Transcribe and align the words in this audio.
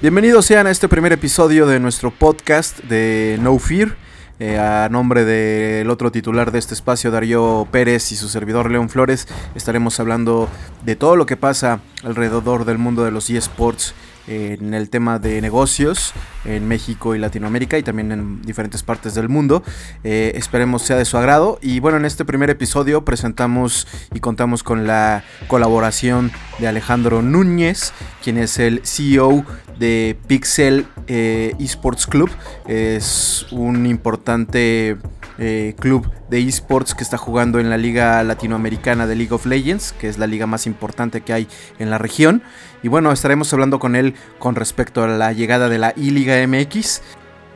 Bienvenidos 0.00 0.46
sean 0.46 0.68
a 0.68 0.70
este 0.70 0.88
primer 0.88 1.12
episodio 1.12 1.66
de 1.66 1.80
nuestro 1.80 2.12
podcast 2.12 2.78
de 2.84 3.36
No 3.42 3.58
Fear. 3.58 3.96
Eh, 4.38 4.56
a 4.56 4.88
nombre 4.88 5.24
del 5.24 5.90
otro 5.90 6.12
titular 6.12 6.52
de 6.52 6.60
este 6.60 6.74
espacio, 6.74 7.10
Darío 7.10 7.66
Pérez 7.72 8.12
y 8.12 8.16
su 8.16 8.28
servidor 8.28 8.70
León 8.70 8.90
Flores, 8.90 9.26
estaremos 9.56 9.98
hablando 9.98 10.48
de 10.84 10.94
todo 10.94 11.16
lo 11.16 11.26
que 11.26 11.36
pasa 11.36 11.80
alrededor 12.04 12.64
del 12.64 12.78
mundo 12.78 13.02
de 13.02 13.10
los 13.10 13.28
eSports 13.28 13.92
en 14.28 14.74
el 14.74 14.90
tema 14.90 15.18
de 15.18 15.40
negocios 15.40 16.12
en 16.44 16.66
México 16.68 17.14
y 17.14 17.18
Latinoamérica 17.18 17.78
y 17.78 17.82
también 17.82 18.12
en 18.12 18.42
diferentes 18.42 18.82
partes 18.82 19.14
del 19.14 19.28
mundo. 19.28 19.62
Eh, 20.04 20.32
esperemos 20.34 20.82
sea 20.82 20.96
de 20.96 21.04
su 21.04 21.16
agrado. 21.16 21.58
Y 21.62 21.80
bueno, 21.80 21.98
en 21.98 22.04
este 22.04 22.24
primer 22.24 22.50
episodio 22.50 23.04
presentamos 23.04 23.86
y 24.14 24.20
contamos 24.20 24.62
con 24.62 24.86
la 24.86 25.24
colaboración 25.46 26.30
de 26.58 26.68
Alejandro 26.68 27.22
Núñez, 27.22 27.92
quien 28.22 28.38
es 28.38 28.58
el 28.58 28.82
CEO 28.84 29.44
de 29.78 30.16
Pixel 30.26 30.86
eh, 31.06 31.54
Esports 31.58 32.06
Club. 32.06 32.30
Es 32.66 33.46
un 33.50 33.86
importante 33.86 34.96
eh, 35.38 35.74
club 35.78 36.10
de 36.28 36.40
esports 36.40 36.94
que 36.94 37.02
está 37.02 37.16
jugando 37.16 37.58
en 37.60 37.70
la 37.70 37.76
liga 37.76 38.22
latinoamericana 38.22 39.06
de 39.06 39.16
League 39.16 39.34
of 39.34 39.46
Legends, 39.46 39.92
que 39.92 40.08
es 40.08 40.18
la 40.18 40.26
liga 40.26 40.46
más 40.46 40.66
importante 40.66 41.20
que 41.20 41.32
hay 41.32 41.48
en 41.78 41.90
la 41.90 41.98
región. 41.98 42.42
Y 42.82 42.88
bueno, 42.88 43.12
estaremos 43.12 43.52
hablando 43.52 43.78
con 43.78 43.96
él 43.96 44.14
con 44.38 44.54
respecto 44.54 45.02
a 45.02 45.08
la 45.08 45.32
llegada 45.32 45.68
de 45.68 45.78
la 45.78 45.92
I-Liga 45.96 46.46
MX. 46.46 47.02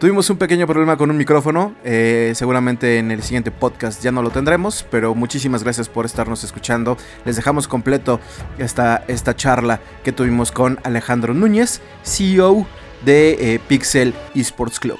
Tuvimos 0.02 0.28
un 0.30 0.36
pequeño 0.36 0.66
problema 0.66 0.96
con 0.96 1.12
un 1.12 1.16
micrófono, 1.16 1.76
eh, 1.84 2.32
seguramente 2.34 2.98
en 2.98 3.12
el 3.12 3.22
siguiente 3.22 3.52
podcast 3.52 4.02
ya 4.02 4.10
no 4.10 4.20
lo 4.20 4.30
tendremos, 4.30 4.84
pero 4.90 5.14
muchísimas 5.14 5.62
gracias 5.62 5.88
por 5.88 6.06
estarnos 6.06 6.42
escuchando. 6.42 6.96
Les 7.24 7.36
dejamos 7.36 7.68
completo 7.68 8.18
esta, 8.58 9.04
esta 9.06 9.36
charla 9.36 9.78
que 10.02 10.10
tuvimos 10.10 10.50
con 10.50 10.80
Alejandro 10.82 11.34
Núñez, 11.34 11.80
CEO 12.02 12.66
de 13.04 13.54
eh, 13.54 13.60
Pixel 13.68 14.12
Esports 14.34 14.80
Club. 14.80 14.98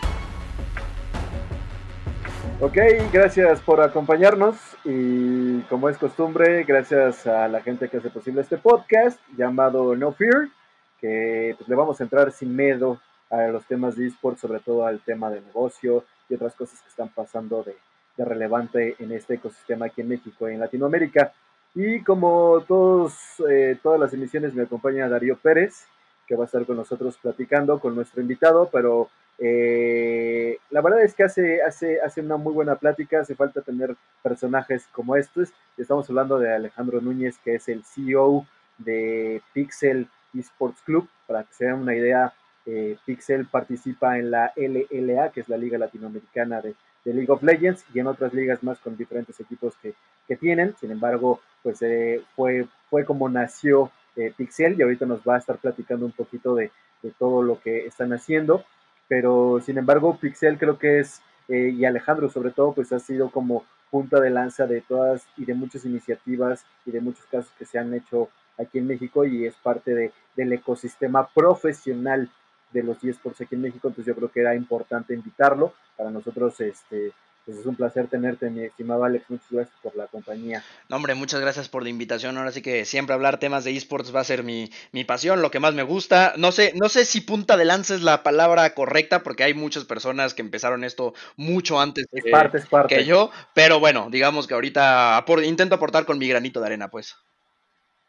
Ok, 2.64 2.77
gracias 3.12 3.60
por 3.60 3.80
acompañarnos 3.80 4.55
y 4.84 5.62
como 5.62 5.88
es 5.88 5.98
costumbre, 5.98 6.62
gracias 6.62 7.27
a 7.27 7.48
la 7.48 7.60
gente 7.60 7.88
que 7.88 7.96
hace 7.96 8.08
posible 8.08 8.41
este 8.41 8.56
podcast 8.56 9.18
llamado 9.36 9.96
No 9.96 10.12
Fear, 10.12 10.48
que 11.00 11.56
pues, 11.58 11.68
le 11.68 11.74
vamos 11.74 12.00
a 12.00 12.05
entrar 12.05 12.30
sin 12.30 12.55
miedo 12.55 13.00
a 13.30 13.48
los 13.48 13.66
temas 13.66 13.96
de 13.96 14.06
esports, 14.06 14.42
sobre 14.42 14.60
todo 14.60 14.86
al 14.86 15.00
tema 15.00 15.28
de 15.28 15.40
negocio 15.40 16.05
y 16.28 16.34
otras 16.34 16.55
cosas 16.55 16.80
que 16.83 16.88
están 16.88 17.08
pasando 17.08 17.64
de, 17.64 17.74
relevante 18.24 18.94
en 19.00 19.10
este 19.10 19.34
ecosistema 19.34 19.86
aquí 19.86 20.02
en 20.02 20.10
México 20.10 20.48
y 20.48 20.55
en 20.55 20.60
Latinoamérica. 20.60 21.33
Y 21.74 22.05
como 22.05 22.62
todos, 22.68 23.12
eh, 23.50 23.77
todas 23.83 23.98
las 23.98 24.14
emisiones 24.14 24.55
me 24.55 24.62
acompaña 24.62 25.08
Darío 25.08 25.36
Pérez, 25.36 25.88
que 26.28 26.36
va 26.36 26.44
a 26.44 26.46
estar 26.46 26.64
con 26.64 26.77
nosotros 26.77 27.18
platicando 27.20 27.80
con 27.80 27.96
nuestro 27.96 28.22
invitado, 28.22 28.70
pero 28.70 29.10
eh, 29.38 30.58
la 30.70 30.80
verdad 30.80 31.02
es 31.02 31.14
que 31.14 31.25
hace, 31.25 31.62
hace, 31.62 32.00
hace 32.00 32.20
una 32.20 32.36
muy 32.36 32.52
buena 32.52 32.77
plática, 32.77 33.20
hace 33.20 33.34
falta 33.34 33.62
tener 33.62 33.97
personajes 34.22 34.86
como 34.92 35.16
estos. 35.16 35.52
Estamos 35.77 36.08
hablando 36.08 36.39
de 36.39 36.55
Alejandro 36.55 37.00
Núñez, 37.00 37.39
que 37.39 37.56
es 37.56 37.69
el 37.69 37.84
CEO 37.84 38.47
de 38.78 39.42
Pixel 39.52 40.08
Esports 40.34 40.80
Club. 40.83 41.08
Para 41.27 41.44
que 41.44 41.55
se 41.55 41.64
den 41.64 41.74
una 41.74 41.94
idea, 41.94 42.33
eh, 42.66 42.97
Pixel 43.05 43.47
participa 43.47 44.19
en 44.19 44.30
la 44.30 44.52
LLA, 44.56 45.33
que 45.33 45.41
es 45.41 45.48
la 45.48 45.56
Liga 45.56 45.78
Latinoamericana 45.78 46.61
de, 46.61 46.74
League 47.05 47.33
of 47.33 47.42
Legends, 47.42 47.84
y 47.92 47.98
en 47.98 48.06
otras 48.06 48.33
ligas 48.33 48.62
más 48.62 48.78
con 48.78 48.96
diferentes 48.96 49.39
equipos 49.41 49.74
que, 49.83 49.94
tienen. 50.41 50.74
Sin 50.80 50.91
embargo, 50.91 51.41
pues 51.62 51.83
eh, 51.83 52.22
fue, 52.34 52.67
fue 52.89 53.05
como 53.05 53.28
nació 53.28 53.92
Pixel 54.39 54.78
y 54.78 54.83
ahorita 54.83 55.05
nos 55.05 55.20
va 55.20 55.34
a 55.34 55.39
estar 55.39 55.58
platicando 55.58 56.06
un 56.06 56.12
poquito 56.12 56.55
de, 56.55 56.70
de 57.02 57.11
todo 57.11 57.42
lo 57.42 57.61
que 57.61 57.84
están 57.84 58.14
haciendo 58.14 58.64
pero 59.12 59.60
sin 59.60 59.77
embargo 59.77 60.16
Pixel 60.18 60.56
creo 60.56 60.78
que 60.78 61.00
es, 61.00 61.20
eh, 61.46 61.68
y 61.77 61.84
Alejandro 61.84 62.30
sobre 62.30 62.50
todo, 62.50 62.72
pues 62.72 62.94
ha 62.94 62.98
sido 62.98 63.30
como 63.30 63.62
punta 63.90 64.18
de 64.18 64.30
lanza 64.30 64.67
de 64.67 64.80
todas 64.80 65.27
y 65.36 65.45
de 65.45 65.52
muchas 65.52 65.84
iniciativas 65.84 66.64
y 66.86 66.92
de 66.92 67.02
muchos 67.02 67.27
casos 67.27 67.52
que 67.58 67.67
se 67.67 67.78
han 67.78 67.92
hecho 67.92 68.30
aquí 68.58 68.78
en 68.78 68.86
México 68.86 69.27
y 69.27 69.45
es 69.45 69.55
parte 69.56 69.95
de, 69.95 70.12
del 70.34 70.55
ecosistema 70.55 71.28
profesional 71.28 72.30
de 72.73 72.83
los 72.84 73.05
eSports 73.05 73.42
aquí 73.42 73.55
en 73.55 73.61
México, 73.61 73.89
entonces 73.89 74.06
yo 74.06 74.17
creo 74.17 74.33
que 74.33 74.40
era 74.40 74.55
importante 74.55 75.12
invitarlo. 75.12 75.74
Para 75.94 76.11
nosotros 76.11 76.58
este, 76.62 77.12
pues 77.45 77.58
es 77.58 77.67
un 77.67 77.75
placer 77.75 78.08
tenerte, 78.08 78.51
mi 78.51 78.63
estimado 78.63 79.05
Alex. 79.05 79.25
Muchas 79.29 79.51
gracias 79.51 79.77
por 79.83 79.97
la 79.97 80.07
compañía. 80.07 80.63
No, 80.89 80.97
hombre, 80.97 81.14
muchas 81.14 81.41
gracias 81.41 81.69
por 81.69 81.83
la 81.83 81.89
invitación. 81.89 82.36
Ahora 82.39 82.53
sí 82.53 82.63
que 82.63 82.85
siempre 82.85 83.14
hablar 83.14 83.39
temas 83.39 83.64
de 83.64 83.77
esports 83.77 84.14
va 84.14 84.20
a 84.20 84.25
ser 84.25 84.45
mi, 84.45 84.70
pasión, 85.07 85.42
lo 85.42 85.51
que 85.51 85.61
más 85.61 85.75
me 85.75 85.83
gusta. 85.83 86.35
No 86.36 86.53
sé, 86.53 86.73
no 86.80 86.89
sé 86.89 87.05
si 87.05 87.20
punta 87.20 87.57
de 87.57 87.64
lanza 87.64 87.95
es 87.95 88.03
la 88.03 88.23
palabra 88.23 88.75
correcta, 88.75 89.23
porque 89.23 89.45
hay 89.45 89.55
muchas 89.55 89.85
personas 89.85 90.35
que 90.35 90.42
empezaron 90.42 90.85
esto 90.85 91.14
mucho 91.36 91.80
antes 91.80 92.07
es 92.13 92.25
parte, 92.30 92.58
es 92.58 92.67
parte. 92.67 92.95
que 92.95 93.05
yo. 93.05 93.30
Pero 93.55 93.80
bueno, 93.80 94.09
digamos 94.11 94.47
que 94.47 94.55
ahorita 94.55 95.24
intento 95.45 95.74
aportar 95.74 96.05
con 96.05 96.19
mi 96.19 96.29
granito 96.29 96.61
de 96.61 96.67
arena, 96.67 96.89
pues. 96.89 97.17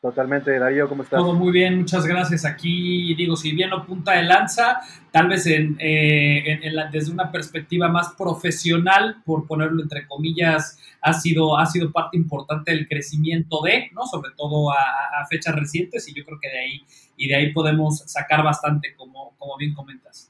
Totalmente, 0.03 0.59
Darío, 0.59 0.89
¿cómo 0.89 1.03
estás? 1.03 1.17
Todo 1.17 1.31
muy 1.31 1.53
bien, 1.53 1.77
muchas 1.77 2.05
gracias. 2.05 2.43
Aquí 2.43 3.15
digo, 3.15 3.37
si 3.37 3.55
bien 3.55 3.69
no 3.69 3.85
punta 3.85 4.11
de 4.11 4.23
lanza, 4.23 4.81
tal 5.11 5.29
vez 5.29 5.47
en, 5.47 5.77
eh, 5.79 6.59
desde 6.91 7.09
una 7.09 7.31
perspectiva 7.31 7.87
más 7.87 8.13
profesional, 8.17 9.21
por 9.23 9.47
ponerlo 9.47 9.81
entre 9.81 10.05
comillas, 10.05 10.77
ha 10.99 11.13
sido, 11.13 11.57
ha 11.57 11.65
sido 11.67 11.89
parte 11.93 12.17
importante 12.17 12.71
del 12.71 12.85
crecimiento 12.89 13.61
de, 13.61 13.91
¿no? 13.93 14.05
Sobre 14.05 14.31
todo 14.35 14.71
a, 14.71 15.25
fechas 15.29 15.55
recientes, 15.55 16.05
y 16.09 16.13
yo 16.13 16.25
creo 16.25 16.37
que 16.37 16.49
de 16.49 16.59
ahí, 16.59 16.85
y 17.15 17.29
de 17.29 17.35
ahí 17.37 17.53
podemos 17.53 17.99
sacar 17.99 18.43
bastante, 18.43 18.93
como, 18.97 19.33
como 19.37 19.55
bien 19.55 19.73
comentas. 19.73 20.29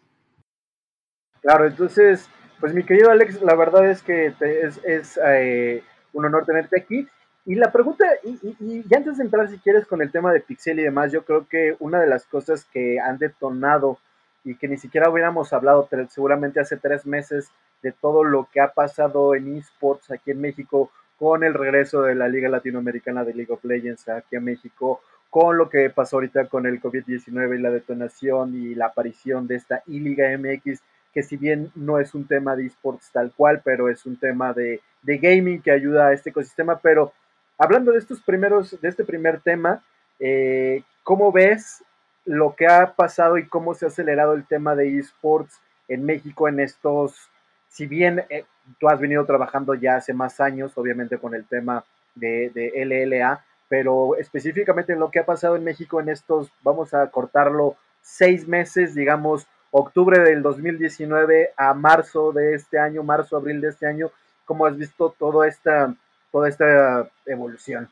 Claro, 1.41 1.66
entonces, 1.66 2.29
pues 2.59 2.75
mi 2.75 2.84
querido 2.84 3.09
Alex, 3.09 3.41
la 3.41 3.55
verdad 3.55 3.90
es 3.90 4.03
que 4.03 4.35
es, 4.40 4.79
es 4.85 5.19
eh, 5.25 5.81
un 6.13 6.25
honor 6.25 6.45
tenerte 6.45 6.79
aquí. 6.79 7.07
Y 7.45 7.55
la 7.55 7.71
pregunta, 7.71 8.05
y, 8.23 8.95
antes 8.95 9.17
de 9.17 9.23
entrar 9.23 9.49
si 9.49 9.57
quieres 9.57 9.85
con 9.85 10.01
el 10.01 10.11
tema 10.11 10.31
de 10.31 10.39
Pixel 10.39 10.79
y 10.79 10.83
demás, 10.83 11.11
yo 11.11 11.25
creo 11.25 11.45
que 11.47 11.75
una 11.79 11.99
de 11.99 12.07
las 12.07 12.25
cosas 12.25 12.65
que 12.65 12.99
han 13.01 13.17
detonado 13.17 13.97
y 14.45 14.55
que 14.55 14.67
ni 14.69 14.77
siquiera 14.77 15.09
hubiéramos 15.09 15.51
hablado 15.51 15.87
seguramente 16.09 16.61
hace 16.61 16.77
tres 16.77 17.05
meses 17.05 17.49
de 17.81 17.91
todo 17.91 18.23
lo 18.23 18.47
que 18.51 18.61
ha 18.61 18.69
pasado 18.69 19.35
en 19.35 19.57
esports 19.57 20.09
aquí 20.11 20.31
en 20.31 20.41
México 20.41 20.89
con 21.17 21.43
el 21.43 21.53
regreso 21.53 22.01
de 22.01 22.15
la 22.15 22.27
Liga 22.27 22.49
Latinoamericana 22.49 23.23
de 23.23 23.33
League 23.33 23.53
of 23.53 23.63
Legends 23.63 24.07
aquí 24.09 24.37
a 24.37 24.41
México, 24.41 25.01
con 25.29 25.57
lo 25.57 25.69
que 25.69 25.89
pasó 25.89 26.17
ahorita 26.17 26.47
con 26.47 26.65
el 26.65 26.81
COVID-19 26.81 27.57
y 27.57 27.61
la 27.61 27.71
detonación 27.71 28.55
y 28.55 28.73
la 28.75 28.87
aparición 28.87 29.47
de 29.47 29.55
esta 29.55 29.83
I-Liga 29.87 30.37
MX, 30.37 30.81
que 31.13 31.23
si 31.23 31.37
bien 31.37 31.71
no 31.75 31.99
es 31.99 32.13
un 32.15 32.25
tema 32.25 32.55
de 32.55 32.65
esports 32.65 33.11
tal 33.11 33.31
cual, 33.35 33.61
pero 33.63 33.89
es 33.89 34.05
un 34.05 34.17
tema 34.17 34.53
de, 34.53 34.81
de 35.01 35.17
gaming 35.17 35.61
que 35.61 35.71
ayuda 35.71 36.07
a 36.07 36.13
este 36.13 36.31
ecosistema, 36.31 36.79
pero 36.79 37.13
hablando 37.58 37.91
de 37.91 38.00
estos 38.00 38.22
primeros, 38.22 38.80
de 38.81 38.90
este 38.90 39.03
primer 39.03 39.41
tema, 39.41 39.84
eh, 40.19 40.84
¿cómo 41.03 41.31
ves 41.31 41.84
lo 42.25 42.56
que 42.56 42.68
ha 42.68 42.94
pasado 42.96 43.38
y 43.38 43.47
cómo 43.47 43.74
se 43.74 43.86
ha 43.86 43.90
acelerado 43.90 44.34
el 44.34 44.46
tema 44.46 44.75
de 44.75 44.97
esports 44.97 45.59
en 45.88 46.06
México 46.06 46.47
en 46.47 46.59
estos, 46.59 47.30
si 47.68 47.88
bien 47.88 48.24
eh, 48.30 48.46
tú 48.80 48.88
has 48.90 49.00
venido 49.00 49.25
trabajando 49.25 49.74
ya 49.74 49.96
hace 49.96 50.14
más 50.14 50.40
años, 50.40 50.72
obviamente 50.75 51.18
con 51.18 51.36
el 51.36 51.46
tema 51.46 51.84
de, 52.16 52.52
LLA, 52.75 53.44
pero 53.68 54.16
específicamente 54.18 54.94
en 54.94 55.00
lo 55.00 55.12
que 55.12 55.20
ha 55.20 55.25
pasado 55.25 55.56
en 55.56 55.64
México 55.64 56.00
en 56.00 56.09
estos, 56.09 56.52
vamos 56.62 56.94
a 56.94 57.08
cortarlo, 57.08 57.75
seis 58.02 58.47
meses, 58.47 58.94
digamos, 58.94 59.47
octubre 59.72 60.20
del 60.20 60.44
2019 60.44 61.53
a 61.58 61.74
marzo 61.74 62.31
de 62.31 62.53
este 62.53 62.78
año, 62.78 63.03
marzo, 63.03 63.38
abril 63.38 63.62
de 63.62 63.70
este 63.70 63.88
año, 63.88 64.12
¿cómo 64.46 64.66
has 64.66 64.78
visto 64.78 65.16
toda 65.18 65.47
esta 65.47 65.94
toda 66.33 66.49
esta 66.49 67.07
evolución. 67.27 67.88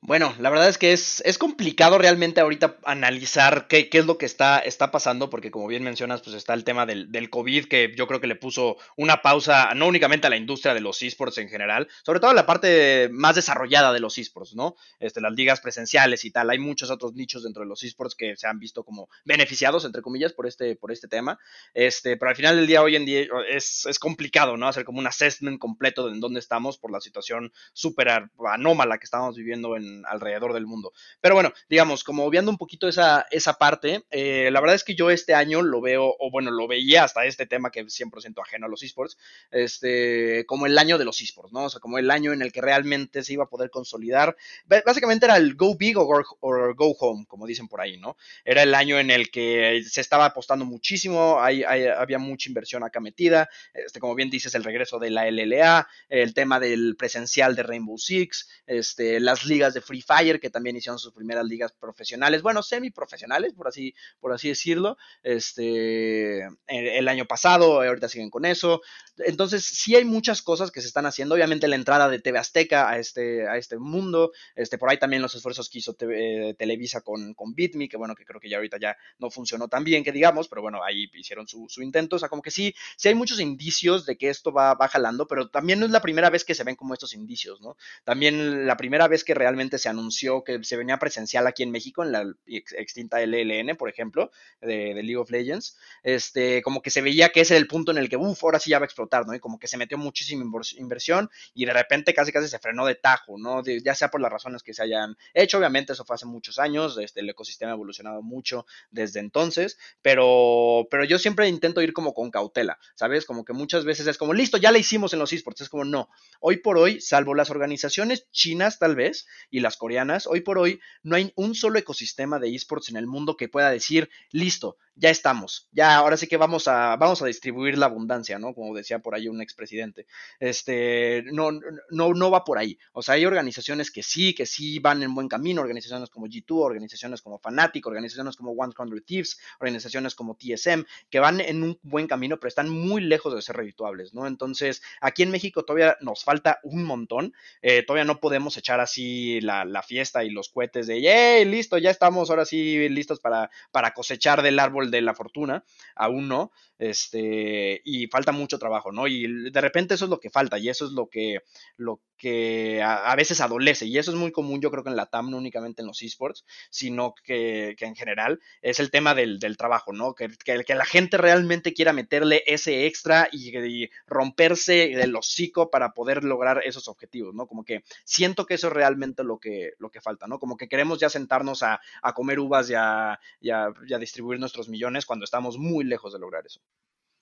Bueno, 0.00 0.32
la 0.38 0.48
verdad 0.48 0.68
es 0.68 0.78
que 0.78 0.92
es, 0.92 1.20
es 1.26 1.38
complicado 1.38 1.98
realmente 1.98 2.40
ahorita 2.40 2.78
analizar 2.84 3.66
qué, 3.66 3.90
qué, 3.90 3.98
es 3.98 4.06
lo 4.06 4.16
que 4.16 4.26
está, 4.26 4.60
está 4.60 4.92
pasando, 4.92 5.28
porque 5.28 5.50
como 5.50 5.66
bien 5.66 5.82
mencionas, 5.82 6.22
pues 6.22 6.36
está 6.36 6.54
el 6.54 6.62
tema 6.62 6.86
del, 6.86 7.10
del, 7.10 7.28
COVID, 7.30 7.66
que 7.66 7.92
yo 7.96 8.06
creo 8.06 8.20
que 8.20 8.28
le 8.28 8.36
puso 8.36 8.76
una 8.96 9.22
pausa 9.22 9.74
no 9.74 9.88
únicamente 9.88 10.28
a 10.28 10.30
la 10.30 10.36
industria 10.36 10.72
de 10.72 10.80
los 10.80 11.02
esports 11.02 11.38
en 11.38 11.48
general, 11.48 11.88
sobre 12.04 12.20
todo 12.20 12.30
a 12.30 12.34
la 12.34 12.46
parte 12.46 13.08
más 13.10 13.34
desarrollada 13.34 13.92
de 13.92 13.98
los 13.98 14.16
esports, 14.18 14.54
¿no? 14.54 14.76
Este, 15.00 15.20
las 15.20 15.32
ligas 15.32 15.60
presenciales 15.60 16.24
y 16.24 16.30
tal. 16.30 16.48
Hay 16.50 16.60
muchos 16.60 16.90
otros 16.90 17.14
nichos 17.14 17.42
dentro 17.42 17.64
de 17.64 17.68
los 17.68 17.82
esports 17.82 18.14
que 18.14 18.36
se 18.36 18.46
han 18.46 18.60
visto 18.60 18.84
como 18.84 19.08
beneficiados, 19.24 19.84
entre 19.84 20.00
comillas, 20.00 20.32
por 20.32 20.46
este, 20.46 20.76
por 20.76 20.92
este 20.92 21.08
tema. 21.08 21.40
Este, 21.74 22.16
pero 22.16 22.30
al 22.30 22.36
final 22.36 22.54
del 22.56 22.68
día, 22.68 22.82
hoy 22.82 22.94
en 22.94 23.04
día, 23.04 23.26
es, 23.50 23.84
es 23.84 23.98
complicado, 23.98 24.56
¿no? 24.56 24.68
Hacer 24.68 24.84
como 24.84 25.00
un 25.00 25.08
assessment 25.08 25.58
completo 25.58 26.06
de 26.06 26.12
en 26.14 26.20
dónde 26.20 26.38
estamos 26.38 26.78
por 26.78 26.92
la 26.92 27.00
situación 27.00 27.52
súper 27.72 28.30
anómala 28.46 28.98
que 28.98 29.04
estamos 29.04 29.36
viviendo 29.36 29.76
en 29.76 29.87
alrededor 30.06 30.52
del 30.52 30.66
mundo. 30.66 30.92
Pero 31.20 31.34
bueno, 31.34 31.52
digamos, 31.68 32.04
como 32.04 32.28
viendo 32.30 32.50
un 32.50 32.58
poquito 32.58 32.88
esa, 32.88 33.26
esa 33.30 33.54
parte, 33.54 34.04
eh, 34.10 34.50
la 34.52 34.60
verdad 34.60 34.76
es 34.76 34.84
que 34.84 34.94
yo 34.94 35.10
este 35.10 35.34
año 35.34 35.62
lo 35.62 35.80
veo, 35.80 36.14
o 36.18 36.30
bueno, 36.30 36.50
lo 36.50 36.66
veía 36.66 37.04
hasta 37.04 37.24
este 37.24 37.46
tema 37.46 37.70
que 37.70 37.80
es 37.80 38.00
100% 38.00 38.40
ajeno 38.42 38.66
a 38.66 38.68
los 38.68 38.82
esports, 38.82 39.16
este, 39.50 40.44
como 40.46 40.66
el 40.66 40.78
año 40.78 40.98
de 40.98 41.04
los 41.04 41.20
esports, 41.20 41.52
¿no? 41.52 41.64
O 41.64 41.70
sea, 41.70 41.80
como 41.80 41.98
el 41.98 42.10
año 42.10 42.32
en 42.32 42.42
el 42.42 42.52
que 42.52 42.60
realmente 42.60 43.22
se 43.22 43.32
iba 43.32 43.44
a 43.44 43.48
poder 43.48 43.70
consolidar. 43.70 44.36
Básicamente 44.66 45.26
era 45.26 45.36
el 45.36 45.54
go 45.54 45.76
big 45.76 45.98
o 45.98 46.04
go, 46.04 46.96
home, 46.98 47.26
como 47.26 47.46
dicen 47.46 47.68
por 47.68 47.80
ahí, 47.80 47.96
¿no? 47.96 48.16
Era 48.44 48.62
el 48.62 48.74
año 48.74 48.98
en 48.98 49.10
el 49.10 49.30
que 49.30 49.82
se 49.86 50.00
estaba 50.00 50.26
apostando 50.26 50.64
muchísimo, 50.64 51.38
había 51.40 52.18
mucha 52.18 52.48
inversión 52.48 52.84
acá 52.84 53.00
metida, 53.00 53.48
este, 53.74 54.00
como 54.00 54.14
bien 54.14 54.30
dices, 54.30 54.54
el 54.54 54.64
regreso 54.64 54.98
de 54.98 55.10
la 55.10 55.30
LLA, 55.30 55.88
el 56.08 56.34
tema 56.34 56.60
del 56.60 56.96
presencial 56.96 57.54
de 57.54 57.62
Rainbow 57.62 57.98
Six, 57.98 58.48
este, 58.66 59.20
las 59.20 59.44
ligas 59.44 59.74
de 59.74 59.77
Free 59.80 60.02
Fire, 60.02 60.40
que 60.40 60.50
también 60.50 60.76
hicieron 60.76 60.98
sus 60.98 61.12
primeras 61.12 61.44
ligas 61.44 61.72
profesionales, 61.72 62.42
bueno, 62.42 62.62
semi-profesionales, 62.62 63.54
por 63.54 63.68
así, 63.68 63.94
por 64.20 64.32
así 64.32 64.48
decirlo, 64.48 64.96
este, 65.22 66.46
el 66.66 67.08
año 67.08 67.26
pasado, 67.26 67.82
ahorita 67.82 68.08
siguen 68.08 68.30
con 68.30 68.44
eso. 68.44 68.80
Entonces, 69.18 69.64
sí 69.64 69.96
hay 69.96 70.04
muchas 70.04 70.42
cosas 70.42 70.70
que 70.70 70.80
se 70.80 70.86
están 70.86 71.06
haciendo. 71.06 71.34
Obviamente, 71.34 71.68
la 71.68 71.76
entrada 71.76 72.08
de 72.08 72.20
TV 72.20 72.38
Azteca 72.38 72.88
a 72.88 72.98
este, 72.98 73.48
a 73.48 73.56
este 73.56 73.78
mundo. 73.78 74.32
Este, 74.54 74.78
por 74.78 74.90
ahí 74.90 74.98
también 74.98 75.22
los 75.22 75.34
esfuerzos 75.34 75.68
que 75.68 75.78
hizo 75.78 75.96
eh, 76.00 76.54
Televisa 76.58 77.00
con, 77.00 77.34
con 77.34 77.54
BitMe, 77.54 77.88
que 77.88 77.96
bueno, 77.96 78.14
que 78.14 78.24
creo 78.24 78.40
que 78.40 78.48
ya 78.48 78.56
ahorita 78.56 78.78
ya 78.80 78.96
no 79.18 79.30
funcionó 79.30 79.68
tan 79.68 79.84
bien, 79.84 80.04
que 80.04 80.12
digamos, 80.12 80.48
pero 80.48 80.62
bueno, 80.62 80.82
ahí 80.84 81.10
hicieron 81.14 81.48
su, 81.48 81.66
intento. 81.82 82.16
O 82.16 82.18
sea, 82.18 82.28
como 82.28 82.42
que 82.42 82.50
sí, 82.50 82.74
sí 82.96 83.08
hay 83.08 83.14
muchos 83.14 83.40
indicios 83.40 84.06
de 84.06 84.16
que 84.16 84.28
esto 84.28 84.52
va, 84.52 84.74
va 84.74 84.88
jalando, 84.88 85.26
pero 85.26 85.48
también 85.48 85.80
no 85.80 85.86
es 85.86 85.92
la 85.92 86.00
primera 86.00 86.30
vez 86.30 86.44
que 86.44 86.54
se 86.54 86.64
ven 86.64 86.76
como 86.76 86.94
estos 86.94 87.14
indicios, 87.14 87.60
¿no? 87.60 87.76
También 88.04 88.66
la 88.66 88.76
primera 88.76 89.08
vez 89.08 89.24
que 89.24 89.34
realmente 89.34 89.67
se 89.76 89.90
anunció 89.90 90.44
que 90.44 90.64
se 90.64 90.76
venía 90.78 90.98
presencial 90.98 91.46
aquí 91.46 91.62
en 91.62 91.70
México, 91.70 92.02
en 92.02 92.12
la 92.12 92.24
extinta 92.46 93.20
LLN, 93.20 93.76
por 93.76 93.90
ejemplo, 93.90 94.30
de, 94.62 94.94
League 94.94 95.16
of 95.16 95.30
Legends, 95.30 95.76
este, 96.02 96.62
como 96.62 96.80
que 96.80 96.90
se 96.90 97.02
veía 97.02 97.28
que 97.28 97.42
ese 97.42 97.54
era 97.54 97.60
el 97.60 97.68
punto 97.68 97.92
en 97.92 97.98
el 97.98 98.08
que, 98.08 98.16
uff, 98.16 98.42
ahora 98.42 98.58
sí 98.58 98.70
ya 98.70 98.78
va 98.78 98.84
a 98.84 98.86
explotar, 98.86 99.26
¿no? 99.26 99.34
Y 99.34 99.40
como 99.40 99.58
que 99.58 99.68
se 99.68 99.76
metió 99.76 99.98
muchísima 99.98 100.44
inversión 100.76 101.28
y 101.52 101.66
de 101.66 101.72
repente 101.72 102.14
casi 102.14 102.32
casi 102.32 102.48
se 102.48 102.58
frenó 102.58 102.86
de 102.86 102.94
tajo, 102.94 103.36
¿no? 103.38 103.62
ya 103.64 103.94
sea 103.94 104.08
por 104.08 104.20
las 104.20 104.32
razones 104.32 104.62
que 104.62 104.72
se 104.72 104.82
hayan 104.82 105.16
hecho, 105.34 105.58
obviamente 105.58 105.92
eso 105.92 106.04
fue 106.04 106.14
hace 106.14 106.26
muchos 106.26 106.58
años, 106.58 106.96
este, 106.98 107.20
el 107.20 107.28
ecosistema 107.28 107.72
ha 107.72 107.74
evolucionado 107.74 108.22
mucho 108.22 108.66
desde 108.90 109.20
entonces, 109.20 109.78
pero, 110.02 110.86
pero 110.90 111.04
yo 111.04 111.18
siempre 111.18 111.48
intento 111.48 111.82
ir 111.82 111.92
como 111.92 112.14
con 112.14 112.30
cautela, 112.30 112.78
¿sabes? 112.94 113.24
Como 113.24 113.44
que 113.44 113.52
muchas 113.52 113.84
veces 113.84 114.06
es 114.06 114.18
como, 114.18 114.34
listo, 114.34 114.56
ya 114.56 114.70
la 114.70 114.78
hicimos 114.78 115.12
en 115.12 115.18
los 115.18 115.32
esports, 115.32 115.62
es 115.62 115.68
como, 115.68 115.84
no, 115.84 116.08
hoy 116.40 116.58
por 116.58 116.78
hoy, 116.78 117.00
salvo 117.00 117.34
las 117.34 117.50
organizaciones 117.50 118.30
chinas 118.30 118.78
tal 118.78 118.94
vez 118.94 119.26
y 119.50 119.57
las 119.60 119.76
coreanas, 119.76 120.26
hoy 120.26 120.40
por 120.40 120.58
hoy 120.58 120.80
no 121.02 121.16
hay 121.16 121.32
un 121.36 121.54
solo 121.54 121.78
ecosistema 121.78 122.38
de 122.38 122.54
esports 122.54 122.88
en 122.90 122.96
el 122.96 123.06
mundo 123.06 123.36
que 123.36 123.48
pueda 123.48 123.70
decir, 123.70 124.10
listo, 124.30 124.76
ya 124.98 125.10
estamos, 125.10 125.68
ya 125.70 125.96
ahora 125.96 126.16
sí 126.16 126.26
que 126.26 126.36
vamos 126.36 126.66
a, 126.66 126.96
vamos 126.96 127.22
a 127.22 127.26
distribuir 127.26 127.78
la 127.78 127.86
abundancia, 127.86 128.38
¿no? 128.38 128.52
Como 128.52 128.74
decía 128.74 128.98
por 128.98 129.14
ahí 129.14 129.28
un 129.28 129.40
expresidente. 129.40 130.06
Este, 130.40 131.22
no, 131.26 131.52
no, 131.90 132.14
no 132.14 132.30
va 132.30 132.44
por 132.44 132.58
ahí. 132.58 132.78
O 132.92 133.02
sea, 133.02 133.14
hay 133.14 133.24
organizaciones 133.24 133.92
que 133.92 134.02
sí, 134.02 134.34
que 134.34 134.44
sí 134.44 134.80
van 134.80 135.02
en 135.04 135.14
buen 135.14 135.28
camino, 135.28 135.60
organizaciones 135.60 136.10
como 136.10 136.26
G2, 136.26 136.64
organizaciones 136.64 137.22
como 137.22 137.38
Fanatic, 137.38 137.86
organizaciones 137.86 138.36
como 138.36 138.54
100 138.54 139.04
Thieves, 139.04 139.38
organizaciones 139.60 140.16
como 140.16 140.36
TSM, 140.36 140.84
que 141.08 141.20
van 141.20 141.40
en 141.40 141.62
un 141.62 141.78
buen 141.82 142.08
camino, 142.08 142.38
pero 142.38 142.48
están 142.48 142.68
muy 142.68 143.00
lejos 143.00 143.32
de 143.34 143.42
ser 143.42 143.56
redituables, 143.56 144.14
¿no? 144.14 144.26
Entonces, 144.26 144.82
aquí 145.00 145.22
en 145.22 145.30
México 145.30 145.64
todavía 145.64 145.96
nos 146.00 146.24
falta 146.24 146.58
un 146.64 146.82
montón, 146.84 147.34
eh, 147.62 147.84
todavía 147.84 148.04
no 148.04 148.18
podemos 148.18 148.56
echar 148.56 148.80
así 148.80 149.40
la, 149.48 149.82
fiesta 149.82 150.24
y 150.24 150.30
los 150.30 150.48
cohetes 150.48 150.86
de, 150.86 151.00
¡yay! 151.00 151.44
Listo, 151.44 151.78
ya 151.78 151.90
estamos 151.90 152.30
ahora 152.30 152.44
sí 152.44 152.88
listos 152.88 153.20
para, 153.20 153.50
para 153.70 153.92
cosechar 153.94 154.42
del 154.42 154.58
árbol 154.58 154.90
de 154.90 155.00
la 155.00 155.14
fortuna, 155.14 155.64
aún 155.94 156.28
no, 156.28 156.52
este, 156.78 157.80
y 157.84 158.06
falta 158.06 158.32
mucho 158.32 158.58
trabajo, 158.58 158.92
¿no? 158.92 159.06
Y 159.08 159.50
de 159.50 159.60
repente 159.60 159.94
eso 159.94 160.04
es 160.04 160.10
lo 160.10 160.20
que 160.20 160.30
falta 160.30 160.58
y 160.58 160.68
eso 160.68 160.86
es 160.86 160.92
lo 160.92 161.08
que, 161.08 161.40
lo 161.76 162.00
que 162.16 162.82
a, 162.82 163.14
veces 163.16 163.40
adolece 163.40 163.86
y 163.86 163.96
eso 163.98 164.10
es 164.10 164.16
muy 164.16 164.32
común 164.32 164.60
yo 164.60 164.70
creo 164.70 164.82
que 164.82 164.90
en 164.90 164.96
la 164.96 165.06
TAM, 165.06 165.30
no 165.30 165.38
únicamente 165.38 165.82
en 165.82 165.88
los 165.88 166.02
esports, 166.02 166.44
sino 166.70 167.14
que, 167.24 167.76
en 167.78 167.94
general 167.96 168.40
es 168.62 168.80
el 168.80 168.90
tema 168.90 169.14
del, 169.14 169.38
trabajo, 169.56 169.92
¿no? 169.92 170.14
Que, 170.14 170.28
que, 170.44 170.74
la 170.74 170.84
gente 170.84 171.16
realmente 171.16 171.72
quiera 171.72 171.92
meterle 171.92 172.42
ese 172.46 172.86
extra 172.86 173.28
y, 173.32 173.88
romperse 174.06 174.92
el 174.92 175.16
hocico 175.16 175.70
para 175.70 175.92
poder 175.92 176.22
lograr 176.22 176.62
esos 176.64 176.88
objetivos, 176.88 177.34
¿no? 177.34 177.46
Como 177.46 177.64
que 177.64 177.82
siento 178.04 178.46
que 178.46 178.54
eso 178.54 178.68
es 178.68 178.72
realmente 178.72 179.24
lo 179.24 179.37
que, 179.38 179.72
lo 179.78 179.90
que 179.90 180.00
falta, 180.00 180.26
¿no? 180.26 180.38
Como 180.38 180.56
que 180.56 180.68
queremos 180.68 180.98
ya 180.98 181.08
sentarnos 181.08 181.62
a, 181.62 181.80
comer 182.14 182.40
uvas 182.40 182.70
y 182.70 182.74
a, 182.74 183.18
y 183.40 183.50
a 183.50 183.98
distribuir 183.98 184.40
nuestros 184.40 184.68
millones 184.68 185.06
cuando 185.06 185.24
estamos 185.24 185.58
muy 185.58 185.84
lejos 185.84 186.12
de 186.12 186.18
lograr 186.18 186.46
eso. 186.46 186.60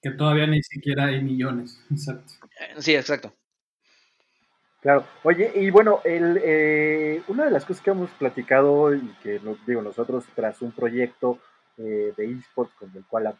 Que 0.02 0.10
todavía 0.10 0.46
ni 0.46 0.62
siquiera 0.62 1.06
hay 1.06 1.22
millones, 1.22 1.80
exacto. 1.90 2.34
Eh, 2.60 2.74
sí, 2.80 2.94
exacto. 2.94 3.32
Claro, 4.80 5.04
oye, 5.24 5.50
y 5.56 5.70
bueno, 5.70 6.00
el, 6.04 6.40
eh, 6.44 7.22
una 7.28 7.46
de 7.46 7.50
las 7.50 7.64
cosas 7.64 7.82
que 7.82 7.90
hemos 7.90 8.10
platicado 8.10 8.94
y 8.94 9.00
que 9.22 9.40
digo 9.66 9.82
nosotros 9.82 10.24
tras 10.34 10.62
un 10.62 10.70
proyecto 10.70 11.40
eh, 11.78 12.12
de 12.16 12.24
esports 12.30 12.72
con 12.74 12.94
el 12.94 13.04
cual 13.04 13.34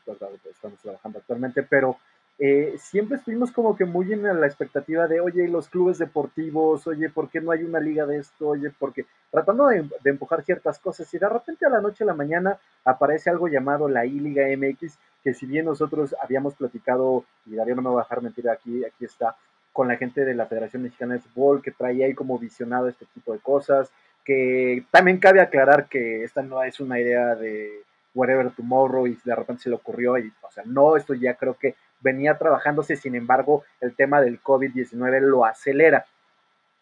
estamos 0.51 0.81
trabajando 0.81 1.19
actualmente, 1.19 1.63
pero 1.63 1.99
eh, 2.39 2.75
siempre 2.79 3.17
estuvimos 3.17 3.51
como 3.51 3.75
que 3.77 3.87
muy 3.87 4.13
en 4.13 4.23
la 4.23 4.47
expectativa 4.47 5.07
de, 5.07 5.21
oye, 5.21 5.49
los 5.49 5.69
clubes 5.69 5.97
deportivos, 5.97 6.87
oye, 6.87 7.09
¿por 7.09 7.31
qué 7.31 7.41
no 7.41 7.51
hay 7.51 7.63
una 7.65 7.81
liga 7.81 8.05
de 8.05 8.19
esto? 8.19 8.49
Oye, 8.49 8.71
porque 8.79 9.07
tratando 9.31 9.69
de, 9.69 9.89
empujar 10.05 10.43
ciertas 10.45 10.79
cosas 10.79 11.13
y 11.15 11.19
de 11.19 11.29
repente 11.29 11.65
a 11.65 11.71
la 11.71 11.81
noche 11.81 12.05
a 12.05 12.09
la 12.09 12.15
mañana 12.15 12.59
aparece 12.85 13.31
algo 13.31 13.49
llamado 13.49 13.89
la 13.89 14.05
I-Liga 14.05 14.45
MX, 14.55 14.99
que 15.25 15.33
si 15.33 15.47
bien 15.47 15.65
nosotros 15.65 16.15
habíamos 16.23 16.55
platicado, 16.55 17.25
y 17.47 17.55
Darío 17.55 17.75
no 17.75 17.83
me 17.83 17.91
va 17.91 18.03
a 18.03 18.05
dejar 18.05 18.23
mentir 18.23 18.51
aquí, 18.51 18.85
aquí 18.85 19.07
está, 19.07 19.37
con 19.73 19.89
la 19.89 19.97
gente 19.97 20.25
de 20.25 20.35
la 20.35 20.47
Federación 20.47 20.83
Mexicana 20.83 21.15
de 21.15 21.21
Fútbol, 21.21 21.63
que 21.63 21.71
traía 21.71 22.07
ahí 22.07 22.15
como 22.15 22.39
visionado 22.39 22.89
este 22.89 23.07
tipo 23.15 23.33
de 23.33 23.39
cosas, 23.39 23.91
que 24.25 24.85
también 24.91 25.19
cabe 25.19 25.41
aclarar 25.41 25.89
que 25.89 26.23
esta 26.23 26.43
no 26.43 26.63
es 26.63 26.81
una 26.81 27.01
idea 27.01 27.35
de 27.35 27.83
whatever 28.15 28.51
tomorrow 28.51 29.07
y 29.07 29.19
de 29.25 29.35
repente 29.35 29.65
se 29.65 29.69
le 29.69 29.77
ocurrió 29.77 30.19
y, 30.19 30.33
o 30.43 30.51
sea, 30.51 30.65
no, 30.67 30.97
esto 30.97 31.15
ya 31.15 31.35
creo 31.35 31.55
que 31.55 31.77
venía 32.01 32.39
trabajándose, 32.39 32.97
sin 32.97 33.15
embargo, 33.15 33.65
el 33.81 33.95
tema 33.95 34.21
del 34.21 34.43
COVID-19 34.43 35.21
lo 35.21 35.45
acelera. 35.45 36.07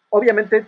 Obviamente, 0.09 0.65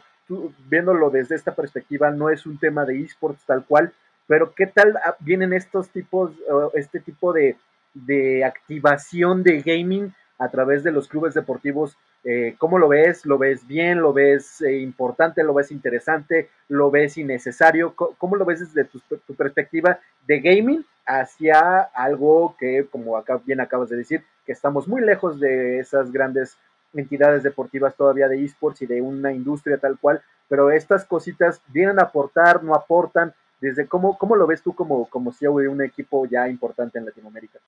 viéndolo 0.69 1.09
desde 1.09 1.35
esta 1.35 1.55
perspectiva, 1.55 2.11
no 2.11 2.29
es 2.29 2.45
un 2.45 2.59
tema 2.59 2.85
de 2.85 3.01
esports 3.01 3.45
tal 3.45 3.65
cual, 3.65 3.93
pero 4.27 4.53
¿qué 4.53 4.67
tal 4.67 4.97
ah, 5.05 5.15
vienen 5.19 5.53
estos 5.53 5.89
tipos, 5.89 6.31
este 6.73 6.99
tipo 6.99 7.31
de, 7.31 7.55
de 7.93 8.43
activación 8.43 9.43
de 9.43 9.61
gaming 9.61 10.13
a 10.39 10.49
través 10.49 10.83
de 10.83 10.91
los 10.91 11.07
clubes 11.07 11.33
deportivos. 11.33 11.97
Eh, 12.23 12.55
¿Cómo 12.57 12.77
lo 12.77 12.87
ves? 12.87 13.25
¿Lo 13.25 13.37
ves 13.37 13.65
bien? 13.67 14.01
¿Lo 14.01 14.13
ves 14.13 14.61
eh, 14.61 14.77
importante? 14.79 15.43
¿Lo 15.43 15.53
ves 15.53 15.71
interesante? 15.71 16.49
¿Lo 16.67 16.91
ves 16.91 17.17
innecesario? 17.17 17.95
¿Cómo, 17.95 18.35
lo 18.35 18.45
ves 18.45 18.59
desde 18.59 18.85
tu, 18.85 19.33
perspectiva 19.35 19.99
de 20.25 20.39
gaming 20.41 20.85
hacia 21.05 21.81
algo 21.81 22.55
que, 22.59 22.85
como 22.91 23.17
acá 23.17 23.39
bien 23.45 23.61
acabas 23.61 23.89
de 23.89 23.97
decir, 23.97 24.23
que 24.47 24.53
estamos 24.53 24.87
muy 24.87 25.01
lejos 25.01 25.39
de 25.39 25.79
esas 25.79 26.11
grandes 26.11 26.57
entidades 26.93 27.43
deportivas 27.43 27.95
todavía 27.95 28.29
de 28.29 28.43
esports 28.43 28.81
y 28.81 28.87
de 28.87 29.01
una 29.01 29.33
industria 29.33 29.77
tal 29.77 29.99
cual, 29.99 30.23
pero 30.47 30.71
estas 30.71 31.05
cositas 31.05 31.61
vienen 31.67 31.99
a 31.99 32.03
aportar, 32.03 32.63
no 32.63 32.73
aportan, 32.73 33.33
desde 33.59 33.87
cómo, 33.87 34.17
cómo 34.17 34.35
lo 34.35 34.47
ves 34.47 34.61
tú 34.61 34.73
como, 34.73 35.09
como 35.09 35.33
CEO 35.33 35.57
de 35.59 35.67
un 35.67 35.83
equipo 35.83 36.25
ya 36.27 36.47
importante 36.47 36.99
en 36.99 37.05
Latinoamérica. 37.05 37.59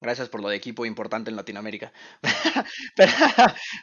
Gracias 0.00 0.28
por 0.28 0.40
lo 0.40 0.48
de 0.48 0.56
equipo 0.56 0.86
importante 0.86 1.28
en 1.28 1.34
Latinoamérica. 1.36 1.92
Pero, 2.96 3.10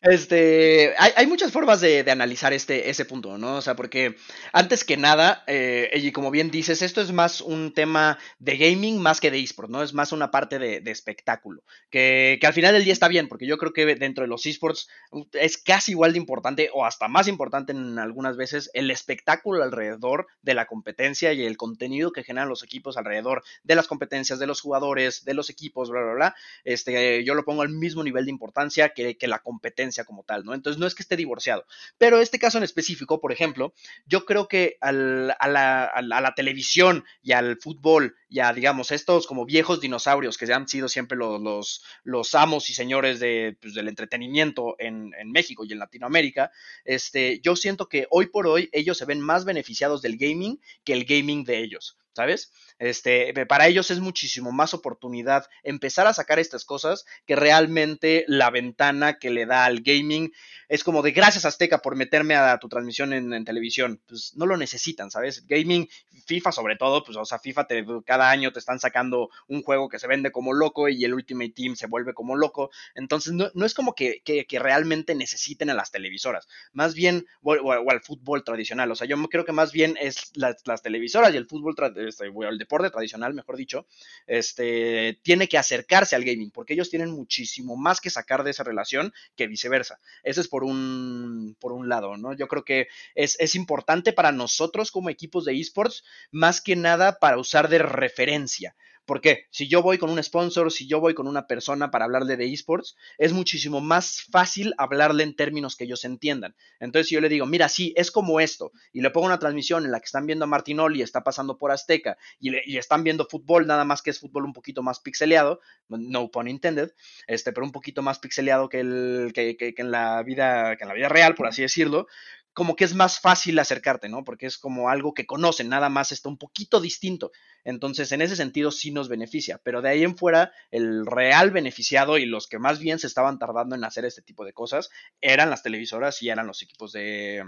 este, 0.02 0.94
hay, 0.98 1.28
muchas 1.28 1.52
formas 1.52 1.82
de, 1.82 2.10
analizar 2.10 2.54
este, 2.54 2.90
ese 2.90 3.04
punto, 3.04 3.38
¿no? 3.38 3.58
O 3.58 3.62
sea, 3.62 3.76
porque 3.76 4.16
antes 4.54 4.86
que 4.86 4.96
nada, 4.96 5.44
eh, 5.46 5.90
y 5.94 6.14
como 6.14 6.32
bien 6.32 6.52
dices, 6.52 6.82
esto 6.82 7.02
es 7.02 7.12
más 7.12 7.42
un 7.42 7.74
tema 7.74 8.18
de 8.40 8.56
gaming 8.56 9.02
más 9.02 9.20
que 9.20 9.30
de 9.30 9.42
esports, 9.42 9.70
¿no? 9.70 9.84
Es 9.84 9.94
más 9.94 10.14
una 10.14 10.32
parte 10.32 10.58
de, 10.58 10.82
espectáculo, 10.90 11.64
que, 11.90 12.38
que, 12.40 12.48
al 12.48 12.54
final 12.54 12.74
del 12.74 12.86
día 12.86 12.94
está 12.94 13.10
bien, 13.10 13.28
porque 13.28 13.48
yo 13.48 13.58
creo 13.58 13.74
que 13.74 13.96
dentro 13.96 14.24
de 14.24 14.30
los 14.30 14.46
esports 14.46 14.88
es 15.34 15.58
casi 15.58 15.92
igual 15.92 16.14
de 16.14 16.20
importante 16.20 16.70
o 16.74 16.86
hasta 16.86 17.10
más 17.10 17.28
importante 17.28 17.74
en 17.74 18.00
algunas 18.00 18.38
veces 18.38 18.70
el 18.74 18.90
espectáculo 18.90 19.64
alrededor 19.64 20.28
de 20.42 20.54
la 20.54 20.66
competencia 20.66 21.34
y 21.34 21.44
el 21.44 21.55
contenido 21.58 22.12
que 22.12 22.24
generan 22.24 22.50
los 22.50 22.64
equipos 22.64 22.98
alrededor 22.98 23.44
de 23.64 23.76
las 23.76 23.88
competencias, 23.88 24.40
de 24.40 24.48
los 24.48 24.62
jugadores, 24.62 25.26
de 25.26 25.34
los 25.34 25.50
equipos, 25.50 25.90
bla, 25.90 26.36
este, 26.64 27.24
yo 27.24 27.34
lo 27.36 27.46
pongo 27.46 27.62
al 27.62 27.70
mismo 27.70 28.04
nivel 28.04 28.26
de 28.26 28.32
importancia 28.32 28.90
que, 28.90 29.18
la 29.26 29.40
competencia 29.40 30.06
como 30.06 30.24
tal, 30.24 30.46
¿no? 30.46 30.54
Entonces 30.54 30.80
no 30.80 30.86
es 30.86 30.94
que 30.94 31.02
esté 31.02 31.16
divorciado, 31.16 31.66
pero 31.98 32.20
este 32.20 32.38
caso 32.38 32.60
en 32.60 32.64
específico, 32.64 33.20
por 33.20 33.32
ejemplo, 33.32 33.74
yo 34.06 34.26
creo 34.26 34.48
que 34.48 34.78
a, 34.82 34.92
la, 34.92 36.34
televisión 36.36 37.06
y 37.24 37.32
al 37.32 37.58
fútbol 37.58 38.16
ya 38.36 38.52
digamos, 38.52 38.92
estos 38.92 39.28
como 39.28 39.46
viejos 39.46 39.80
dinosaurios 39.80 40.38
que 40.38 40.54
han 40.54 40.68
sido 40.68 40.90
siempre 40.90 41.18
los, 41.18 41.42
los, 41.42 41.84
los 42.04 42.36
amos 42.36 42.70
y 42.70 42.74
señores 42.74 43.22
de, 43.22 43.58
pues, 43.62 43.74
del 43.74 43.88
entretenimiento 43.88 44.76
en, 44.78 45.14
en, 45.18 45.32
México 45.32 45.64
y 45.64 45.72
en 45.72 45.80
Latinoamérica, 45.80 46.52
este, 46.84 47.40
yo 47.40 47.56
siento 47.56 47.88
que 47.88 48.08
hoy 48.12 48.28
por 48.28 48.46
hoy 48.46 48.70
ellos 48.74 48.98
se 48.98 49.06
ven 49.06 49.22
más 49.22 49.46
beneficiados 49.46 50.02
del 50.02 50.18
gaming 50.18 50.60
que 50.84 50.92
el 50.92 51.06
gaming 51.06 51.46
de 51.46 51.64
ellos. 51.64 51.98
¿Sabes? 52.16 52.52
Este, 52.80 53.34
para 53.46 53.68
ellos 53.68 53.92
es 53.92 54.00
muchísimo 54.00 54.52
más 54.52 54.74
oportunidad 54.74 55.48
empezar 55.64 56.08
a 56.08 56.14
sacar 56.14 56.40
estas 56.40 56.66
cosas 56.66 57.06
que 57.26 57.36
realmente 57.36 58.26
la 58.28 58.50
ventana 58.50 59.18
que 59.20 59.30
le 59.30 59.46
da 59.46 59.66
al 59.66 59.82
gaming 59.82 60.32
es 60.68 60.84
como 60.84 61.02
de 61.02 61.12
gracias 61.12 61.46
Azteca 61.46 61.82
por 61.82 61.96
meterme 61.96 62.36
a 62.36 62.58
tu 62.58 62.68
transmisión 62.70 63.14
en, 63.14 63.46
televisión. 63.46 64.02
Pues 64.08 64.34
no 64.36 64.46
lo 64.46 64.58
necesitan, 64.58 65.12
¿sabes? 65.12 65.46
Gaming, 65.48 65.88
FIFA 66.26 66.52
sobre 66.52 66.76
todo, 66.76 67.04
pues 67.04 67.18
o 67.18 67.26
sea, 67.26 67.38
FIFA 67.38 67.68
te, 67.68 67.86
cada 68.06 68.30
año 68.30 68.52
te 68.52 68.60
están 68.60 68.80
sacando 68.80 69.30
un 69.48 69.62
juego 69.62 69.90
que 69.90 70.00
se 70.00 70.08
vende 70.08 70.32
como 70.32 70.54
loco 70.54 70.90
y 70.90 71.04
el 71.06 71.14
Ultimate 71.14 71.52
Team 71.52 71.76
se 71.76 71.88
vuelve 71.88 72.14
como 72.14 72.36
loco. 72.36 72.72
Entonces 72.96 73.34
no, 73.34 73.66
es 73.66 73.74
como 73.74 73.94
que, 73.94 74.22
realmente 74.60 75.16
necesiten 75.16 75.70
a 75.70 75.74
las 75.74 75.92
televisoras, 75.92 76.48
más 76.72 76.96
bien, 76.96 77.28
o, 77.44 77.92
al 77.92 78.02
fútbol 78.02 78.44
tradicional. 78.44 78.92
O 78.92 78.96
sea, 78.96 79.06
yo 79.06 79.22
creo 79.28 79.46
que 79.46 79.52
más 79.52 79.72
bien 79.72 79.98
es 80.00 80.32
las, 80.34 80.64
televisoras 80.82 81.34
y 81.34 81.38
el 81.38 81.46
fútbol 81.46 81.76
tradicional 81.76 82.05
este, 82.08 82.26
el 82.28 82.58
deporte 82.58 82.90
tradicional, 82.90 83.34
mejor 83.34 83.58
dicho, 83.58 83.88
este, 84.28 85.20
tiene 85.24 85.48
que 85.48 85.58
acercarse 85.58 86.16
al 86.16 86.24
gaming, 86.24 86.52
porque 86.52 86.74
ellos 86.74 86.90
tienen 86.90 87.12
muchísimo 87.12 87.76
más 87.76 88.02
que 88.02 88.10
sacar 88.10 88.44
de 88.44 88.52
esa 88.52 88.64
relación 88.64 89.14
que 89.36 89.48
viceversa. 89.48 90.00
Ese 90.24 90.42
es 90.42 90.48
por 90.48 90.64
un, 90.64 91.56
por 91.60 91.72
un 91.72 91.90
lado, 91.90 92.18
¿no? 92.18 92.34
Yo 92.34 92.48
creo 92.48 92.64
que 92.64 92.88
es, 93.16 93.38
es 93.40 93.56
importante 93.56 94.14
para 94.14 94.32
nosotros 94.32 94.92
como 94.92 95.10
equipos 95.10 95.46
de 95.46 95.60
esports, 95.60 96.04
más 96.32 96.62
que 96.62 96.76
nada 96.76 97.20
para 97.20 97.38
usar 97.38 97.70
de 97.70 97.80
referencia. 97.80 98.76
Porque 99.06 99.46
si 99.52 99.68
yo 99.68 99.82
voy 99.82 99.98
con 99.98 100.10
un 100.10 100.22
sponsor, 100.22 100.72
si 100.72 100.88
yo 100.88 101.00
voy 101.00 101.14
con 101.14 101.28
una 101.28 101.48
persona 101.48 101.92
para 101.92 102.06
hablarle 102.06 102.38
de 102.38 102.52
esports, 102.52 102.96
es 103.18 103.34
muchísimo 103.34 103.82
más 103.82 104.24
fácil 104.32 104.74
hablarle 104.78 105.24
en 105.24 105.36
términos 105.36 105.76
que 105.76 105.84
ellos 105.84 106.06
entiendan. 106.06 106.56
Entonces, 106.80 107.10
si 107.10 107.16
yo 107.16 107.22
le 107.22 107.30
digo, 107.30 107.46
mira, 107.46 107.70
sí, 107.70 107.94
es 107.96 108.12
como 108.12 108.40
esto, 108.40 108.72
y 108.92 109.02
le 109.02 109.12
pongo 109.12 109.28
una 109.28 109.40
transmisión 109.40 109.86
en 109.86 109.92
la 109.92 110.00
que 110.00 110.06
están 110.06 110.26
viendo 110.26 110.46
a 110.46 110.48
Martinoli, 110.48 111.02
está 111.02 111.24
pasando 111.24 111.58
por 111.58 111.72
Azteca, 111.72 112.18
y, 112.40 112.78
están 112.78 113.04
viendo 113.04 113.28
fútbol, 113.30 113.68
nada 113.68 113.86
más 113.86 114.02
que 114.02 114.10
es 114.10 114.20
fútbol 114.20 114.46
un 114.46 114.54
poquito 114.54 114.82
más 114.82 115.00
pixeleado, 115.00 115.60
no 115.88 116.32
pun 116.32 116.48
intended, 116.48 116.92
este, 117.28 117.54
pero 117.54 117.66
un 117.66 117.72
poquito 117.72 118.02
más 118.02 118.20
pixeleado 118.20 118.70
que, 118.70 118.80
el, 118.80 119.32
que, 119.34 119.56
que, 119.56 119.74
en 119.78 119.92
la 119.92 120.24
vida, 120.24 120.76
que 120.78 120.84
en 120.84 120.90
la 120.90 120.96
vida 120.96 121.10
real, 121.10 121.36
por 121.36 121.48
así 121.48 121.62
decirlo, 121.62 122.08
como 122.56 122.78
que 122.78 122.86
es 122.86 122.96
más 122.96 123.20
fácil 123.20 123.60
acercarte, 123.60 124.08
¿no? 124.08 124.24
Porque 124.24 124.46
es 124.46 124.58
como 124.58 124.90
algo 124.90 125.14
que 125.14 125.26
conocen, 125.26 125.68
nada 125.68 125.90
más 125.90 126.14
está 126.14 126.30
un 126.30 126.38
poquito 126.38 126.80
distinto. 126.80 127.32
Entonces, 127.66 128.12
en 128.12 128.22
ese 128.22 128.36
sentido 128.36 128.72
sí 128.72 128.92
nos 128.92 129.10
beneficia, 129.10 129.60
pero 129.64 129.82
de 129.82 129.90
ahí 129.90 130.04
en 130.04 130.16
fuera, 130.16 130.54
el 130.70 131.06
real 131.06 131.50
beneficiado 131.50 132.20
y 132.20 132.26
los 132.26 132.48
que 132.48 132.60
más 132.60 132.80
bien 132.80 133.00
se 133.00 133.08
estaban 133.08 133.40
tardando 133.40 133.76
en 133.76 133.84
hacer 133.84 134.06
este 134.06 134.22
tipo 134.22 134.46
de 134.46 134.54
cosas 134.54 134.92
eran 135.20 135.50
las 135.50 135.64
televisoras 135.64 136.22
y 136.22 136.30
eran 136.30 136.46
los 136.46 136.62
equipos 136.62 136.94
de, 136.94 137.44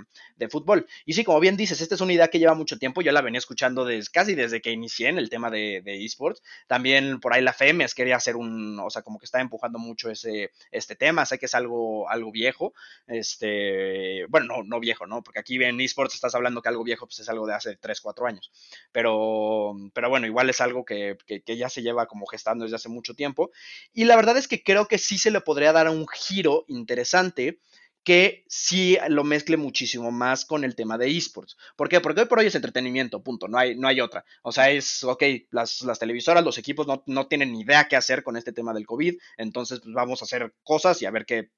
fútbol. 0.50 0.88
Y 1.05 1.13
sí, 1.13 1.24
como 1.24 1.39
bien 1.39 1.55
dices, 1.55 1.81
esta 1.81 1.95
es 1.95 2.01
una 2.01 2.13
idea 2.13 2.29
que 2.29 2.39
lleva 2.39 2.55
mucho 2.55 2.79
tiempo, 2.79 3.01
yo 3.01 3.12
la 3.12 3.21
venía 3.21 3.38
escuchando 3.38 3.86
desde, 3.86 4.12
casi 4.12 4.33
desde 4.33 4.59
que 4.59 4.71
inicié 4.71 5.09
en 5.09 5.19
el 5.19 5.29
tema 5.29 5.51
de, 5.51 5.83
esports. 5.86 6.41
También 6.67 7.19
por 7.19 7.33
ahí 7.33 7.43
la 7.43 7.53
FEMES 7.53 7.93
quería 7.93 8.15
hacer 8.15 8.36
un, 8.36 8.79
o 8.79 8.89
sea, 8.89 9.03
como 9.03 9.19
que 9.19 9.25
está 9.25 9.39
empujando 9.39 9.77
mucho 9.77 10.09
ese, 10.09 10.51
este 10.71 10.95
tema, 10.95 11.25
sé 11.25 11.38
que 11.38 11.45
es 11.45 11.53
algo, 11.53 12.09
algo 12.09 12.31
viejo, 12.31 12.74
este, 13.05 14.25
bueno, 14.29 14.47
no, 14.47 14.63
no 14.63 14.79
viejo, 14.79 15.05
¿no? 15.05 15.21
Porque 15.21 15.39
aquí 15.39 15.62
en 15.63 15.79
esports 15.79 16.15
estás 16.15 16.33
hablando 16.33 16.62
que 16.62 16.69
algo 16.69 16.83
viejo 16.83 17.05
pues 17.05 17.19
es 17.19 17.29
algo 17.29 17.45
de 17.45 17.53
hace 17.53 17.75
3, 17.75 18.01
4 18.01 18.25
años, 18.25 18.51
pero, 18.91 19.75
pero 19.93 20.06
bueno, 20.07 20.27
igual 20.27 20.49
es 20.49 20.61
algo 20.61 20.85
que, 20.85 21.17
ya 21.45 21.69
se 21.69 21.81
lleva 21.81 22.07
como 22.07 22.25
gestando 22.25 22.63
desde 22.63 22.75
hace 22.75 22.89
mucho 22.89 23.13
tiempo. 23.13 23.51
Y 23.93 24.05
la 24.05 24.15
verdad 24.15 24.37
es 24.37 24.47
que 24.47 24.63
creo 24.63 24.87
que 24.87 24.97
sí 24.97 25.17
se 25.17 25.31
le 25.31 25.41
podría 25.41 25.73
dar 25.73 25.89
un 25.89 26.07
giro 26.07 26.65
interesante 26.67 27.59
que 28.07 28.45
sí 28.47 28.97
lo 29.09 29.25
mezcle 29.25 29.57
muchísimo 29.57 30.11
más 30.11 30.45
con 30.45 30.63
el 30.63 30.75
tema 30.75 30.97
de 30.97 31.09
esports. 31.09 31.57
¿Por 31.75 31.89
qué? 31.89 31.99
Porque 31.99 32.21
hoy 32.21 32.27
por 32.27 32.39
hoy 32.39 32.45
es 32.45 32.55
entretenimiento, 32.55 33.21
punto, 33.21 33.49
no 33.49 33.57
hay, 33.57 33.75
no 33.75 33.85
hay 33.85 33.99
otra. 33.99 34.23
O 34.43 34.53
sea, 34.53 34.69
es, 34.69 35.03
ok, 35.03 35.21
las, 35.51 35.83
televisoras, 35.99 36.41
los 36.41 36.57
equipos 36.57 36.87
no, 37.05 37.27
tienen 37.27 37.51
ni 37.51 37.63
idea 37.63 37.89
qué 37.89 37.97
hacer 37.97 38.23
con 38.23 38.37
este 38.37 38.53
tema 38.53 38.73
del 38.73 38.87
COVID, 38.87 39.17
entonces 39.35 39.81
pues, 39.81 39.93
vamos 39.93 40.21
a 40.21 40.25
hacer 40.25 40.53
cosas 40.63 41.01
y 41.01 41.05
a 41.05 41.11
ver 41.11 41.25
qué, 41.25 41.49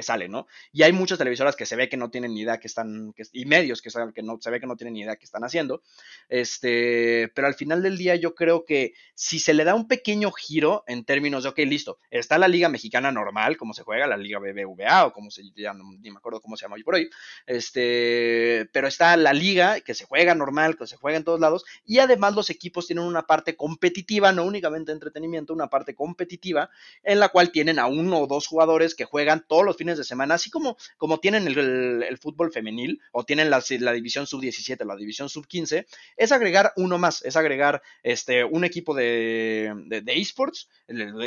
sale, 0.00 0.28
¿no? 0.28 0.46
Y 0.70 0.84
hay 0.84 0.92
muchas 0.92 1.18
televisoras 1.18 1.56
que 1.56 1.66
se 1.66 1.74
ve 1.74 1.88
que 1.88 1.96
no 1.96 2.08
tienen 2.08 2.34
ni 2.34 2.42
idea 2.42 2.60
que 2.60 2.68
están, 2.68 3.12
y 3.32 3.44
medios 3.46 3.82
que, 3.82 3.90
que 4.14 4.22
no, 4.22 4.38
se 4.40 4.50
ve 4.50 4.60
que 4.60 4.68
no 4.68 4.76
tienen 4.76 4.94
ni 4.94 5.00
idea 5.00 5.16
qué 5.16 5.24
están 5.24 5.42
haciendo, 5.42 5.82
este, 6.28 7.32
pero 7.34 7.48
al 7.48 7.54
final 7.54 7.82
del 7.82 7.98
día 7.98 8.14
yo 8.14 8.36
creo 8.36 8.64
que 8.64 8.92
si 9.14 9.40
se 9.40 9.54
le 9.54 9.64
da 9.64 9.74
un 9.74 9.88
pequeño 9.88 10.30
giro 10.30 10.84
en 10.86 11.04
términos 11.04 11.42
de, 11.42 11.48
ok, 11.48 11.58
listo, 11.66 11.98
está 12.12 12.38
la 12.38 12.46
Liga 12.46 12.68
Mexicana 12.68 13.10
normal, 13.10 13.56
como 13.56 13.74
se 13.74 13.82
juega, 13.82 14.06
la 14.06 14.16
Liga 14.16 14.38
BBVA 14.38 15.06
o 15.06 15.12
como 15.12 15.32
se 15.32 15.42
llama 15.56 15.95
ni 16.00 16.10
me 16.10 16.18
acuerdo 16.18 16.40
cómo 16.40 16.56
se 16.56 16.64
llama 16.64 16.76
hoy 16.76 16.82
por 16.82 16.94
hoy, 16.94 17.10
este, 17.46 18.68
pero 18.72 18.88
está 18.88 19.16
la 19.16 19.32
liga 19.32 19.80
que 19.80 19.94
se 19.94 20.04
juega 20.04 20.34
normal, 20.34 20.76
que 20.76 20.86
se 20.86 20.96
juega 20.96 21.18
en 21.18 21.24
todos 21.24 21.40
lados, 21.40 21.64
y 21.84 21.98
además 21.98 22.34
los 22.34 22.50
equipos 22.50 22.86
tienen 22.86 23.04
una 23.04 23.26
parte 23.26 23.56
competitiva, 23.56 24.32
no 24.32 24.44
únicamente 24.44 24.92
entretenimiento, 24.92 25.52
una 25.52 25.68
parte 25.68 25.94
competitiva, 25.94 26.70
en 27.02 27.20
la 27.20 27.28
cual 27.28 27.50
tienen 27.50 27.78
a 27.78 27.86
uno 27.86 28.20
o 28.20 28.26
dos 28.26 28.46
jugadores 28.46 28.94
que 28.94 29.04
juegan 29.04 29.44
todos 29.46 29.64
los 29.64 29.76
fines 29.76 29.98
de 29.98 30.04
semana, 30.04 30.34
así 30.34 30.50
como, 30.50 30.76
como 30.96 31.18
tienen 31.18 31.46
el, 31.46 32.18
fútbol 32.18 32.50
femenil 32.50 33.00
o 33.12 33.24
tienen 33.24 33.50
la, 33.50 33.62
la 33.80 33.92
división 33.92 34.26
sub-17, 34.26 34.84
la 34.84 34.96
división 34.96 35.28
sub-15, 35.28 35.86
es 36.16 36.32
agregar 36.32 36.72
uno 36.76 36.98
más, 36.98 37.22
es 37.24 37.36
agregar 37.36 37.82
este, 38.02 38.44
un 38.44 38.64
equipo 38.64 38.94
de, 38.94 39.72
de, 39.86 40.12
esports, 40.14 40.68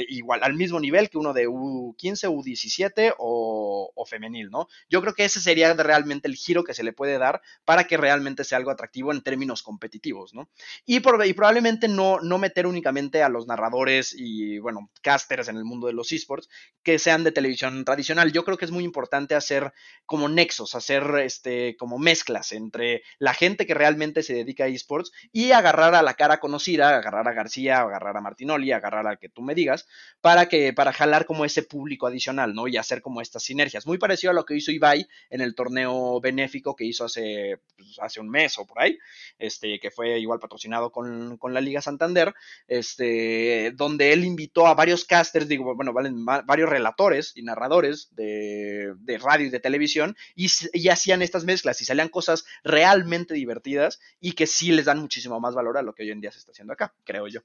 igual 0.09 0.41
al 0.43 0.55
mismo 0.55 0.79
nivel 0.79 1.09
que 1.09 1.17
uno 1.17 1.33
de 1.33 1.47
U15, 1.47 2.27
U17 2.29 3.15
o, 3.17 3.91
o 3.93 4.05
femenil, 4.05 4.49
¿no? 4.49 4.58
Yo 4.89 5.01
creo 5.01 5.13
que 5.13 5.25
ese 5.25 5.39
sería 5.39 5.73
realmente 5.73 6.27
el 6.27 6.35
giro 6.35 6.63
que 6.63 6.73
se 6.73 6.83
le 6.83 6.93
puede 6.93 7.17
dar 7.17 7.41
para 7.65 7.85
que 7.85 7.97
realmente 7.97 8.43
sea 8.43 8.57
algo 8.57 8.71
atractivo 8.71 9.11
en 9.11 9.21
términos 9.21 9.63
competitivos, 9.63 10.33
¿no? 10.33 10.49
Y, 10.85 10.99
probablemente 10.99 11.87
no, 11.87 12.19
no 12.19 12.37
meter 12.37 12.67
únicamente 12.67 13.23
a 13.23 13.29
los 13.29 13.47
narradores 13.47 14.13
y, 14.17 14.59
bueno, 14.59 14.89
casters 15.01 15.47
en 15.47 15.57
el 15.57 15.65
mundo 15.65 15.87
de 15.87 15.93
los 15.93 16.11
esports 16.11 16.49
que 16.83 16.99
sean 16.99 17.23
de 17.23 17.31
televisión 17.31 17.85
tradicional. 17.85 18.31
Yo 18.31 18.43
creo 18.43 18.57
que 18.57 18.65
es 18.65 18.71
muy 18.71 18.83
importante 18.83 19.35
hacer 19.35 19.73
como 20.05 20.29
nexos, 20.29 20.75
hacer 20.75 21.03
este, 21.23 21.75
como 21.77 21.97
mezclas 21.99 22.51
entre 22.51 23.03
la 23.17 23.33
gente 23.33 23.65
que 23.65 23.73
realmente 23.73 24.23
se 24.23 24.33
dedica 24.33 24.65
a 24.65 24.67
esports 24.67 25.11
y 25.31 25.51
agarrar 25.51 25.95
a 25.95 26.01
la 26.01 26.15
cara 26.15 26.39
conocida, 26.39 26.89
agarrar 26.89 27.27
a 27.27 27.33
García, 27.33 27.79
agarrar 27.79 28.17
a 28.17 28.21
Martinoli, 28.21 28.71
agarrar 28.71 29.07
al 29.07 29.19
que 29.19 29.29
tú 29.29 29.41
me 29.41 29.55
digas, 29.55 29.87
para 30.21 30.47
que, 30.47 30.73
para 30.73 30.93
jalar 30.93 31.25
como 31.25 31.45
ese 31.45 31.63
público 31.63 32.07
adicional, 32.07 32.53
¿no? 32.53 32.67
Y 32.67 32.77
hacer 32.77 33.01
como 33.01 33.21
estas 33.21 33.43
sinergias. 33.43 33.85
Muy 33.85 33.97
parecido 33.97 34.31
a 34.31 34.33
lo 34.33 34.38
que 34.45 34.55
hizo 34.55 34.71
Ibai 34.71 35.07
en 35.29 35.41
el 35.41 35.55
torneo 35.55 36.19
benéfico 36.21 36.75
que 36.75 36.85
hizo 36.85 37.05
hace, 37.05 37.59
pues, 37.75 37.97
hace 37.99 38.19
un 38.19 38.29
mes 38.29 38.57
o 38.57 38.65
por 38.65 38.81
ahí, 38.81 38.97
este, 39.37 39.79
que 39.79 39.91
fue 39.91 40.19
igual 40.19 40.39
patrocinado 40.39 40.91
con, 40.91 41.37
la 41.53 41.61
Liga 41.61 41.81
Santander, 41.81 42.33
este, 42.67 43.71
donde 43.75 44.13
él 44.13 44.23
invitó 44.23 44.67
a 44.67 44.75
varios 44.75 45.05
casters, 45.05 45.47
digo, 45.47 45.75
bueno, 45.75 45.93
valen 45.93 46.25
varios 46.25 46.69
relatores 46.69 47.33
y 47.35 47.43
narradores 47.43 48.13
de, 48.15 48.93
radio 49.21 49.47
y 49.47 49.49
de 49.49 49.59
televisión, 49.59 50.15
y, 50.35 50.47
y 50.73 50.89
hacían 50.89 51.21
estas 51.21 51.43
mezclas 51.45 51.81
y 51.81 51.85
salían 51.85 52.09
cosas 52.09 52.45
realmente 52.63 53.33
divertidas 53.33 53.99
y 54.19 54.33
que 54.33 54.47
sí 54.47 54.71
les 54.71 54.85
dan 54.85 54.99
muchísimo 54.99 55.39
más 55.39 55.55
valor 55.55 55.77
a 55.77 55.81
lo 55.81 55.93
que 55.93 56.03
hoy 56.03 56.11
en 56.11 56.21
día 56.21 56.31
se 56.31 56.39
está 56.39 56.51
haciendo 56.51 56.73
acá, 56.73 56.93
creo 57.03 57.27
yo. 57.27 57.41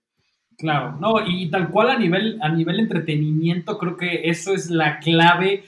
Claro, 0.56 0.96
no, 1.00 1.14
y 1.26 1.50
tal 1.50 1.70
cual 1.70 1.90
a 1.90 1.98
nivel, 1.98 2.38
a 2.40 2.48
nivel 2.48 2.78
entretenimiento, 2.80 3.76
creo 3.78 3.96
que 3.96 4.28
eso 4.28 4.54
es 4.54 4.70
la 4.70 4.98
clave 5.00 5.64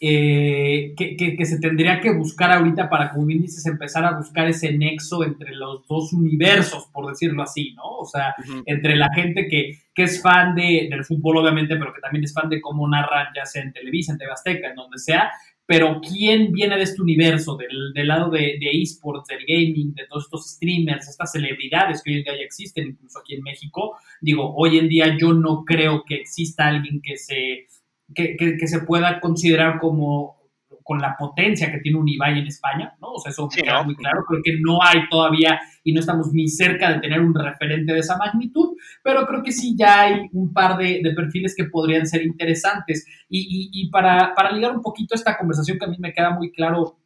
eh, 0.00 0.92
que, 0.96 1.46
se 1.46 1.58
tendría 1.60 2.00
que 2.00 2.12
buscar 2.12 2.52
ahorita 2.52 2.90
para, 2.90 3.10
como 3.10 3.26
bien 3.26 3.42
dices, 3.42 3.64
empezar 3.66 4.04
a 4.04 4.16
buscar 4.16 4.48
ese 4.48 4.76
nexo 4.76 5.24
entre 5.24 5.54
los 5.54 5.86
dos 5.86 6.12
universos, 6.12 6.86
por 6.92 7.06
decirlo 7.06 7.42
así, 7.42 7.72
¿no? 7.74 7.84
O 7.84 8.04
sea, 8.04 8.34
entre 8.66 8.96
la 8.96 9.08
gente 9.14 9.46
que, 9.48 9.78
es 9.96 10.20
fan 10.20 10.54
de, 10.54 10.88
del 10.90 11.04
fútbol, 11.04 11.38
obviamente, 11.38 11.76
pero 11.76 11.94
que 11.94 12.00
también 12.00 12.24
es 12.24 12.34
fan 12.34 12.48
de 12.48 12.60
cómo 12.60 12.88
narran, 12.88 13.28
ya 13.34 13.46
sea 13.46 13.62
en 13.62 13.72
Televisa, 13.72 14.12
en 14.12 14.18
TV 14.18 14.32
Azteca, 14.32 14.68
en 14.68 14.74
donde 14.74 14.98
sea, 14.98 15.30
pero 15.66 16.00
quién 16.00 16.52
viene 16.52 16.76
de 16.76 16.82
este 16.82 17.00
universo, 17.00 17.56
del, 17.56 17.92
del 17.94 18.08
lado 18.08 18.30
de, 18.30 18.58
de, 18.60 18.82
esports, 18.82 19.28
del 19.28 19.46
gaming, 19.46 19.94
de 19.94 20.06
todos 20.06 20.24
estos 20.24 20.50
streamers, 20.50 21.08
estas 21.08 21.32
celebridades 21.32 22.02
que 22.02 22.10
hoy 22.10 22.16
en 22.18 22.24
día 22.24 22.36
ya 22.36 22.44
existen, 22.44 22.88
incluso 22.88 23.20
aquí 23.20 23.34
en 23.34 23.42
México. 23.42 23.96
Digo, 24.20 24.54
hoy 24.54 24.78
en 24.78 24.88
día 24.88 25.16
yo 25.18 25.32
no 25.32 25.64
creo 25.64 26.04
que 26.04 26.16
exista 26.16 26.66
alguien 26.66 27.00
que 27.00 27.16
se 27.16 27.66
que, 28.14 28.66
se 28.66 28.80
pueda 28.80 29.20
considerar 29.20 29.78
como 29.78 30.42
con 30.82 31.00
la 31.00 31.16
potencia 31.16 31.72
que 31.72 31.78
tiene 31.78 31.98
un 31.98 32.08
Ibai 32.08 32.38
en 32.38 32.46
España, 32.46 32.94
¿no? 33.00 33.12
O 33.12 33.18
sea, 33.18 33.30
eso 33.30 33.48
queda 33.48 33.82
muy 33.82 33.96
claro, 33.96 34.22
creo 34.28 34.42
que 34.44 34.58
no 34.60 34.80
hay 34.82 35.08
todavía 35.08 35.58
y 35.82 35.92
no 35.94 36.00
estamos 36.00 36.32
ni 36.32 36.46
cerca 36.48 36.92
de 36.92 37.00
tener 37.00 37.20
un 37.20 37.34
referente 37.34 37.94
de 37.94 38.00
esa 38.00 38.18
magnitud, 38.18 38.76
pero 39.02 39.26
creo 39.26 39.42
que 39.42 39.52
sí 39.52 39.74
ya 39.78 40.02
hay 40.02 40.28
un 40.32 40.52
par 40.52 40.76
de, 40.76 41.00
perfiles 41.16 41.54
que 41.56 41.64
podrían 41.64 42.06
ser 42.06 42.22
interesantes. 42.22 43.06
Y, 43.30 43.88
para, 43.90 44.34
para, 44.34 44.52
ligar 44.52 44.72
un 44.72 44.82
poquito 44.82 45.14
esta 45.14 45.38
conversación 45.38 45.78
que 45.78 45.86
a 45.86 45.88
mí 45.88 45.96
me 45.98 46.12
queda 46.12 46.30
muy 46.30 46.52
claro 46.52 46.98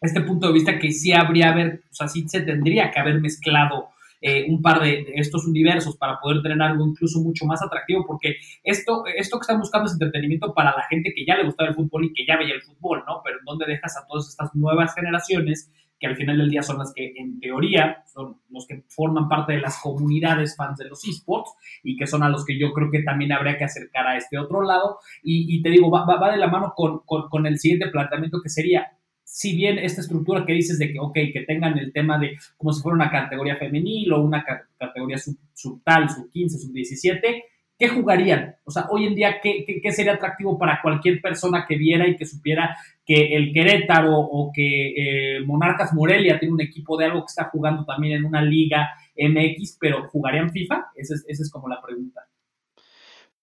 este 0.00 0.22
punto 0.22 0.46
de 0.46 0.54
vista 0.54 0.78
que 0.78 0.90
sí 0.92 1.12
habría 1.12 1.50
haber, 1.50 1.82
o 1.90 1.94
sea, 1.94 2.08
sí 2.08 2.26
se 2.26 2.40
tendría 2.40 2.90
que 2.90 2.98
haber 2.98 3.20
mezclado 3.20 3.90
eh, 4.20 4.46
un 4.48 4.60
par 4.60 4.80
de, 4.80 5.06
estos 5.14 5.46
universos 5.46 5.96
para 5.96 6.18
poder 6.20 6.42
tener 6.42 6.60
algo 6.60 6.86
incluso 6.86 7.20
mucho 7.20 7.46
más 7.46 7.62
atractivo, 7.62 8.04
porque 8.06 8.36
esto, 8.62 9.04
esto 9.16 9.38
que 9.38 9.42
están 9.42 9.58
buscando 9.58 9.86
es 9.86 9.92
entretenimiento 9.92 10.52
para 10.54 10.70
la 10.76 10.82
gente 10.88 11.12
que 11.14 11.24
ya 11.24 11.36
le 11.36 11.44
gustaba 11.44 11.70
el 11.70 11.74
fútbol 11.74 12.04
y 12.04 12.12
que 12.12 12.26
ya 12.26 12.36
veía 12.36 12.54
el 12.54 12.62
fútbol, 12.62 13.02
¿no? 13.06 13.22
Pero 13.24 13.38
¿dónde 13.44 13.66
dejas 13.66 13.96
a 13.96 14.06
todas 14.06 14.28
estas 14.28 14.54
nuevas 14.54 14.94
generaciones 14.94 15.70
que 16.00 16.06
al 16.06 16.16
final 16.16 16.38
del 16.38 16.48
día 16.48 16.62
son 16.62 16.78
las 16.78 16.92
que 16.94 17.12
en 17.14 17.38
teoría 17.38 18.02
son 18.06 18.40
los 18.48 18.66
que 18.66 18.82
forman 18.88 19.28
parte 19.28 19.52
de 19.52 19.60
las 19.60 19.78
comunidades 19.82 20.56
fans 20.56 20.78
de 20.78 20.88
los 20.88 21.06
esports 21.06 21.52
y 21.84 21.96
que 21.96 22.06
son 22.06 22.22
a 22.22 22.30
los 22.30 22.46
que 22.46 22.58
yo 22.58 22.72
creo 22.72 22.90
que 22.90 23.02
también 23.02 23.32
habría 23.32 23.58
que 23.58 23.64
acercar 23.64 24.06
a 24.06 24.16
este 24.16 24.38
otro 24.38 24.62
lado. 24.62 24.98
Y, 25.22 25.62
te 25.62 25.68
digo, 25.68 25.90
va, 25.90 26.06
va, 26.06 26.32
de 26.32 26.38
la 26.38 26.48
mano 26.48 26.72
con, 26.74 27.02
con, 27.04 27.46
el 27.46 27.58
siguiente 27.58 27.88
planteamiento 27.88 28.38
que 28.42 28.48
sería, 28.48 28.90
si 29.32 29.54
bien 29.54 29.78
esta 29.78 30.00
estructura 30.00 30.44
que 30.44 30.52
dices 30.52 30.76
de 30.76 30.92
que, 30.92 30.98
ok, 30.98 31.14
que 31.14 31.44
tengan 31.46 31.78
el 31.78 31.92
tema 31.92 32.18
de 32.18 32.36
como 32.56 32.72
si 32.72 32.82
fuera 32.82 32.96
una 32.96 33.10
categoría 33.10 33.56
femenil 33.56 34.12
o 34.12 34.22
una 34.22 34.44
categoría 34.76 35.18
sub, 35.18 35.38
sub 35.54 35.80
tal, 35.84 36.10
sub 36.10 36.28
15, 36.32 36.58
sub 36.58 36.72
17, 36.72 37.44
¿qué 37.78 37.88
jugarían? 37.88 38.56
O 38.64 38.72
sea, 38.72 38.86
hoy 38.90 39.06
en 39.06 39.14
día, 39.14 39.40
¿qué, 39.40 39.64
¿qué, 39.80 39.92
sería 39.92 40.14
atractivo 40.14 40.58
para 40.58 40.80
cualquier 40.82 41.20
persona 41.22 41.64
que 41.66 41.76
viera 41.76 42.08
y 42.08 42.16
que 42.16 42.26
supiera 42.26 42.76
que 43.06 43.36
el 43.36 43.52
Querétaro 43.52 44.18
o 44.18 44.50
que 44.52 45.36
eh, 45.36 45.40
Monarcas 45.46 45.94
Morelia 45.94 46.40
tiene 46.40 46.54
un 46.54 46.60
equipo 46.60 46.96
de 46.96 47.04
algo 47.04 47.20
que 47.20 47.30
está 47.30 47.44
jugando 47.44 47.84
también 47.84 48.18
en 48.18 48.24
una 48.24 48.42
liga 48.42 48.90
MX, 49.16 49.78
pero 49.80 50.08
¿jugarían 50.08 50.50
FIFA? 50.50 50.86
Esa 50.96 51.14
es, 51.14 51.24
esa 51.28 51.42
es 51.44 51.50
como 51.52 51.68
la 51.68 51.80
pregunta. 51.80 52.22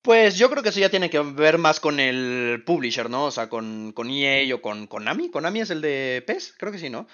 Pues 0.08 0.38
yo 0.38 0.50
creo 0.50 0.64
que 0.64 0.70
eso 0.70 0.80
ya 0.80 0.90
tiene 0.90 1.10
que 1.10 1.20
ver 1.20 1.58
más 1.58 1.82
con 1.82 2.00
el 2.00 2.64
publisher, 2.66 3.10
¿no? 3.10 3.26
O 3.26 3.32
sea, 3.32 3.50
con, 3.50 3.92
con 3.92 4.10
EA 4.10 4.56
o 4.56 4.62
con 4.62 4.88
Konami. 4.88 5.30
Konami 5.30 5.60
es 5.60 5.70
el 5.70 5.82
de 5.82 6.24
PES, 6.26 6.56
creo 6.58 6.72
que 6.72 6.80
sí, 6.80 6.90
¿no? 6.90 7.08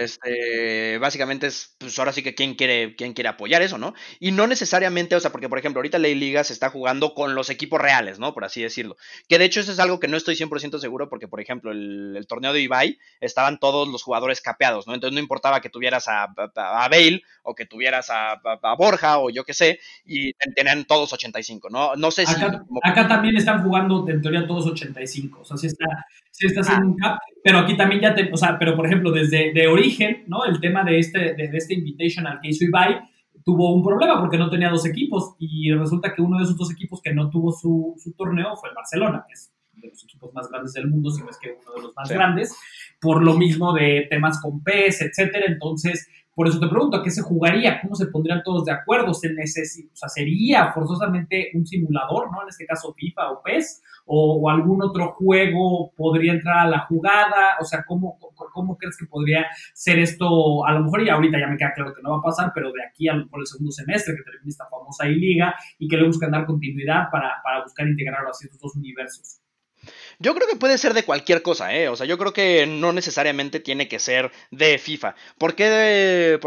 Este, 0.00 0.96
básicamente 0.96 1.46
es, 1.46 1.76
pues 1.78 1.98
ahora 1.98 2.12
sí 2.12 2.22
que 2.22 2.34
quién 2.34 2.54
quiere, 2.54 2.96
quién 2.96 3.12
quiere 3.12 3.28
apoyar 3.28 3.60
eso, 3.60 3.76
¿no? 3.76 3.92
Y 4.18 4.32
no 4.32 4.46
necesariamente, 4.46 5.14
o 5.14 5.20
sea, 5.20 5.30
porque 5.30 5.50
por 5.50 5.58
ejemplo, 5.58 5.80
ahorita 5.80 5.98
Ley 5.98 6.14
Liga 6.14 6.42
se 6.42 6.54
está 6.54 6.70
jugando 6.70 7.12
con 7.12 7.34
los 7.34 7.50
equipos 7.50 7.78
reales, 7.78 8.18
¿no? 8.18 8.32
Por 8.32 8.44
así 8.44 8.62
decirlo. 8.62 8.96
Que 9.28 9.38
de 9.38 9.44
hecho 9.44 9.60
eso 9.60 9.72
es 9.72 9.78
algo 9.78 10.00
que 10.00 10.08
no 10.08 10.16
estoy 10.16 10.36
100% 10.36 10.78
seguro 10.78 11.10
porque, 11.10 11.28
por 11.28 11.38
ejemplo, 11.38 11.70
el, 11.70 12.24
torneo 12.26 12.54
de 12.54 12.62
Ibai 12.62 12.98
estaban 13.20 13.58
todos 13.58 13.88
los 13.88 14.02
jugadores 14.02 14.40
capeados, 14.40 14.86
¿no? 14.86 14.94
Entonces 14.94 15.14
no 15.14 15.20
importaba 15.20 15.60
que 15.60 15.68
tuvieras 15.68 16.08
a, 16.08 16.24
a, 16.24 16.88
Bale 16.88 17.22
o 17.42 17.54
que 17.54 17.66
tuvieras 17.66 18.08
a, 18.08 18.40
Borja 18.78 19.18
o 19.18 19.28
yo 19.28 19.44
qué 19.44 19.52
sé, 19.52 19.80
y 20.06 20.32
tenían 20.54 20.86
todos 20.86 21.12
85, 21.12 21.68
¿no? 21.68 21.94
No 21.96 22.10
sé 22.10 22.24
si... 22.24 22.34
Acá, 22.82 23.06
también 23.06 23.36
están 23.36 23.62
jugando 23.62 24.08
en 24.08 24.22
teoría 24.22 24.46
todos 24.46 24.66
85, 24.66 25.40
o 25.40 25.44
sea, 25.44 25.58
sí 25.58 25.66
está, 25.66 26.06
sí 26.30 26.46
está 26.46 26.62
haciendo 26.62 26.86
un 26.86 26.96
cap, 26.96 27.18
pero 27.42 27.58
aquí 27.58 27.76
también 27.76 28.00
ya 28.00 28.14
te, 28.14 28.30
o 28.32 28.36
sea, 28.36 28.58
pero 28.58 28.76
por 28.76 28.86
ejemplo, 28.86 29.10
desde 29.10 29.52
de 29.52 29.66
origen, 29.66 29.89
¿no? 30.26 30.44
El 30.44 30.60
tema 30.60 30.84
de 30.84 30.98
este, 30.98 31.34
de, 31.34 31.50
este 31.52 31.74
invitational 31.74 32.38
que 32.42 32.48
hizo 32.48 32.64
Ibai 32.64 33.00
tuvo 33.44 33.74
un 33.74 33.82
problema 33.82 34.20
porque 34.20 34.38
no 34.38 34.50
tenía 34.50 34.70
dos 34.70 34.86
equipos 34.86 35.34
y 35.38 35.72
resulta 35.72 36.14
que 36.14 36.22
uno 36.22 36.38
de 36.38 36.44
esos 36.44 36.56
dos 36.56 36.72
equipos 36.72 37.00
que 37.02 37.14
no 37.14 37.30
tuvo 37.30 37.52
su, 37.52 37.94
su 37.98 38.12
torneo 38.12 38.56
fue 38.56 38.68
el 38.68 38.74
Barcelona, 38.74 39.24
que 39.26 39.34
es 39.34 39.52
de 39.74 39.88
los 39.88 40.04
equipos 40.04 40.32
más 40.34 40.48
grandes 40.50 40.72
del 40.74 40.88
mundo, 40.88 41.10
si 41.10 41.22
no 41.22 41.30
es 41.30 41.38
que 41.38 41.52
uno 41.52 41.74
de 41.74 41.82
los 41.82 41.96
más 41.96 42.10
grandes, 42.10 42.54
por 43.00 43.22
lo 43.24 43.34
mismo 43.34 43.72
de 43.72 44.06
temas 44.10 44.40
con 44.40 44.62
PES, 44.62 45.02
etcétera. 45.02 45.46
Entonces, 45.46 46.06
por 46.40 46.48
eso 46.48 46.58
te 46.58 46.68
pregunto, 46.68 46.96
¿a 46.96 47.02
qué 47.02 47.10
se 47.10 47.20
jugaría? 47.20 47.82
¿Cómo 47.82 47.94
se 47.94 48.06
pondrían 48.06 48.42
todos 48.42 48.64
de 48.64 48.72
acuerdo? 48.72 49.12
¿Se 49.12 49.30
necesita, 49.30 49.92
o 49.92 49.96
sea, 49.96 50.08
¿Sería 50.08 50.72
forzosamente 50.72 51.50
un 51.52 51.66
simulador, 51.66 52.32
¿no? 52.32 52.40
En 52.40 52.48
este 52.48 52.64
caso 52.64 52.94
FIFA 52.94 53.32
o 53.32 53.42
PES, 53.42 53.82
o, 54.06 54.48
algún 54.48 54.82
otro 54.82 55.12
juego 55.12 55.92
podría 55.94 56.32
entrar 56.32 56.60
a 56.60 56.70
la 56.70 56.86
jugada, 56.86 57.58
o 57.60 57.64
sea, 57.66 57.84
¿cómo, 57.86 58.16
¿cómo, 58.54 58.78
crees 58.78 58.96
que 58.96 59.04
podría 59.04 59.48
ser 59.74 59.98
esto? 59.98 60.64
A 60.64 60.72
lo 60.72 60.84
mejor 60.84 61.02
y 61.02 61.10
ahorita 61.10 61.38
ya 61.38 61.46
me 61.46 61.58
queda 61.58 61.74
claro 61.74 61.92
que 61.92 62.00
no 62.00 62.12
va 62.12 62.16
a 62.20 62.22
pasar, 62.22 62.52
pero 62.54 62.72
de 62.72 62.84
aquí 62.84 63.06
por 63.30 63.40
el 63.40 63.46
segundo 63.46 63.70
semestre 63.70 64.14
que 64.16 64.22
termine 64.22 64.48
esta 64.48 64.64
famosa 64.70 65.06
I-Liga 65.06 65.54
y 65.78 65.88
que 65.88 65.98
le 65.98 66.06
buscan 66.06 66.30
dar 66.30 66.46
continuidad 66.46 67.10
para, 67.12 67.34
para 67.44 67.64
buscar 67.64 67.86
integrar 67.86 68.26
así 68.26 68.46
estos 68.46 68.60
dos 68.60 68.76
universos. 68.76 69.42
Yo 70.22 70.34
creo 70.34 70.46
que 70.46 70.56
puede 70.56 70.76
ser 70.76 70.92
de 70.92 71.02
cualquier 71.02 71.40
cosa, 71.40 71.74
¿eh? 71.74 71.88
O 71.88 71.96
sea, 71.96 72.04
yo 72.04 72.18
creo 72.18 72.34
que 72.34 72.66
no 72.66 72.92
necesariamente 72.92 73.58
tiene 73.58 73.88
que 73.88 73.98
ser 73.98 74.30
de 74.50 74.76
FIFA. 74.76 75.14
¿Por 75.38 75.54
qué, 75.54 76.38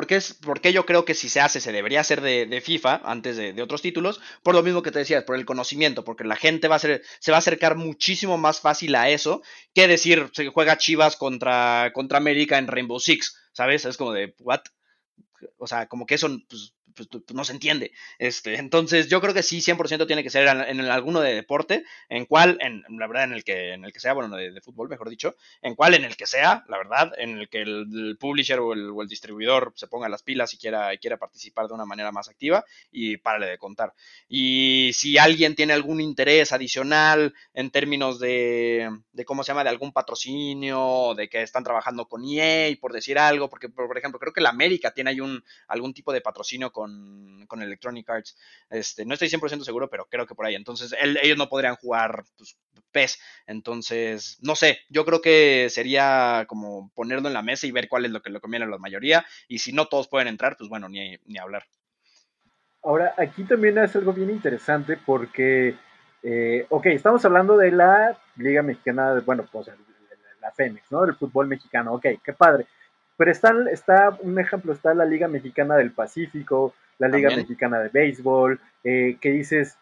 yo 0.71 0.85
creo 0.85 1.05
que 1.05 1.15
si 1.15 1.27
se 1.27 1.41
hace, 1.41 1.59
se 1.59 1.71
debería 1.71 2.01
hacer 2.01 2.21
de, 2.21 2.61
FIFA 2.63 3.01
antes 3.03 3.35
de, 3.35 3.59
otros 3.63 3.81
títulos? 3.81 4.21
Por 4.43 4.53
lo 4.53 4.61
mismo 4.61 4.83
que 4.83 4.91
te 4.91 4.99
decías, 4.99 5.23
por 5.23 5.35
el 5.35 5.47
conocimiento, 5.47 6.03
porque 6.03 6.23
la 6.23 6.35
gente 6.35 6.67
va 6.67 6.75
a 6.75 6.79
ser, 6.79 7.01
se 7.19 7.31
va 7.31 7.37
a 7.37 7.39
acercar 7.39 7.75
muchísimo 7.75 8.37
más 8.37 8.61
fácil 8.61 8.93
a 8.93 9.09
eso 9.09 9.41
que 9.73 9.87
decir, 9.87 10.29
se 10.33 10.49
juega 10.49 10.77
Chivas 10.77 11.15
contra, 11.15 11.89
contra 11.95 12.19
América 12.19 12.59
en 12.59 12.67
Rainbow 12.67 12.99
Six, 12.99 13.35
¿sabes? 13.53 13.85
Es 13.85 13.97
como 13.97 14.13
de, 14.13 14.35
¿what? 14.37 14.61
O 15.57 15.65
sea, 15.65 15.87
como 15.87 16.05
que 16.05 16.13
eso 16.13 16.29
pues, 16.47 16.75
pues, 16.95 17.09
no 17.33 17.43
se 17.43 17.53
entiende. 17.53 17.91
Este, 18.19 18.55
entonces, 18.55 19.07
yo 19.07 19.21
creo 19.21 19.33
que 19.33 19.43
sí, 19.43 19.61
100% 19.61 20.07
tiene 20.07 20.23
que 20.23 20.29
ser 20.29 20.47
en, 20.47 20.81
alguno 20.81 21.21
de 21.21 21.33
deporte, 21.33 21.83
en 22.09 22.25
cual, 22.25 22.57
en 22.61 22.83
la 22.97 23.07
verdad, 23.07 23.25
en 23.25 23.33
el 23.33 23.43
que, 23.43 23.73
en 23.73 23.85
el 23.85 23.93
que 23.93 23.99
sea, 23.99 24.13
bueno, 24.13 24.35
de, 24.35 24.61
fútbol, 24.61 24.89
mejor 24.89 25.09
dicho, 25.09 25.35
en 25.61 25.75
cual, 25.75 25.93
en 25.93 26.03
el 26.03 26.15
que 26.15 26.25
sea, 26.25 26.63
la 26.67 26.77
verdad, 26.77 27.11
en 27.17 27.37
el 27.39 27.49
que 27.49 27.61
el, 27.61 28.17
publisher 28.19 28.59
o 28.59 28.73
el, 28.73 29.07
distribuidor 29.07 29.73
se 29.75 29.87
ponga 29.87 30.09
las 30.09 30.23
pilas 30.23 30.53
y 30.53 30.57
quiera, 30.57 30.95
quiera 30.97 31.17
participar 31.17 31.67
de 31.67 31.73
una 31.73 31.85
manera 31.85 32.11
más 32.11 32.29
activa 32.29 32.63
y 32.91 33.17
párale 33.17 33.47
de 33.47 33.57
contar. 33.57 33.93
Y 34.27 34.91
si 34.93 35.17
alguien 35.17 35.55
tiene 35.55 35.73
algún 35.73 36.01
interés 36.01 36.51
adicional 36.51 37.33
en 37.53 37.71
términos 37.71 38.19
de, 38.19 38.89
¿cómo 39.25 39.43
se 39.43 39.51
llama?, 39.51 39.63
de 39.63 39.69
algún 39.69 39.91
patrocinio, 39.91 41.13
de 41.15 41.29
que 41.29 41.41
están 41.41 41.63
trabajando 41.63 42.07
con 42.07 42.23
EA, 42.23 42.75
por 42.79 42.93
decir 42.93 43.17
algo, 43.17 43.49
porque, 43.49 43.69
por, 43.69 43.97
ejemplo, 43.97 44.19
creo 44.19 44.33
que 44.33 44.41
la 44.41 44.49
América 44.49 44.93
tiene 44.93 45.19
un, 45.21 45.43
algún 45.67 45.93
tipo 45.93 46.11
de 46.13 46.21
patrocinio 46.21 46.71
con 46.71 46.82
con, 47.47 47.61
Electronic 47.61 48.09
Arts. 48.09 48.35
Este, 48.69 49.05
no 49.05 49.13
estoy 49.13 49.29
100% 49.29 49.63
seguro, 49.63 49.89
pero 49.89 50.05
creo 50.05 50.25
que 50.25 50.35
por 50.35 50.45
ahí. 50.45 50.55
Entonces, 50.55 50.95
ellos 51.21 51.37
no 51.37 51.49
podrían 51.49 51.75
jugar 51.75 52.23
pues, 52.37 52.57
PES. 52.91 53.19
Entonces, 53.45 54.39
no 54.41 54.55
sé, 54.55 54.79
yo 54.89 55.05
creo 55.05 55.21
que 55.21 55.67
sería 55.69 56.45
como 56.47 56.91
ponerlo 56.95 57.27
en 57.27 57.33
la 57.33 57.43
mesa 57.43 57.67
y 57.67 57.71
ver 57.71 57.87
cuál 57.87 58.05
es 58.05 58.11
lo 58.11 58.21
que 58.21 58.31
le 58.31 58.39
conviene 58.39 58.65
a 58.65 58.69
la 58.69 58.79
mayoría. 58.79 59.25
Y 59.47 59.59
si 59.59 59.71
no 59.71 59.85
todos 59.85 60.07
pueden 60.07 60.27
entrar, 60.27 60.57
pues 60.57 60.69
bueno, 60.69 60.89
ni, 60.89 61.17
ni 61.25 61.37
hablar. 61.37 61.65
Ahora, 62.83 63.13
aquí 63.17 63.43
también 63.43 63.77
es 63.77 63.95
algo 63.95 64.13
bien 64.13 64.29
interesante 64.29 64.97
porque, 65.05 65.75
eh, 66.23 66.65
ok, 66.69 66.87
estamos 66.87 67.23
hablando 67.23 67.55
de 67.55 67.71
la 67.71 68.17
Liga 68.35 68.61
Mexicana, 68.61 69.21
bueno, 69.25 69.47
pues 69.51 69.69
la 70.41 70.51
Fénix, 70.51 70.91
¿no? 70.91 71.05
Del 71.05 71.15
fútbol 71.15 71.47
mexicano, 71.47 71.93
ok, 71.93 72.05
qué 72.23 72.33
padre. 72.33 72.67
Pero 73.17 73.31
está, 73.31 73.53
está, 73.71 74.17
un 74.21 74.39
ejemplo, 74.39 74.73
está 74.73 74.93
la 74.93 75.05
Liga 75.05 75.27
Mexicana 75.27 75.75
del 75.75 75.91
Pacífico, 75.91 76.73
la 76.99 77.07
Liga 77.07 77.29
Mexicana 77.35 77.79
de 77.79 77.89
Béisbol, 77.89 78.59
eh, 78.83 79.17
que 79.21 79.31
dices, 79.31 79.77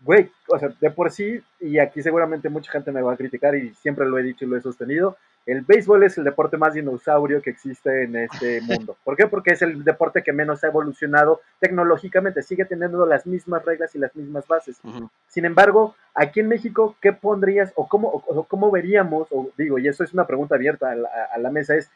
güey, 0.00 0.30
o 0.48 0.58
sea, 0.58 0.70
de 0.80 0.90
por 0.90 1.10
sí, 1.10 1.40
y 1.60 1.78
aquí 1.78 2.02
seguramente 2.02 2.48
mucha 2.48 2.72
gente 2.72 2.92
me 2.92 3.02
va 3.02 3.12
a 3.12 3.16
criticar 3.16 3.54
y 3.54 3.74
siempre 3.74 4.06
lo 4.06 4.18
he 4.18 4.22
dicho 4.22 4.44
y 4.44 4.48
lo 4.48 4.56
he 4.56 4.60
sostenido, 4.60 5.16
el 5.46 5.62
béisbol 5.62 6.04
es 6.04 6.18
el 6.18 6.24
deporte 6.24 6.56
más 6.58 6.74
dinosaurio 6.74 7.40
que 7.42 7.50
existe 7.50 8.04
en 8.04 8.16
este 8.16 8.60
mundo. 8.62 8.96
¿Por 9.04 9.16
qué? 9.16 9.26
Porque 9.26 9.52
es 9.52 9.62
el 9.62 9.84
deporte 9.84 10.22
que 10.22 10.32
menos 10.32 10.62
ha 10.62 10.68
evolucionado 10.68 11.40
tecnológicamente, 11.58 12.42
sigue 12.42 12.64
teniendo 12.64 13.04
las 13.06 13.26
mismas 13.26 13.64
reglas 13.64 13.94
y 13.94 13.98
las 13.98 14.14
mismas 14.14 14.46
bases. 14.46 14.80
Sin 15.28 15.44
embargo, 15.44 15.96
aquí 16.14 16.40
en 16.40 16.48
México, 16.48 16.96
¿qué 17.00 17.12
pondrías 17.12 17.72
o 17.74 17.88
cómo, 17.88 18.22
cómo 18.48 18.70
veríamos, 18.70 19.28
o 19.30 19.50
digo, 19.56 19.78
y 19.78 19.88
eso 19.88 20.04
es 20.04 20.12
una 20.12 20.26
pregunta 20.26 20.54
abierta 20.54 20.92
a 20.92 21.38
la 21.38 21.50
mesa, 21.50 21.74
es 21.74 21.90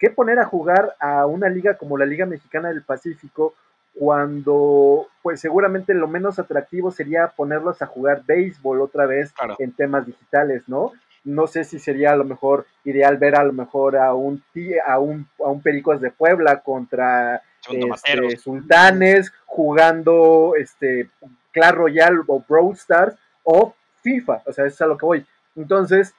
¿Qué 0.00 0.10
poner 0.10 0.38
a 0.38 0.46
jugar 0.46 0.96
a 0.98 1.26
una 1.26 1.48
liga 1.48 1.76
como 1.76 1.98
la 1.98 2.06
Liga 2.06 2.26
Mexicana 2.26 2.70
del 2.70 2.82
Pacífico 2.82 3.54
cuando 3.94 5.08
pues 5.22 5.40
seguramente 5.40 5.92
lo 5.92 6.08
menos 6.08 6.38
atractivo 6.38 6.90
sería 6.90 7.28
ponerlos 7.28 7.82
a 7.82 7.86
jugar 7.86 8.22
béisbol 8.26 8.80
otra 8.80 9.04
vez 9.04 9.34
en 9.58 9.72
temas 9.72 10.06
digitales, 10.06 10.62
¿no? 10.68 10.92
No 11.22 11.46
sé 11.46 11.64
si 11.64 11.78
sería 11.78 12.12
a 12.12 12.16
lo 12.16 12.24
mejor 12.24 12.66
ideal 12.84 13.18
ver 13.18 13.36
a 13.36 13.44
lo 13.44 13.52
mejor 13.52 13.98
a 13.98 14.14
un 14.14 14.42
a 14.86 14.98
un, 14.98 15.28
a 15.38 15.48
un 15.48 15.60
Pericos 15.60 16.00
de 16.00 16.10
Puebla 16.10 16.60
contra 16.60 17.42
este, 17.70 18.38
Sultanes 18.38 19.30
jugando 19.44 20.54
este 20.56 21.10
Clash 21.52 21.74
Royale 21.74 22.20
o 22.26 22.42
Brawl 22.48 22.74
Stars 22.74 23.16
o 23.42 23.74
FIFA, 24.02 24.42
o 24.46 24.52
sea, 24.52 24.64
eso 24.64 24.74
es 24.74 24.80
a 24.80 24.86
lo 24.86 24.96
que 24.96 25.04
voy. 25.04 25.26
Entonces, 25.56 26.14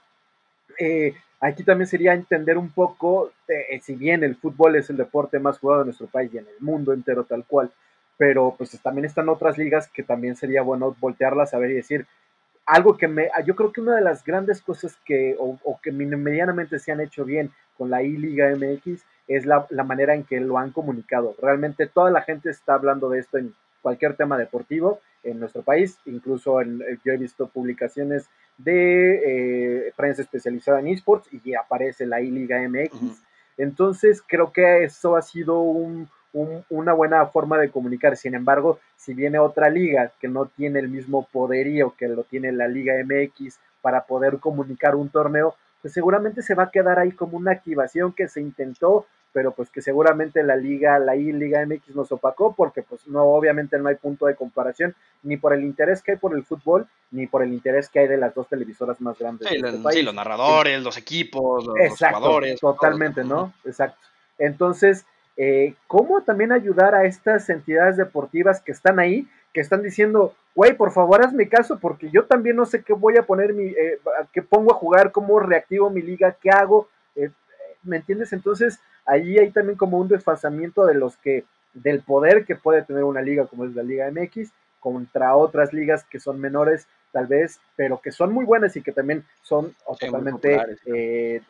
eh, 0.77 1.15
Aquí 1.41 1.63
también 1.63 1.87
sería 1.87 2.13
entender 2.13 2.57
un 2.57 2.69
poco, 2.69 3.31
eh, 3.47 3.79
si 3.81 3.95
bien 3.95 4.23
el 4.23 4.35
fútbol 4.35 4.75
es 4.75 4.91
el 4.91 4.97
deporte 4.97 5.39
más 5.39 5.57
jugado 5.57 5.81
en 5.81 5.87
nuestro 5.87 6.05
país 6.05 6.31
y 6.31 6.37
en 6.37 6.45
el 6.47 6.61
mundo 6.63 6.93
entero 6.93 7.23
tal 7.23 7.43
cual, 7.45 7.71
pero 8.15 8.53
pues 8.55 8.79
también 8.83 9.05
están 9.05 9.27
otras 9.27 9.57
ligas 9.57 9.87
que 9.87 10.03
también 10.03 10.35
sería 10.35 10.61
bueno 10.61 10.95
voltearlas 10.99 11.55
a 11.55 11.57
ver 11.57 11.71
y 11.71 11.75
decir, 11.75 12.05
algo 12.67 12.95
que 12.95 13.07
me, 13.07 13.29
yo 13.43 13.55
creo 13.55 13.71
que 13.71 13.81
una 13.81 13.95
de 13.95 14.03
las 14.03 14.23
grandes 14.23 14.61
cosas 14.61 14.95
que, 15.03 15.35
o, 15.39 15.79
que 15.81 15.91
medianamente 15.91 16.77
se 16.77 16.91
han 16.91 17.01
hecho 17.01 17.25
bien 17.25 17.51
con 17.75 17.89
la 17.89 18.03
I-Liga 18.03 18.55
MX 18.55 19.03
es 19.27 19.45
la, 19.47 19.65
manera 19.83 20.13
en 20.13 20.23
que 20.23 20.39
lo 20.39 20.59
han 20.59 20.71
comunicado. 20.71 21.35
Realmente 21.41 21.87
toda 21.87 22.11
la 22.11 22.21
gente 22.21 22.51
está 22.51 22.75
hablando 22.75 23.09
de 23.09 23.19
esto 23.19 23.39
en 23.39 23.55
cualquier 23.81 24.15
tema 24.15 24.37
deportivo 24.37 24.99
en 25.23 25.39
nuestro 25.39 25.63
país, 25.63 25.97
incluso 26.05 26.61
en, 26.61 26.79
yo 27.03 27.13
he 27.13 27.17
visto 27.17 27.47
publicaciones 27.47 28.29
de 28.63 29.87
eh, 29.87 29.93
prensa 29.95 30.21
especializada 30.21 30.79
en 30.79 30.87
esports 30.87 31.27
y 31.31 31.53
aparece 31.53 32.05
la 32.05 32.21
I-Liga 32.21 32.59
MX. 32.67 33.21
Entonces 33.57 34.23
creo 34.25 34.51
que 34.51 34.83
eso 34.83 35.15
ha 35.15 35.21
sido 35.21 35.61
un, 35.61 36.07
una 36.69 36.93
buena 36.93 37.25
forma 37.27 37.57
de 37.57 37.69
comunicar. 37.69 38.15
Sin 38.17 38.35
embargo, 38.35 38.79
si 38.95 39.13
viene 39.13 39.39
otra 39.39 39.69
liga 39.69 40.11
que 40.19 40.27
no 40.27 40.45
tiene 40.45 40.79
el 40.79 40.89
mismo 40.89 41.27
poderío 41.31 41.95
que 41.97 42.07
lo 42.07 42.23
tiene 42.23 42.51
la 42.51 42.67
Liga 42.67 42.93
MX 43.03 43.59
para 43.81 44.05
poder 44.05 44.39
comunicar 44.39 44.95
un 44.95 45.09
torneo, 45.09 45.55
pues 45.81 45.93
seguramente 45.93 46.41
se 46.41 46.55
va 46.55 46.63
a 46.63 46.71
quedar 46.71 46.99
ahí 46.99 47.11
como 47.11 47.37
una 47.37 47.51
activación 47.51 48.13
que 48.13 48.27
se 48.27 48.41
intentó, 48.41 49.05
pero 49.33 49.51
pues 49.51 49.69
que 49.69 49.81
seguramente 49.81 50.43
la 50.43 50.55
liga, 50.55 50.99
la 50.99 51.15
I 51.15 51.31
Liga 51.31 51.65
MX 51.65 51.95
nos 51.95 52.11
opacó 52.11 52.53
porque 52.53 52.81
pues 52.81 53.07
no, 53.07 53.23
obviamente 53.23 53.77
no 53.79 53.89
hay 53.89 53.95
punto 53.95 54.25
de 54.25 54.35
comparación 54.35 54.95
ni 55.23 55.37
por 55.37 55.53
el 55.53 55.63
interés 55.63 56.01
que 56.01 56.13
hay 56.13 56.17
por 56.17 56.35
el 56.35 56.43
fútbol, 56.43 56.87
ni 57.11 57.27
por 57.27 57.43
el 57.43 57.53
interés 57.53 57.89
que 57.89 57.99
hay 57.99 58.07
de 58.07 58.17
las 58.17 58.33
dos 58.33 58.47
televisoras 58.47 58.99
más 59.01 59.17
grandes. 59.17 59.47
Sí, 59.47 59.55
este 59.55 59.77
país. 59.77 60.03
los 60.03 60.13
narradores, 60.13 60.81
los 60.83 60.97
equipos, 60.97 61.65
los, 61.65 61.75
jugadores. 61.97 62.59
Totalmente, 62.59 63.23
¿no? 63.23 63.53
Exacto. 63.63 63.99
Entonces, 64.37 65.05
eh, 65.37 65.75
¿cómo 65.87 66.21
también 66.21 66.51
ayudar 66.51 66.95
a 66.95 67.05
estas 67.05 67.49
entidades 67.49 67.97
deportivas 67.97 68.61
que 68.61 68.71
están 68.71 68.99
ahí, 68.99 69.27
que 69.53 69.61
están 69.61 69.81
diciendo, 69.81 70.33
güey, 70.55 70.73
por 70.73 70.91
favor 70.91 71.23
hazme 71.23 71.47
caso, 71.47 71.79
porque 71.79 72.09
yo 72.09 72.25
también 72.25 72.55
no 72.55 72.65
sé 72.65 72.83
qué 72.83 72.93
voy 72.93 73.17
a 73.17 73.23
poner, 73.23 73.53
mi, 73.53 73.65
eh, 73.65 73.99
qué 74.33 74.41
pongo 74.41 74.73
a 74.73 74.77
jugar, 74.77 75.11
cómo 75.11 75.39
reactivo 75.39 75.89
mi 75.89 76.01
liga, 76.01 76.35
qué 76.41 76.49
hago, 76.49 76.89
eh, 77.15 77.29
¿me 77.83 77.97
entiendes? 77.97 78.33
Entonces, 78.33 78.79
allí 79.05 79.37
hay 79.39 79.51
también 79.51 79.77
como 79.77 79.97
un 79.97 80.07
desfasamiento 80.07 80.85
de 80.85 80.95
los 80.95 81.17
que, 81.17 81.45
del 81.73 82.01
poder 82.01 82.45
que 82.45 82.55
puede 82.55 82.83
tener 82.83 83.03
una 83.03 83.21
liga 83.21 83.45
como 83.45 83.65
es 83.65 83.75
la 83.75 83.83
Liga 83.83 84.09
MX 84.11 84.51
contra 84.79 85.35
otras 85.35 85.73
ligas 85.73 86.03
que 86.03 86.19
son 86.19 86.39
menores, 86.39 86.87
tal 87.11 87.27
vez, 87.27 87.59
pero 87.75 88.01
que 88.01 88.11
son 88.11 88.33
muy 88.33 88.45
buenas 88.45 88.75
y 88.75 88.81
que 88.81 88.91
también 88.91 89.23
son 89.43 89.75
totalmente 89.85 91.41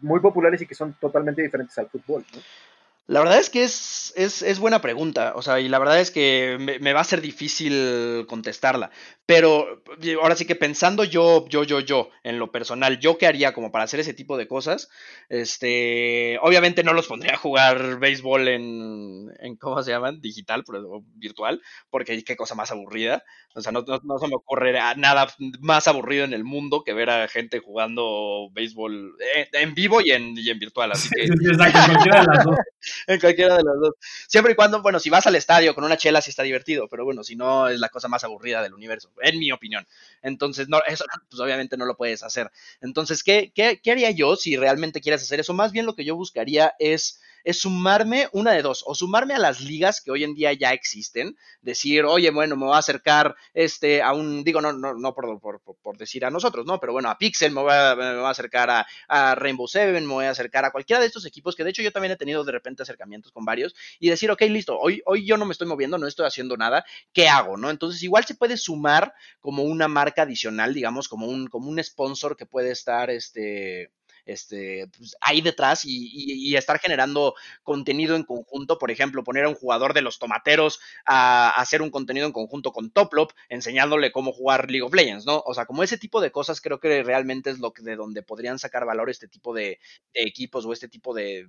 muy 0.00 0.20
populares, 0.20 0.62
y 0.62 0.66
que 0.66 0.74
son 0.74 0.94
totalmente 0.94 1.42
diferentes 1.42 1.76
al 1.78 1.88
fútbol. 1.88 2.24
¿no? 2.32 2.40
La 3.10 3.18
verdad 3.18 3.40
es 3.40 3.50
que 3.50 3.64
es, 3.64 4.12
es, 4.14 4.58
buena 4.60 4.80
pregunta, 4.80 5.32
o 5.34 5.42
sea, 5.42 5.58
y 5.58 5.68
la 5.68 5.80
verdad 5.80 5.98
es 5.98 6.12
que 6.12 6.58
me, 6.60 6.92
va 6.92 7.00
a 7.00 7.04
ser 7.04 7.20
difícil 7.20 8.24
contestarla, 8.28 8.92
pero 9.26 9.82
ahora 10.22 10.36
sí 10.36 10.44
que 10.44 10.54
pensando 10.54 11.02
yo, 11.02 11.44
yo, 11.48 11.64
yo, 11.64 11.80
yo, 11.80 12.10
en 12.22 12.38
lo 12.38 12.52
personal, 12.52 13.00
yo 13.00 13.18
qué 13.18 13.26
haría 13.26 13.52
como 13.52 13.72
para 13.72 13.82
hacer 13.82 13.98
ese 13.98 14.14
tipo 14.14 14.36
de 14.36 14.46
cosas, 14.46 14.90
este, 15.28 16.38
obviamente 16.40 16.84
no 16.84 16.92
los 16.92 17.08
pondría 17.08 17.34
a 17.34 17.38
jugar 17.38 17.98
béisbol 17.98 18.46
en, 18.46 19.32
en 19.40 19.56
¿cómo 19.56 19.82
se 19.82 19.90
llaman? 19.90 20.20
Digital, 20.20 20.62
pero 20.64 21.02
virtual, 21.16 21.60
porque 21.90 22.22
qué 22.22 22.36
cosa 22.36 22.54
más 22.54 22.70
aburrida, 22.70 23.24
o 23.56 23.60
sea, 23.60 23.72
no, 23.72 23.84
no, 24.04 24.18
se 24.20 24.28
me 24.28 24.36
ocurre 24.36 24.72
nada 24.72 25.26
más 25.58 25.88
aburrido 25.88 26.24
en 26.24 26.32
el 26.32 26.44
mundo 26.44 26.84
que 26.84 26.94
ver 26.94 27.10
a 27.10 27.26
gente 27.26 27.58
jugando 27.58 28.50
béisbol 28.52 29.16
eh, 29.34 29.48
en, 29.54 29.74
vivo 29.74 30.00
y 30.00 30.12
en, 30.12 30.38
y 30.38 30.48
en 30.48 30.60
virtual, 30.60 30.92
así 30.92 31.08
que... 31.08 31.26
en 33.06 33.20
cualquiera 33.20 33.56
de 33.56 33.64
las 33.64 33.74
dos. 33.80 33.94
Siempre 34.28 34.52
y 34.52 34.56
cuando, 34.56 34.82
bueno, 34.82 35.00
si 35.00 35.10
vas 35.10 35.26
al 35.26 35.36
estadio 35.36 35.74
con 35.74 35.84
una 35.84 35.96
chela 35.96 36.20
sí 36.20 36.30
está 36.30 36.42
divertido, 36.42 36.88
pero 36.88 37.04
bueno, 37.04 37.22
si 37.24 37.36
no 37.36 37.68
es 37.68 37.78
la 37.80 37.88
cosa 37.88 38.08
más 38.08 38.24
aburrida 38.24 38.62
del 38.62 38.74
universo, 38.74 39.10
en 39.22 39.38
mi 39.38 39.52
opinión. 39.52 39.86
Entonces, 40.22 40.68
no, 40.68 40.80
eso 40.86 41.04
pues 41.30 41.40
obviamente 41.40 41.76
no 41.76 41.84
lo 41.86 41.96
puedes 41.96 42.22
hacer. 42.22 42.50
Entonces, 42.80 43.22
¿qué, 43.22 43.52
qué, 43.54 43.80
qué 43.82 43.90
haría 43.92 44.10
yo 44.10 44.36
si 44.36 44.56
realmente 44.56 45.00
quieres 45.00 45.22
hacer 45.22 45.40
eso? 45.40 45.54
Más 45.54 45.72
bien 45.72 45.86
lo 45.86 45.94
que 45.94 46.04
yo 46.04 46.16
buscaría 46.16 46.74
es 46.78 47.20
es 47.44 47.60
sumarme 47.60 48.28
una 48.32 48.52
de 48.52 48.62
dos, 48.62 48.84
o 48.86 48.94
sumarme 48.94 49.34
a 49.34 49.38
las 49.38 49.60
ligas 49.60 50.00
que 50.00 50.10
hoy 50.10 50.24
en 50.24 50.34
día 50.34 50.52
ya 50.52 50.72
existen, 50.72 51.36
decir, 51.62 52.04
oye, 52.04 52.30
bueno, 52.30 52.56
me 52.56 52.66
voy 52.66 52.74
a 52.74 52.78
acercar 52.78 53.36
este, 53.54 54.02
a 54.02 54.12
un, 54.12 54.44
digo, 54.44 54.60
no, 54.60 54.72
no, 54.72 54.94
no 54.94 55.14
por, 55.14 55.40
por, 55.40 55.60
por 55.60 55.96
decir 55.96 56.24
a 56.24 56.30
nosotros, 56.30 56.66
¿no? 56.66 56.80
Pero 56.80 56.92
bueno, 56.92 57.10
a 57.10 57.18
Pixel 57.18 57.52
me 57.52 57.62
voy 57.62 57.72
a, 57.72 57.94
me 57.94 58.16
voy 58.16 58.24
a 58.24 58.30
acercar 58.30 58.70
a, 58.70 58.86
a, 59.08 59.34
Rainbow 59.34 59.68
Seven, 59.68 60.06
me 60.06 60.14
voy 60.14 60.24
a 60.26 60.30
acercar 60.30 60.64
a 60.64 60.70
cualquiera 60.70 61.00
de 61.00 61.06
estos 61.06 61.26
equipos, 61.26 61.54
que 61.54 61.64
de 61.64 61.70
hecho 61.70 61.82
yo 61.82 61.92
también 61.92 62.12
he 62.12 62.16
tenido 62.16 62.44
de 62.44 62.52
repente 62.52 62.82
acercamientos 62.82 63.32
con 63.32 63.44
varios, 63.44 63.74
y 63.98 64.08
decir, 64.08 64.30
ok, 64.30 64.42
listo, 64.42 64.78
hoy, 64.78 65.02
hoy 65.06 65.26
yo 65.26 65.36
no 65.36 65.44
me 65.44 65.52
estoy 65.52 65.66
moviendo, 65.66 65.98
no 65.98 66.06
estoy 66.06 66.26
haciendo 66.26 66.56
nada, 66.56 66.84
¿qué 67.12 67.28
hago, 67.28 67.56
no? 67.56 67.70
Entonces, 67.70 68.02
igual 68.02 68.24
se 68.24 68.34
puede 68.34 68.56
sumar 68.56 69.14
como 69.40 69.62
una 69.62 69.88
marca 69.88 70.22
adicional, 70.22 70.74
digamos, 70.74 71.08
como 71.08 71.26
un, 71.26 71.48
como 71.48 71.68
un 71.68 71.82
sponsor 71.82 72.36
que 72.36 72.46
puede 72.46 72.70
estar, 72.70 73.10
este, 73.10 73.90
este, 74.26 74.88
pues, 74.96 75.16
ahí 75.20 75.40
detrás 75.40 75.82
y, 75.84 76.56
estar 76.56 76.78
generando 76.78 77.34
contenido 77.62 78.16
en 78.16 78.24
conjunto, 78.24 78.78
por 78.78 78.90
ejemplo, 78.90 79.24
poner 79.24 79.44
a 79.44 79.48
un 79.48 79.54
jugador 79.54 79.94
de 79.94 80.02
los 80.02 80.18
tomateros 80.18 80.80
a, 81.06 81.50
hacer 81.50 81.80
un 81.80 81.90
contenido 81.90 82.26
en 82.26 82.32
conjunto 82.32 82.72
con 82.72 82.90
Toplop, 82.90 83.32
enseñándole 83.48 84.12
cómo 84.12 84.32
jugar 84.32 84.70
League 84.70 84.82
of 84.82 84.94
Legends, 84.94 85.26
¿no? 85.26 85.42
O 85.46 85.54
sea, 85.54 85.66
como 85.66 85.82
ese 85.82 85.98
tipo 85.98 86.20
de 86.20 86.30
cosas 86.30 86.60
creo 86.60 86.80
que 86.80 87.02
realmente 87.02 87.50
es 87.50 87.58
lo 87.58 87.72
que 87.72 87.82
de 87.82 87.96
donde 87.96 88.22
podrían 88.22 88.58
sacar 88.58 88.84
valor 88.84 89.10
este 89.10 89.28
tipo 89.28 89.54
de, 89.54 89.78
equipos 90.12 90.66
o 90.66 90.72
este 90.72 90.88
tipo 90.88 91.14
de, 91.14 91.48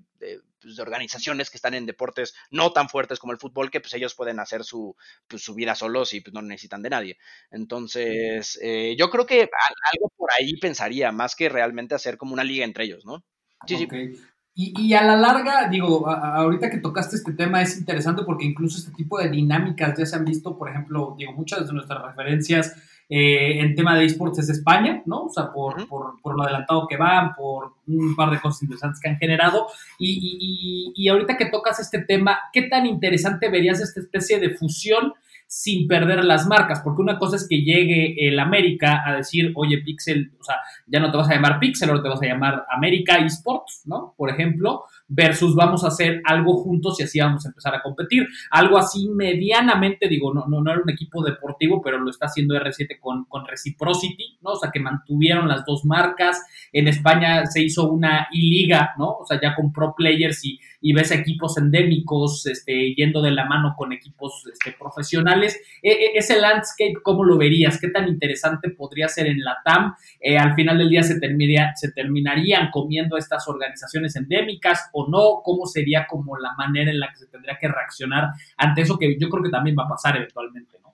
pues, 0.62 0.76
de, 0.76 0.82
organizaciones 0.82 1.50
que 1.50 1.58
están 1.58 1.74
en 1.74 1.86
deportes 1.86 2.34
no 2.50 2.72
tan 2.74 2.90
fuertes 2.90 3.20
como 3.20 3.34
el 3.34 3.40
fútbol, 3.40 3.72
que 3.72 3.82
pues 3.82 3.94
ellos 3.94 4.16
pueden 4.16 4.40
hacer 4.40 4.64
su, 4.64 4.96
pues, 5.28 5.44
su 5.44 5.54
vida 5.54 5.76
solos 5.76 6.14
y 6.14 6.22
pues 6.22 6.34
no 6.34 6.42
necesitan 6.42 6.82
de 6.82 6.90
nadie. 6.90 7.18
Entonces, 7.52 8.60
eh, 8.62 8.96
yo 8.98 9.10
creo 9.10 9.26
que 9.26 9.50
algo 9.94 10.12
por 10.16 10.30
ahí 10.40 10.58
pensaría, 10.58 11.12
más 11.12 11.36
que 11.36 11.50
realmente 11.50 11.96
hacer 11.96 12.18
como 12.18 12.34
una 12.34 12.44
liga 12.44 12.61
entre 12.66 12.86
ellos, 12.86 13.06
¿no? 13.06 13.24
Sí, 13.66 13.78
sí. 13.78 13.88
Y, 14.54 14.94
a 14.94 15.04
la 15.04 15.16
larga, 15.16 15.70
digo, 15.70 16.08
ahorita 16.08 16.70
que 16.70 16.80
tocaste 16.80 17.16
este 17.16 17.32
tema 17.34 17.62
es 17.62 17.78
interesante 17.78 18.24
porque 18.24 18.46
incluso 18.46 18.80
este 18.80 18.92
tipo 18.92 19.18
de 19.18 19.30
dinámicas 19.30 19.98
ya 19.98 20.06
se 20.06 20.16
han 20.18 20.26
visto, 20.26 20.58
por 20.58 20.70
ejemplo, 20.70 21.16
digo, 21.18 21.32
muchas 21.32 21.66
de 21.66 21.74
nuestras 21.74 22.04
referencias 22.04 22.76
eh, 23.08 23.60
en 23.62 23.76
tema 23.76 23.96
de 23.96 24.06
esports 24.06 24.40
es 24.40 24.50
España, 24.50 25.04
¿no? 25.06 25.24
O 25.24 25.30
sea, 25.30 25.52
por, 25.54 25.88
por, 25.88 26.36
lo 26.36 26.44
adelantado 26.44 26.86
que 26.86 26.98
van, 26.98 27.34
por 27.34 27.76
un 27.88 28.14
par 28.16 28.30
de 28.30 28.42
cosas 28.42 28.64
interesantes 28.64 29.00
que 29.02 29.10
han 29.10 29.18
generado. 29.18 29.68
Y, 29.98 30.94
y, 30.96 31.08
ahorita 31.08 31.38
que 31.38 31.46
tocas 31.46 31.80
este 31.80 32.04
tema, 32.04 32.38
¿qué 32.52 32.64
tan 32.64 32.86
interesante 32.86 33.50
verías 33.50 33.80
esta 33.80 34.02
especie 34.02 34.38
de 34.40 34.52
fusión? 34.52 35.14
Sin 35.54 35.86
perder 35.86 36.24
las 36.24 36.48
marcas, 36.48 36.80
porque 36.80 37.02
una 37.02 37.20
cosa 37.20 37.36
es 37.36 37.46
que 37.46 37.62
llegue 37.62 38.16
el 38.26 38.40
América 38.40 39.04
a 39.06 39.18
decir, 39.18 39.52
oye, 39.56 39.80
Pixel, 39.80 40.32
o 40.40 40.44
sea, 40.46 40.56
ya 40.88 41.02
no 41.02 41.12
te 41.12 41.18
vas 41.18 41.30
a 41.30 41.34
llamar 41.34 41.60
Pixel, 41.60 41.90
ahora 41.90 42.02
te 42.02 42.08
vas 42.08 42.22
a 42.22 42.26
llamar 42.26 42.66
América 42.70 43.18
Esports, 43.18 43.82
¿no? 43.84 44.14
Por 44.16 44.30
ejemplo, 44.30 44.86
versus 45.14 45.56
vamos 45.56 45.84
a 45.84 45.90
hacer 45.90 46.22
algo 46.24 46.58
juntos 46.58 47.00
y 47.00 47.04
así 47.04 47.20
vamos 47.20 47.46
a 47.46 47.50
empezar 47.50 47.76
a 47.76 47.82
competir. 47.82 48.28
Algo 48.50 48.78
así 48.78 49.10
medianamente, 49.10 50.08
digo, 50.08 50.34
no, 50.34 50.46
no, 50.48 50.62
no 50.62 50.72
era 50.72 50.82
un 50.82 50.90
equipo 50.90 51.22
deportivo, 51.24 51.82
pero 51.82 52.00
lo 52.00 52.10
está 52.10 52.28
haciendo 52.28 52.56
R7 52.56 52.98
con, 53.00 53.26
con 53.26 53.46
Reciprocity, 53.46 54.38
¿no? 54.42 54.52
O 54.52 54.56
sea, 54.56 54.72
que 54.72 54.80
mantuvieron 54.80 55.50
las 55.50 55.66
dos 55.66 55.84
marcas. 55.84 56.42
En 56.72 56.88
España 56.88 57.46
se 57.46 57.62
hizo 57.62 57.92
una 57.92 58.28
I-Liga, 58.32 58.92
¿no? 58.98 59.18
O 59.18 59.26
sea, 59.26 59.40
ya 59.42 59.54
con 59.54 59.74
pro 59.74 59.94
players 59.96 60.46
y, 60.46 60.60
y 60.80 60.94
ves 60.94 61.12
equipos 61.12 61.58
endémicos 61.58 62.46
este, 62.46 62.94
yendo 62.96 63.22
de 63.22 63.32
la 63.32 63.46
mano 63.46 63.76
con 63.78 63.92
equipos 63.92 64.44
este, 64.52 64.72
profesionales. 64.78 65.60
E, 65.82 65.92
e, 65.92 66.12
ese 66.16 66.40
landscape, 66.40 66.96
¿cómo 67.04 67.24
lo 67.24 67.38
verías? 67.38 67.80
¿Qué 67.80 67.90
tan 67.90 68.08
interesante 68.08 68.70
podría 68.70 69.08
ser 69.08 69.28
en 69.28 69.44
la 69.44 69.58
TAM? 69.64 69.94
Eh, 70.20 70.38
al 70.38 70.56
final 70.56 70.78
del 70.78 70.90
día 70.90 71.04
se, 71.04 71.20
terminaría, 71.20 71.74
se 71.76 71.92
terminarían 71.92 72.72
comiendo 72.72 73.18
estas 73.18 73.48
organizaciones 73.48 74.16
endémicas 74.16 74.90
o 74.94 75.01
no, 75.08 75.42
cómo 75.44 75.66
sería 75.66 76.06
como 76.08 76.38
la 76.38 76.54
manera 76.58 76.92
en 76.92 77.00
la 77.00 77.10
que 77.10 77.18
se 77.18 77.28
tendría 77.28 77.58
que 77.60 77.68
reaccionar 77.68 78.30
ante 78.58 78.82
eso 78.82 78.98
que 78.98 79.18
yo 79.20 79.30
creo 79.30 79.44
que 79.44 79.50
también 79.50 79.76
va 79.78 79.86
a 79.86 79.90
pasar 79.90 80.18
eventualmente, 80.18 80.78
¿no? 80.82 80.91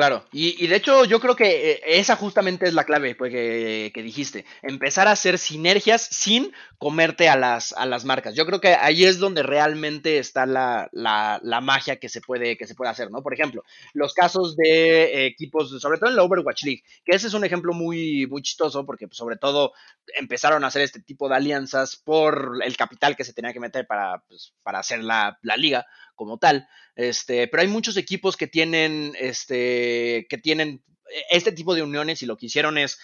Claro, 0.00 0.24
y, 0.32 0.66
de 0.66 0.76
hecho 0.76 1.04
yo 1.04 1.20
creo 1.20 1.36
que 1.36 1.72
eh, 1.72 1.80
esa 1.84 2.16
justamente 2.16 2.64
es 2.64 2.72
la 2.72 2.84
clave 2.84 3.14
pues, 3.14 3.30
que, 3.30 3.92
dijiste, 4.02 4.46
empezar 4.62 5.06
a 5.06 5.10
hacer 5.10 5.36
sinergias 5.36 6.00
sin 6.00 6.54
comerte 6.78 7.28
a 7.28 7.36
las, 7.36 7.74
a 7.74 7.84
las 7.84 8.06
marcas. 8.06 8.34
Yo 8.34 8.46
creo 8.46 8.62
que 8.62 8.68
ahí 8.68 9.04
es 9.04 9.18
donde 9.18 9.42
realmente 9.42 10.16
está 10.16 10.46
la, 10.46 10.88
la, 10.92 11.60
magia 11.60 11.96
que 11.96 12.08
se, 12.08 12.22
puede, 12.22 12.56
que 12.56 12.66
se 12.66 12.74
puede 12.74 12.90
hacer, 12.90 13.10
¿no? 13.10 13.22
Por 13.22 13.34
ejemplo, 13.34 13.62
los 13.92 14.14
casos 14.14 14.56
de 14.56 15.26
equipos, 15.26 15.78
sobre 15.78 15.98
todo 15.98 16.08
en 16.08 16.16
la 16.16 16.22
Overwatch 16.22 16.64
League, 16.64 16.82
que 17.04 17.14
ese 17.14 17.26
es 17.26 17.34
un 17.34 17.44
ejemplo 17.44 17.74
muy, 17.74 18.26
muy 18.26 18.40
chistoso 18.40 18.86
porque 18.86 19.06
pues, 19.06 19.18
sobre 19.18 19.36
todo 19.36 19.74
empezaron 20.18 20.64
a 20.64 20.68
hacer 20.68 20.80
este 20.80 21.00
tipo 21.02 21.28
de 21.28 21.36
alianzas 21.36 21.96
por 21.96 22.52
el 22.64 22.74
capital 22.74 23.16
que 23.16 23.24
se 23.24 23.34
tenía 23.34 23.52
que 23.52 23.60
meter 23.60 23.86
para, 23.86 24.22
pues, 24.26 24.54
para 24.62 24.78
hacer 24.78 25.04
la, 25.04 25.38
la 25.42 25.58
liga 25.58 25.86
como 26.20 26.36
tal. 26.36 26.68
Este, 26.96 27.48
pero 27.48 27.62
hay 27.62 27.68
muchos 27.68 27.96
equipos 27.96 28.36
que 28.36 28.46
tienen, 28.46 29.16
este, 29.18 30.26
que 30.28 30.36
tienen 30.36 30.84
este 31.30 31.50
tipo 31.50 31.74
de 31.74 31.82
uniones 31.82 32.22
y 32.22 32.26
lo 32.26 32.36
que 32.36 32.44
hicieron 32.44 32.76
es, 32.76 32.98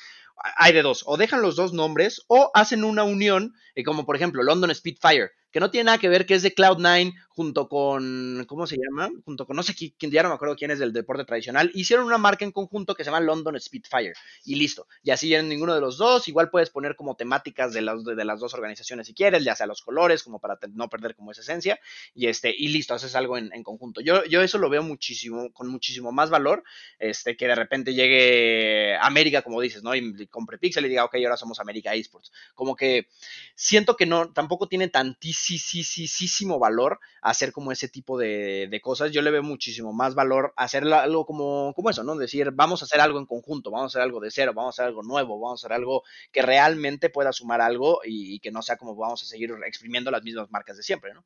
hay 0.58 0.74
de 0.74 0.82
dos, 0.82 1.02
o 1.06 1.16
dejan 1.16 1.40
los 1.40 1.56
dos 1.56 1.72
nombres 1.72 2.26
o 2.28 2.50
hacen 2.52 2.84
una 2.84 3.04
unión, 3.04 3.54
eh, 3.74 3.84
como 3.84 4.04
por 4.04 4.16
ejemplo 4.16 4.42
London 4.42 4.74
Spitfire, 4.74 5.30
que 5.50 5.60
no 5.60 5.70
tiene 5.70 5.84
nada 5.84 5.98
que 5.98 6.08
ver, 6.08 6.26
que 6.26 6.34
es 6.34 6.42
de 6.42 6.54
Cloud9 6.54 7.14
junto 7.28 7.68
con, 7.68 8.44
¿cómo 8.48 8.66
se 8.66 8.76
llama? 8.76 9.10
Junto 9.24 9.46
con, 9.46 9.56
no 9.56 9.62
sé 9.62 9.74
quién, 9.74 10.10
ya 10.10 10.22
no 10.22 10.30
me 10.30 10.34
acuerdo 10.34 10.56
quién 10.56 10.70
es 10.70 10.78
del 10.78 10.92
deporte 10.92 11.24
tradicional, 11.24 11.70
hicieron 11.74 12.06
una 12.06 12.16
marca 12.16 12.46
en 12.46 12.52
conjunto 12.52 12.94
que 12.94 13.04
se 13.04 13.10
llama 13.10 13.20
London 13.20 13.60
Spitfire 13.60 14.14
y 14.44 14.54
listo. 14.54 14.86
Y 15.02 15.10
así 15.10 15.34
en 15.34 15.48
ninguno 15.48 15.74
de 15.74 15.80
los 15.80 15.98
dos, 15.98 16.28
igual 16.28 16.50
puedes 16.50 16.70
poner 16.70 16.96
como 16.96 17.14
temáticas 17.14 17.72
de 17.74 17.82
las, 17.82 18.04
de, 18.04 18.24
las 18.24 18.40
dos 18.40 18.54
organizaciones 18.54 19.06
si 19.06 19.14
quieres, 19.14 19.44
ya 19.44 19.54
sea 19.54 19.66
los 19.66 19.82
colores, 19.82 20.22
como 20.22 20.38
para 20.40 20.58
no 20.72 20.88
perder 20.88 21.14
como 21.14 21.30
esa 21.30 21.42
esencia, 21.42 21.78
y 22.14 22.26
este, 22.26 22.54
y 22.56 22.68
listo, 22.68 22.94
haces 22.94 23.14
algo 23.14 23.36
en, 23.36 23.50
conjunto. 23.62 24.00
Yo, 24.00 24.24
yo 24.24 24.42
eso 24.42 24.58
lo 24.58 24.70
veo 24.70 24.82
muchísimo, 24.82 25.52
con 25.52 25.68
muchísimo 25.68 26.12
más 26.12 26.30
valor, 26.30 26.64
este, 26.98 27.36
que 27.36 27.46
de 27.46 27.54
repente 27.54 27.94
llegue 27.94 28.96
América, 29.00 29.42
como 29.42 29.60
dices, 29.60 29.82
¿no? 29.82 29.94
Y 29.94 30.26
compre 30.28 30.58
Pixel 30.58 30.86
y 30.86 30.88
diga, 30.88 31.04
ok, 31.04 31.16
ahora 31.16 31.36
somos 31.36 31.60
América 31.60 31.94
Esports. 31.94 32.32
Como 32.54 32.76
que 32.76 33.08
siento 33.54 33.96
que 33.96 34.06
no, 34.06 34.32
tampoco 34.32 34.68
tiene 34.68 34.88
tantísimo 34.88 35.35
sí, 35.36 35.58
sí, 35.58 35.84
sí, 35.84 36.28
sí, 36.28 36.46
valor 36.58 36.98
hacer 37.22 37.52
como 37.52 37.72
ese 37.72 37.88
tipo 37.88 38.18
de, 38.18 38.68
de, 38.70 38.80
cosas. 38.80 39.12
Yo 39.12 39.22
le 39.22 39.30
veo 39.30 39.42
muchísimo 39.42 39.92
más 39.92 40.14
valor 40.14 40.52
hacer 40.56 40.84
algo 40.92 41.26
como, 41.26 41.72
como 41.74 41.90
eso, 41.90 42.02
¿no? 42.02 42.16
Decir, 42.16 42.50
vamos 42.52 42.82
a 42.82 42.86
hacer 42.86 43.00
algo 43.00 43.18
en 43.18 43.26
conjunto, 43.26 43.70
vamos 43.70 43.94
a 43.94 43.98
hacer 43.98 44.02
algo 44.02 44.20
de 44.20 44.30
cero, 44.30 44.52
vamos 44.54 44.78
a 44.78 44.82
hacer 44.82 44.86
algo 44.86 45.02
nuevo, 45.02 45.38
vamos 45.38 45.62
a 45.62 45.66
hacer 45.66 45.76
algo 45.76 46.02
que 46.32 46.42
realmente 46.42 47.10
pueda 47.10 47.32
sumar 47.32 47.60
algo 47.60 48.00
y, 48.04 48.38
que 48.40 48.50
no 48.50 48.62
sea 48.62 48.76
como 48.76 48.94
vamos 48.94 49.22
a 49.22 49.26
seguir 49.26 49.50
exprimiendo 49.66 50.10
las 50.10 50.22
mismas 50.22 50.50
marcas 50.50 50.76
de 50.76 50.82
siempre, 50.82 51.14
¿no? 51.14 51.24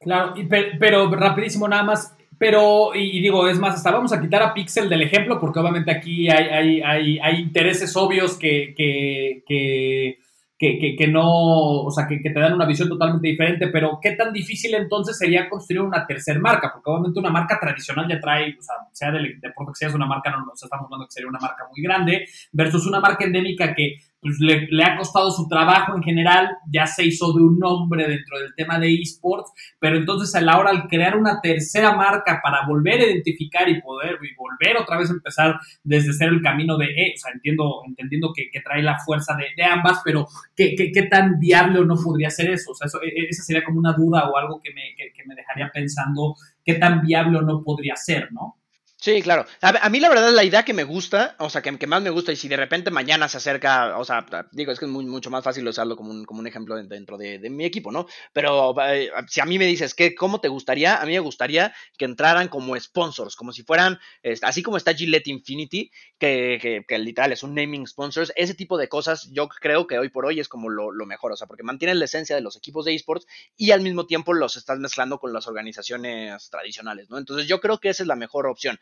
Claro, 0.00 0.34
pero, 0.48 1.08
rapidísimo 1.14 1.68
nada 1.68 1.84
más, 1.84 2.16
pero, 2.38 2.94
y, 2.94 3.20
digo, 3.20 3.48
es 3.48 3.58
más, 3.58 3.76
hasta 3.76 3.92
vamos 3.92 4.12
a 4.12 4.20
quitar 4.20 4.42
a 4.42 4.52
Pixel 4.52 4.88
del 4.88 5.02
ejemplo, 5.02 5.38
porque 5.38 5.60
obviamente 5.60 5.92
aquí 5.92 6.28
hay, 6.28 6.80
hay, 6.82 7.18
hay, 7.20 7.40
intereses 7.40 7.96
obvios 7.96 8.36
que, 8.36 8.74
que, 8.76 9.44
que 9.46 10.18
que, 10.62 11.08
no, 11.08 11.82
o 11.82 11.90
sea, 11.90 12.06
que, 12.06 12.18
te 12.18 12.38
dan 12.38 12.52
una 12.54 12.66
visión 12.66 12.88
totalmente 12.88 13.26
diferente, 13.26 13.66
pero 13.66 13.98
¿qué 14.00 14.12
tan 14.12 14.32
difícil 14.32 14.74
entonces 14.74 15.18
sería 15.18 15.48
construir 15.48 15.82
una 15.82 16.06
tercera 16.06 16.38
marca? 16.38 16.70
Porque 16.72 16.88
obviamente 16.88 17.18
una 17.18 17.30
marca 17.30 17.58
tradicional 17.60 18.06
ya 18.08 18.20
trae, 18.20 18.56
o 18.56 18.62
sea, 18.62 18.76
sea 18.92 19.10
del 19.10 19.40
deporte 19.40 19.72
que 19.72 19.86
sea, 19.86 19.96
una 19.96 20.06
marca, 20.06 20.30
no 20.30 20.44
nos 20.44 20.62
estamos 20.62 20.84
hablando 20.84 21.06
que 21.06 21.12
sería 21.12 21.28
una 21.28 21.40
marca 21.40 21.64
muy 21.68 21.82
grande, 21.82 22.26
versus 22.52 22.86
una 22.86 23.00
marca 23.00 23.24
endémica 23.24 23.74
que 23.74 23.96
pues 24.22 24.38
le, 24.38 24.84
ha 24.84 24.96
costado 24.96 25.32
su 25.32 25.48
trabajo 25.48 25.96
en 25.96 26.02
general, 26.02 26.48
ya 26.72 26.86
se 26.86 27.04
hizo 27.04 27.32
de 27.32 27.42
un 27.42 27.58
nombre 27.58 28.06
dentro 28.06 28.38
del 28.38 28.54
tema 28.54 28.78
de 28.78 28.94
esports, 28.94 29.50
pero 29.80 29.96
entonces 29.96 30.32
a 30.36 30.40
la 30.40 30.60
hora 30.60 30.72
de 30.72 30.86
crear 30.88 31.16
una 31.16 31.40
tercera 31.40 31.96
marca 31.96 32.38
para 32.40 32.64
volver 32.68 33.00
a 33.00 33.06
identificar 33.06 33.68
y 33.68 33.80
poder 33.80 34.18
y 34.22 34.32
volver 34.36 34.76
otra 34.76 34.96
vez 34.96 35.10
a 35.10 35.14
empezar 35.14 35.58
desde 35.82 36.12
ser 36.12 36.28
el 36.28 36.40
camino 36.40 36.78
de, 36.78 36.86
eh, 36.86 37.14
o 37.16 37.18
sea, 37.18 37.32
entiendo, 37.32 37.82
entendiendo 37.84 38.32
que, 38.32 38.48
trae 38.62 38.80
la 38.80 38.96
fuerza 39.00 39.36
de, 39.36 39.64
ambas, 39.64 40.00
pero 40.04 40.28
¿qué, 40.54 40.76
¿qué, 40.76 41.02
tan 41.10 41.40
viable 41.40 41.80
o 41.80 41.84
no 41.84 41.96
podría 41.96 42.30
ser 42.30 42.48
eso? 42.50 42.70
O 42.70 42.74
sea, 42.76 42.86
eso, 42.86 43.02
e, 43.02 43.26
esa 43.28 43.42
sería 43.42 43.64
como 43.64 43.80
una 43.80 43.92
duda 43.92 44.30
o 44.30 44.38
algo 44.38 44.60
que 44.62 44.72
me, 44.72 44.94
que 44.96 45.24
me 45.26 45.34
dejaría 45.34 45.68
pensando 45.74 46.36
qué 46.64 46.74
tan 46.74 47.02
viable 47.02 47.38
o 47.38 47.42
no 47.42 47.64
podría 47.64 47.96
ser, 47.96 48.32
¿no? 48.32 48.61
Sí, 49.02 49.20
claro. 49.20 49.44
A, 49.60 49.88
mí 49.90 49.98
la 49.98 50.08
verdad 50.08 50.30
la 50.30 50.44
idea 50.44 50.64
que 50.64 50.72
me 50.72 50.84
gusta, 50.84 51.34
o 51.40 51.50
sea, 51.50 51.60
que, 51.60 51.76
que, 51.76 51.88
más 51.88 52.00
me 52.00 52.10
gusta, 52.10 52.30
y 52.30 52.36
si 52.36 52.46
de 52.46 52.56
repente 52.56 52.92
mañana 52.92 53.28
se 53.28 53.38
acerca, 53.38 53.98
o 53.98 54.04
sea, 54.04 54.24
digo, 54.52 54.70
es 54.70 54.78
que 54.78 54.84
es 54.84 54.90
muy, 54.92 55.04
mucho 55.04 55.28
más 55.28 55.42
fácil 55.42 55.66
usarlo 55.66 55.96
como 55.96 56.12
un, 56.12 56.24
como 56.24 56.38
un 56.38 56.46
ejemplo 56.46 56.76
dentro 56.76 57.18
de, 57.18 57.40
mi 57.50 57.64
equipo, 57.64 57.90
¿no? 57.90 58.06
Pero 58.32 58.76
eh, 58.86 59.10
si 59.26 59.40
a 59.40 59.44
mí 59.44 59.58
me 59.58 59.66
dices, 59.66 59.94
que 59.94 60.14
¿cómo 60.14 60.40
te 60.40 60.46
gustaría? 60.46 61.02
A 61.02 61.04
mí 61.04 61.14
me 61.14 61.18
gustaría 61.18 61.74
que 61.98 62.04
entraran 62.04 62.46
como 62.46 62.78
sponsors, 62.78 63.34
como 63.34 63.52
si 63.52 63.64
fueran, 63.64 63.98
así 64.42 64.62
como 64.62 64.76
está 64.76 64.94
Gillette 64.94 65.26
Infinity, 65.26 65.90
que, 66.16 66.84
que, 66.86 66.98
literal 67.00 67.32
es 67.32 67.42
un 67.42 67.56
naming 67.56 67.88
sponsors, 67.88 68.32
ese 68.36 68.54
tipo 68.54 68.78
de 68.78 68.88
cosas 68.88 69.28
yo 69.32 69.48
creo 69.48 69.88
que 69.88 69.98
hoy 69.98 70.10
por 70.10 70.26
hoy 70.26 70.38
es 70.38 70.46
como 70.46 70.68
lo, 70.70 70.92
lo 70.92 71.06
mejor, 71.06 71.32
o 71.32 71.36
sea, 71.36 71.48
porque 71.48 71.64
mantienen 71.64 71.98
la 71.98 72.04
esencia 72.04 72.36
de 72.36 72.42
los 72.42 72.54
equipos 72.54 72.84
de 72.84 72.94
esports 72.94 73.26
y 73.56 73.72
al 73.72 73.80
mismo 73.80 74.06
tiempo 74.06 74.32
los 74.32 74.54
estás 74.54 74.78
mezclando 74.78 75.18
con 75.18 75.32
las 75.32 75.48
organizaciones 75.48 76.48
tradicionales, 76.50 77.10
¿no? 77.10 77.18
Entonces 77.18 77.48
yo 77.48 77.60
creo 77.60 77.78
que 77.78 77.88
esa 77.88 78.04
es 78.04 78.06
la 78.06 78.14
mejor 78.14 78.46
opción 78.46 78.78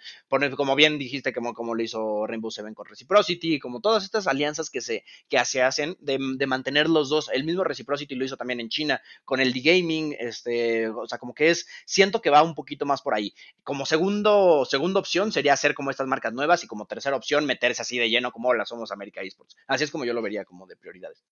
como 0.56 0.76
bien 0.76 0.98
dijiste, 0.98 1.32
como, 1.32 1.54
como 1.54 1.74
lo 1.74 1.82
hizo 1.82 2.26
Rainbow 2.26 2.50
Seven 2.50 2.74
con 2.74 2.86
Reciprocity, 2.86 3.58
como 3.58 3.80
todas 3.80 4.04
estas 4.04 4.26
alianzas 4.26 4.70
que 4.70 4.80
se, 4.80 5.04
que 5.28 5.44
se 5.44 5.62
hacen 5.62 5.96
de, 6.00 6.18
mantener 6.46 6.88
los 6.88 7.08
dos, 7.08 7.30
el 7.32 7.44
mismo 7.44 7.64
Reciprocity 7.64 8.14
lo 8.14 8.24
hizo 8.24 8.36
también 8.36 8.60
en 8.60 8.68
China 8.68 9.00
con 9.24 9.40
el 9.40 9.52
D-Gaming, 9.52 10.16
este, 10.18 10.88
o 10.88 11.06
sea, 11.06 11.18
como 11.18 11.34
que 11.34 11.50
es, 11.50 11.66
siento 11.84 12.20
que 12.20 12.30
va 12.30 12.42
un 12.42 12.54
poquito 12.54 12.86
más 12.86 13.02
por 13.02 13.14
ahí. 13.14 13.34
Como 13.62 13.86
segundo, 13.86 14.64
segunda 14.64 15.00
opción 15.00 15.32
sería 15.32 15.52
hacer 15.52 15.74
como 15.74 15.90
estas 15.90 16.06
marcas 16.06 16.32
nuevas 16.32 16.64
y 16.64 16.66
como 16.66 16.86
tercera 16.86 17.16
opción 17.16 17.46
meterse 17.46 17.82
así 17.82 17.98
de 17.98 18.10
lleno 18.10 18.32
como 18.32 18.54
las 18.54 18.68
somos 18.68 18.92
América 18.92 19.20
Esports. 19.22 19.56
Así 19.66 19.84
es 19.84 19.90
como 19.90 20.04
yo 20.04 20.12
lo 20.12 20.22
vería 20.22 20.44
como 20.44 20.66
de 20.66 20.76
prioridades. 20.76 21.22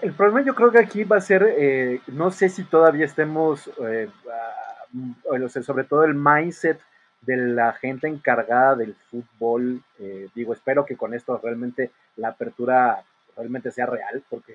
El 0.00 0.14
problema 0.14 0.46
yo 0.46 0.54
creo 0.54 0.70
que 0.70 0.78
aquí 0.78 1.02
va 1.02 1.16
a 1.16 1.20
ser, 1.20 1.44
eh, 1.58 2.00
no 2.06 2.30
sé 2.30 2.48
si 2.48 2.62
todavía 2.62 3.04
estemos 3.04 3.68
eh, 3.84 4.08
sobre 5.62 5.84
todo 5.84 6.04
el 6.04 6.14
mindset 6.14 6.80
de 7.22 7.36
la 7.36 7.72
gente 7.72 8.06
encargada 8.06 8.76
del 8.76 8.94
fútbol. 8.94 9.82
Eh, 9.98 10.28
digo, 10.34 10.52
espero 10.52 10.84
que 10.86 10.96
con 10.96 11.14
esto 11.14 11.40
realmente 11.42 11.90
la 12.16 12.28
apertura 12.28 13.02
realmente 13.36 13.70
sea 13.70 13.86
real, 13.86 14.22
porque 14.30 14.54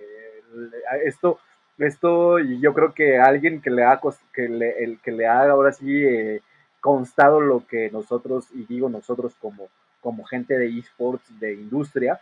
esto, 1.06 1.40
esto, 1.78 2.40
yo 2.40 2.74
creo 2.74 2.94
que 2.94 3.20
alguien 3.20 3.62
que 3.62 3.70
le 3.70 3.84
ha, 3.84 4.00
que 4.34 4.50
le, 4.50 4.84
el 4.84 5.00
que 5.00 5.12
le 5.12 5.28
haga 5.28 5.54
ahora 5.54 5.72
sí 5.72 6.04
eh, 6.04 6.42
constado 6.80 7.40
lo 7.40 7.66
que 7.68 7.92
nosotros, 7.92 8.48
y 8.54 8.66
digo 8.66 8.90
nosotros 8.90 9.34
como, 9.40 9.70
como 10.02 10.24
gente 10.24 10.58
de 10.58 10.80
esports, 10.80 11.40
de 11.40 11.54
industria, 11.54 12.20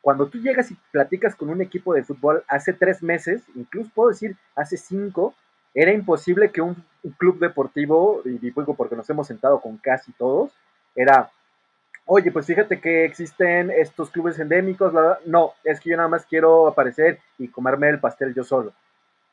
cuando 0.00 0.28
tú 0.28 0.38
llegas 0.38 0.70
y 0.70 0.76
platicas 0.90 1.34
con 1.34 1.50
un 1.50 1.60
equipo 1.60 1.92
de 1.92 2.04
fútbol 2.04 2.42
hace 2.48 2.72
tres 2.72 3.02
meses, 3.02 3.42
incluso 3.54 3.90
puedo 3.94 4.10
decir 4.10 4.36
hace 4.54 4.76
cinco, 4.76 5.34
era 5.74 5.92
imposible 5.92 6.50
que 6.50 6.60
un, 6.60 6.76
club 7.16 7.38
deportivo, 7.38 8.20
y 8.24 8.38
digo 8.38 8.74
porque 8.74 8.96
nos 8.96 9.08
hemos 9.08 9.26
sentado 9.26 9.60
con 9.60 9.78
casi 9.78 10.12
todos, 10.12 10.50
era, 10.94 11.30
oye, 12.04 12.30
pues 12.32 12.44
fíjate 12.44 12.80
que 12.80 13.04
existen 13.04 13.70
estos 13.70 14.10
clubes 14.10 14.38
endémicos, 14.38 14.92
no, 15.24 15.54
es 15.64 15.80
que 15.80 15.90
yo 15.90 15.96
nada 15.96 16.08
más 16.08 16.26
quiero 16.26 16.66
aparecer 16.66 17.20
y 17.38 17.48
comerme 17.48 17.88
el 17.88 18.00
pastel 18.00 18.34
yo 18.34 18.44
solo. 18.44 18.72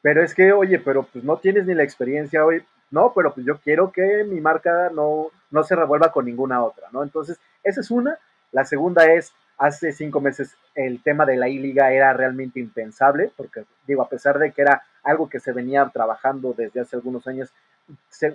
Pero 0.01 0.23
es 0.23 0.35
que, 0.35 0.53
oye, 0.53 0.79
pero 0.79 1.03
pues 1.03 1.23
no 1.25 1.37
tienes 1.37 1.65
ni 1.65 1.73
la 1.73 1.83
experiencia 1.83 2.45
hoy, 2.45 2.63
no, 2.91 3.11
pero 3.13 3.33
pues 3.33 3.45
yo 3.45 3.57
quiero 3.57 3.91
que 3.91 4.23
mi 4.23 4.39
marca 4.39 4.89
no, 4.93 5.31
no 5.49 5.63
se 5.63 5.75
revuelva 5.75 6.11
con 6.11 6.25
ninguna 6.25 6.63
otra, 6.63 6.87
¿no? 6.91 7.03
Entonces, 7.03 7.39
esa 7.63 7.81
es 7.81 7.89
una. 7.89 8.17
La 8.51 8.63
segunda 8.63 9.11
es, 9.11 9.33
hace 9.57 9.91
cinco 9.91 10.21
meses 10.21 10.55
el 10.73 11.01
tema 11.01 11.25
de 11.25 11.37
la 11.37 11.47
I-Liga 11.47 11.91
era 11.91 12.13
realmente 12.13 12.59
impensable, 12.59 13.31
porque 13.35 13.65
digo, 13.87 14.01
a 14.01 14.09
pesar 14.09 14.39
de 14.39 14.51
que 14.51 14.61
era 14.61 14.83
algo 15.03 15.29
que 15.29 15.39
se 15.39 15.53
venía 15.53 15.89
trabajando 15.93 16.53
desde 16.57 16.81
hace 16.81 16.95
algunos 16.95 17.27
años, 17.27 17.53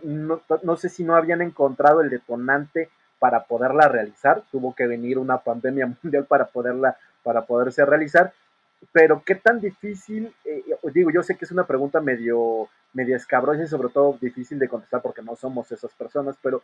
no, 0.04 0.76
sé 0.76 0.88
si 0.88 1.04
no 1.04 1.16
habían 1.16 1.42
encontrado 1.42 2.00
el 2.00 2.10
detonante 2.10 2.88
para 3.18 3.44
poderla 3.44 3.88
realizar, 3.88 4.42
tuvo 4.50 4.74
que 4.74 4.86
venir 4.86 5.18
una 5.18 5.38
pandemia 5.38 5.86
mundial 6.02 6.24
para 6.26 6.46
poderla, 6.46 6.96
para 7.22 7.42
poderse 7.42 7.84
realizar, 7.84 8.32
pero 8.92 9.22
qué 9.26 9.34
tan 9.34 9.60
difícil, 9.60 10.34
eh, 10.44 10.64
digo, 10.94 11.10
yo 11.10 11.22
sé 11.22 11.36
que 11.36 11.44
es 11.44 11.52
una 11.52 11.66
pregunta 11.66 12.00
medio, 12.00 12.68
medio 12.94 13.16
escabrosa 13.16 13.62
y 13.62 13.66
sobre 13.66 13.90
todo 13.90 14.16
difícil 14.18 14.58
de 14.58 14.68
contestar 14.68 15.02
porque 15.02 15.20
no 15.20 15.36
somos 15.36 15.70
esas 15.70 15.92
personas, 15.92 16.36
pero 16.40 16.62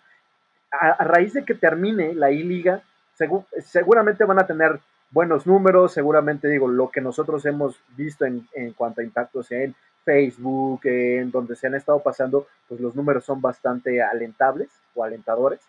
a 0.71 1.05
raíz 1.05 1.33
de 1.33 1.45
que 1.45 1.55
termine 1.55 2.13
la 2.15 2.31
I-Liga, 2.31 2.83
seguramente 3.65 4.25
van 4.25 4.39
a 4.39 4.47
tener 4.47 4.81
buenos 5.11 5.47
números, 5.47 5.93
seguramente 5.93 6.49
digo, 6.49 6.69
lo 6.69 6.91
que 6.91 7.01
nosotros 7.01 7.45
hemos 7.47 7.81
visto 7.97 8.25
en, 8.25 8.47
en 8.55 8.73
cuanto 8.73 9.01
a 9.01 9.05
impactos 9.05 9.51
en 9.53 9.75
Facebook, 10.05 10.81
en 10.85 11.31
donde 11.31 11.57
se 11.57 11.67
han 11.67 11.75
estado 11.75 12.01
pasando, 12.03 12.47
pues 12.69 12.81
los 12.81 12.95
números 12.95 13.25
son 13.25 13.41
bastante 13.41 14.03
alentables 14.03 14.69
o 14.95 15.03
alentadores. 15.03 15.61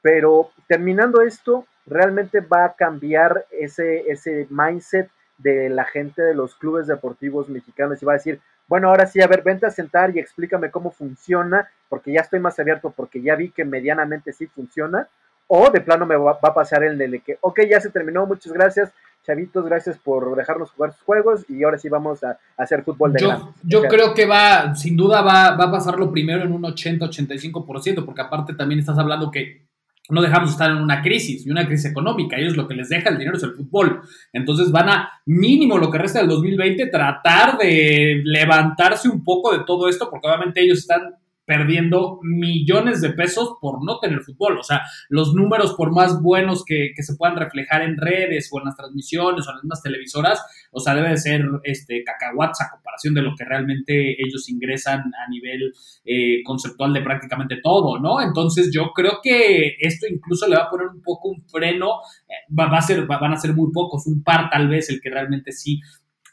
Pero 0.00 0.50
terminando 0.68 1.20
esto, 1.22 1.66
realmente 1.86 2.40
va 2.40 2.64
a 2.64 2.74
cambiar 2.74 3.46
ese, 3.50 4.10
ese 4.10 4.46
mindset 4.48 5.10
de 5.38 5.68
la 5.68 5.84
gente 5.84 6.22
de 6.22 6.34
los 6.34 6.54
clubes 6.54 6.86
deportivos 6.86 7.48
mexicanos 7.48 8.00
y 8.00 8.06
va 8.06 8.12
a 8.12 8.16
decir, 8.16 8.40
bueno, 8.68 8.88
ahora 8.88 9.06
sí, 9.06 9.20
a 9.20 9.26
ver, 9.26 9.42
vente 9.42 9.66
a 9.66 9.70
sentar 9.70 10.14
y 10.14 10.20
explícame 10.20 10.70
cómo 10.70 10.92
funciona, 10.92 11.68
porque 11.88 12.12
ya 12.12 12.20
estoy 12.20 12.38
más 12.38 12.58
abierto, 12.60 12.92
porque 12.96 13.20
ya 13.20 13.34
vi 13.34 13.50
que 13.50 13.64
medianamente 13.64 14.32
sí 14.32 14.46
funciona, 14.46 15.08
o 15.52 15.68
de 15.68 15.80
plano 15.80 16.06
me 16.06 16.14
va, 16.16 16.38
a 16.40 16.54
pasar 16.54 16.84
el 16.84 16.96
de 16.96 17.20
que, 17.26 17.36
ok, 17.40 17.62
ya 17.68 17.80
se 17.80 17.90
terminó, 17.90 18.24
muchas 18.24 18.52
gracias, 18.52 18.92
chavitos, 19.26 19.64
gracias 19.64 19.98
por 19.98 20.36
dejarnos 20.36 20.70
jugar 20.70 20.92
sus 20.92 21.02
juegos 21.02 21.44
y 21.48 21.64
ahora 21.64 21.76
sí 21.76 21.88
vamos 21.88 22.22
a, 22.22 22.38
hacer 22.56 22.84
fútbol 22.84 23.12
de 23.12 23.20
Yo, 23.20 23.52
yo 23.64 23.82
creo 23.82 24.14
que 24.14 24.26
va, 24.26 24.76
sin 24.76 24.96
duda 24.96 25.22
va, 25.22 25.56
va 25.56 25.64
a 25.64 25.72
pasarlo 25.72 26.12
primero 26.12 26.44
en 26.44 26.52
un 26.52 26.62
80-85%, 26.62 28.04
porque 28.04 28.20
aparte 28.20 28.54
también 28.54 28.78
estás 28.78 28.96
hablando 28.96 29.28
que 29.28 29.66
no 30.08 30.22
dejamos 30.22 30.50
de 30.50 30.52
estar 30.52 30.70
en 30.70 30.76
una 30.76 31.02
crisis 31.02 31.44
y 31.44 31.50
una 31.50 31.66
crisis 31.66 31.90
económica. 31.90 32.36
Ellos 32.36 32.56
lo 32.56 32.68
que 32.68 32.74
les 32.74 32.88
deja 32.88 33.08
el 33.08 33.18
dinero 33.18 33.36
es 33.36 33.42
el 33.42 33.54
fútbol. 33.54 34.02
Entonces 34.32 34.70
van 34.70 34.88
a, 34.88 35.10
mínimo 35.26 35.78
lo 35.78 35.90
que 35.90 35.98
resta 35.98 36.20
del 36.20 36.28
2020, 36.28 36.86
tratar 36.86 37.58
de 37.58 38.22
levantarse 38.24 39.08
un 39.08 39.24
poco 39.24 39.52
de 39.52 39.64
todo 39.64 39.88
esto, 39.88 40.08
porque 40.08 40.28
obviamente 40.28 40.62
ellos 40.62 40.78
están 40.78 41.16
perdiendo 41.50 42.20
millones 42.22 43.00
de 43.00 43.10
pesos 43.10 43.54
por 43.60 43.84
no 43.84 43.98
tener 43.98 44.20
fútbol. 44.20 44.56
O 44.60 44.62
sea, 44.62 44.82
los 45.08 45.34
números, 45.34 45.74
por 45.74 45.92
más 45.92 46.22
buenos 46.22 46.64
que, 46.64 46.92
se 46.96 47.16
puedan 47.16 47.36
reflejar 47.36 47.82
en 47.82 47.96
redes 47.96 48.48
o 48.52 48.60
en 48.60 48.66
las 48.66 48.76
transmisiones 48.76 49.44
o 49.44 49.50
en 49.50 49.56
las 49.56 49.64
mismas 49.64 49.82
televisoras, 49.82 50.40
o 50.70 50.78
sea, 50.78 50.94
debe 50.94 51.08
de 51.08 51.16
ser 51.16 51.44
este, 51.64 52.04
cacahuats 52.04 52.60
a 52.60 52.70
comparación 52.70 53.14
de 53.14 53.22
lo 53.22 53.34
que 53.36 53.44
realmente 53.44 54.14
ellos 54.22 54.48
ingresan 54.48 55.00
a 55.00 55.28
nivel 55.28 55.72
eh, 56.04 56.40
conceptual 56.44 56.92
de 56.92 57.02
prácticamente 57.02 57.56
todo, 57.60 57.98
¿no? 57.98 58.20
Entonces 58.22 58.70
yo 58.72 58.92
creo 58.94 59.18
que 59.20 59.74
esto 59.80 60.06
incluso 60.08 60.46
le 60.46 60.54
va 60.54 60.66
a 60.66 60.70
poner 60.70 60.86
un 60.86 61.02
poco 61.02 61.30
un 61.30 61.42
freno, 61.48 61.94
eh, 62.28 62.54
va, 62.56 62.66
a 62.66 62.80
ser, 62.80 63.06
van 63.06 63.32
a 63.32 63.36
ser 63.36 63.54
muy 63.54 63.72
pocos, 63.72 64.06
un 64.06 64.22
par 64.22 64.48
tal 64.50 64.68
vez 64.68 64.88
el 64.88 65.00
que 65.00 65.10
realmente 65.10 65.50
sí 65.50 65.80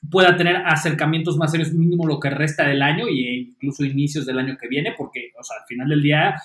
pueda 0.09 0.35
tener 0.35 0.57
acercamientos 0.65 1.37
más 1.37 1.51
serios 1.51 1.73
mínimo 1.73 2.05
lo 2.05 2.19
que 2.19 2.29
resta 2.29 2.65
del 2.65 2.81
año 2.81 3.07
e 3.07 3.49
incluso 3.51 3.83
inicios 3.83 4.25
del 4.25 4.39
año 4.39 4.57
que 4.59 4.67
viene, 4.67 4.93
porque, 4.97 5.31
o 5.37 5.43
sea, 5.43 5.57
al 5.59 5.65
final 5.65 5.89
del 5.89 6.01
día, 6.01 6.35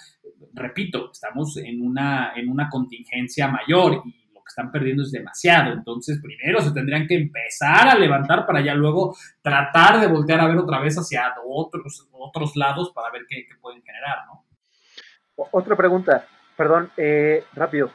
repito, 0.55 1.11
estamos 1.13 1.57
en 1.59 1.83
una, 1.83 2.33
en 2.35 2.49
una 2.49 2.69
contingencia 2.69 3.49
mayor 3.49 4.03
y 4.05 4.33
lo 4.33 4.41
que 4.41 4.49
están 4.49 4.71
perdiendo 4.71 5.03
es 5.03 5.11
demasiado. 5.11 5.73
Entonces, 5.73 6.21
primero 6.23 6.61
se 6.61 6.73
tendrían 6.73 7.07
que 7.07 7.17
empezar 7.17 7.89
a 7.89 7.99
levantar 7.99 8.47
para 8.47 8.61
ya 8.61 8.75
luego 8.75 9.17
tratar 9.41 10.01
de 10.01 10.07
voltear 10.07 10.41
a 10.41 10.49
ver 10.49 10.59
otra 10.59 10.81
vez 10.81 10.97
hacia 10.97 11.35
otros, 11.47 12.09
otros 12.13 12.57
lados 12.57 12.93
para 12.95 13.11
ver 13.11 13.23
qué, 13.29 13.47
pueden 13.61 13.83
generar, 13.83 14.19
¿no? 14.27 14.45
Otra 15.51 15.77
pregunta, 15.77 16.27
perdón, 16.57 16.91
eh, 16.97 17.45
rápido. 17.55 17.91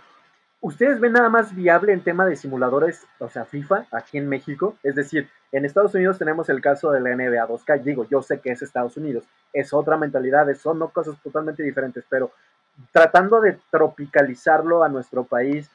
¿Ustedes 0.60 1.00
ven 1.00 1.14
nada 1.14 1.30
más 1.30 1.56
viable 1.56 1.94
en 1.94 2.04
tema 2.04 2.26
de 2.26 2.36
simuladores, 2.36 3.06
o 3.20 3.30
sea, 3.30 3.46
FIFA, 3.46 3.86
aquí 3.92 4.18
en 4.18 4.28
México? 4.28 4.76
Es 4.82 4.96
decir, 4.96 5.30
en 5.52 5.66
Estados 5.66 5.94
Unidos 5.94 6.18
tenemos 6.18 6.50
el 6.50 6.62
caso 6.62 6.92
de 6.92 7.00
la 7.00 7.16
NBA 7.16 7.48
2K. 7.48 7.84
Digo, 7.84 8.08
yo 8.10 8.24
sé 8.24 8.40
que 8.40 8.52
es 8.52 8.64
Estados 8.64 8.98
Unidos, 8.98 9.26
es 9.54 9.72
otra 9.72 9.98
mentalidad, 9.98 10.52
son 10.56 10.80
no 10.80 10.90
cosas 10.90 11.16
totalmente 11.22 11.62
diferentes, 11.62 12.04
pero 12.10 12.32
tratando 12.92 13.40
de 13.40 13.60
tropicalizarlo 13.70 14.84
a 14.84 14.90
nuestro 14.90 15.26
país, 15.26 15.70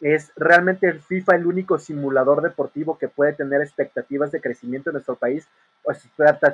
es 0.00 0.30
realmente 0.36 0.86
el 0.86 1.00
FIFA 1.00 1.34
el 1.34 1.46
único 1.46 1.76
simulador 1.76 2.40
deportivo 2.40 2.96
que 2.96 3.08
puede 3.08 3.32
tener 3.32 3.60
expectativas 3.60 4.30
de 4.30 4.40
crecimiento 4.40 4.90
en 4.90 4.94
nuestro 4.94 5.16
país. 5.16 5.48
Pues 5.82 6.08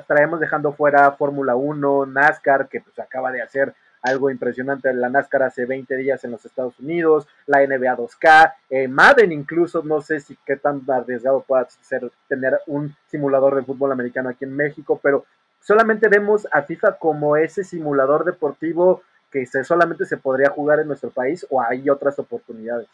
traemos 0.07 0.39
dejando 0.39 0.73
fuera 0.73 1.11
Fórmula 1.11 1.55
1, 1.55 2.07
NASCAR, 2.07 2.67
que 2.67 2.81
pues 2.81 2.97
acaba 2.97 3.31
de 3.31 3.43
hacer 3.43 3.75
algo 4.05 4.29
impresionante 4.29 4.93
la 4.93 5.09
NASCAR 5.09 5.43
hace 5.43 5.65
20 5.65 5.97
días 5.97 6.23
en 6.23 6.31
los 6.31 6.45
Estados 6.45 6.79
Unidos, 6.79 7.27
la 7.47 7.65
NBA 7.65 7.97
2K, 7.97 8.53
eh, 8.69 8.87
Madden 8.87 9.31
incluso, 9.31 9.81
no 9.83 10.01
sé 10.01 10.19
si 10.19 10.37
qué 10.45 10.55
tan 10.55 10.81
arriesgado 10.89 11.41
pueda 11.41 11.67
ser 11.81 12.11
tener 12.27 12.59
un 12.67 12.95
simulador 13.07 13.55
de 13.55 13.63
fútbol 13.63 13.91
americano 13.91 14.29
aquí 14.29 14.45
en 14.45 14.55
México, 14.55 14.99
pero 15.01 15.25
solamente 15.59 16.07
vemos 16.07 16.47
a 16.51 16.61
FIFA 16.61 16.97
como 16.97 17.35
ese 17.35 17.63
simulador 17.63 18.25
deportivo 18.25 19.01
que 19.31 19.45
solamente 19.63 20.05
se 20.05 20.17
podría 20.17 20.49
jugar 20.49 20.79
en 20.79 20.87
nuestro 20.87 21.09
país 21.09 21.45
o 21.49 21.61
hay 21.61 21.89
otras 21.89 22.17
oportunidades. 22.19 22.87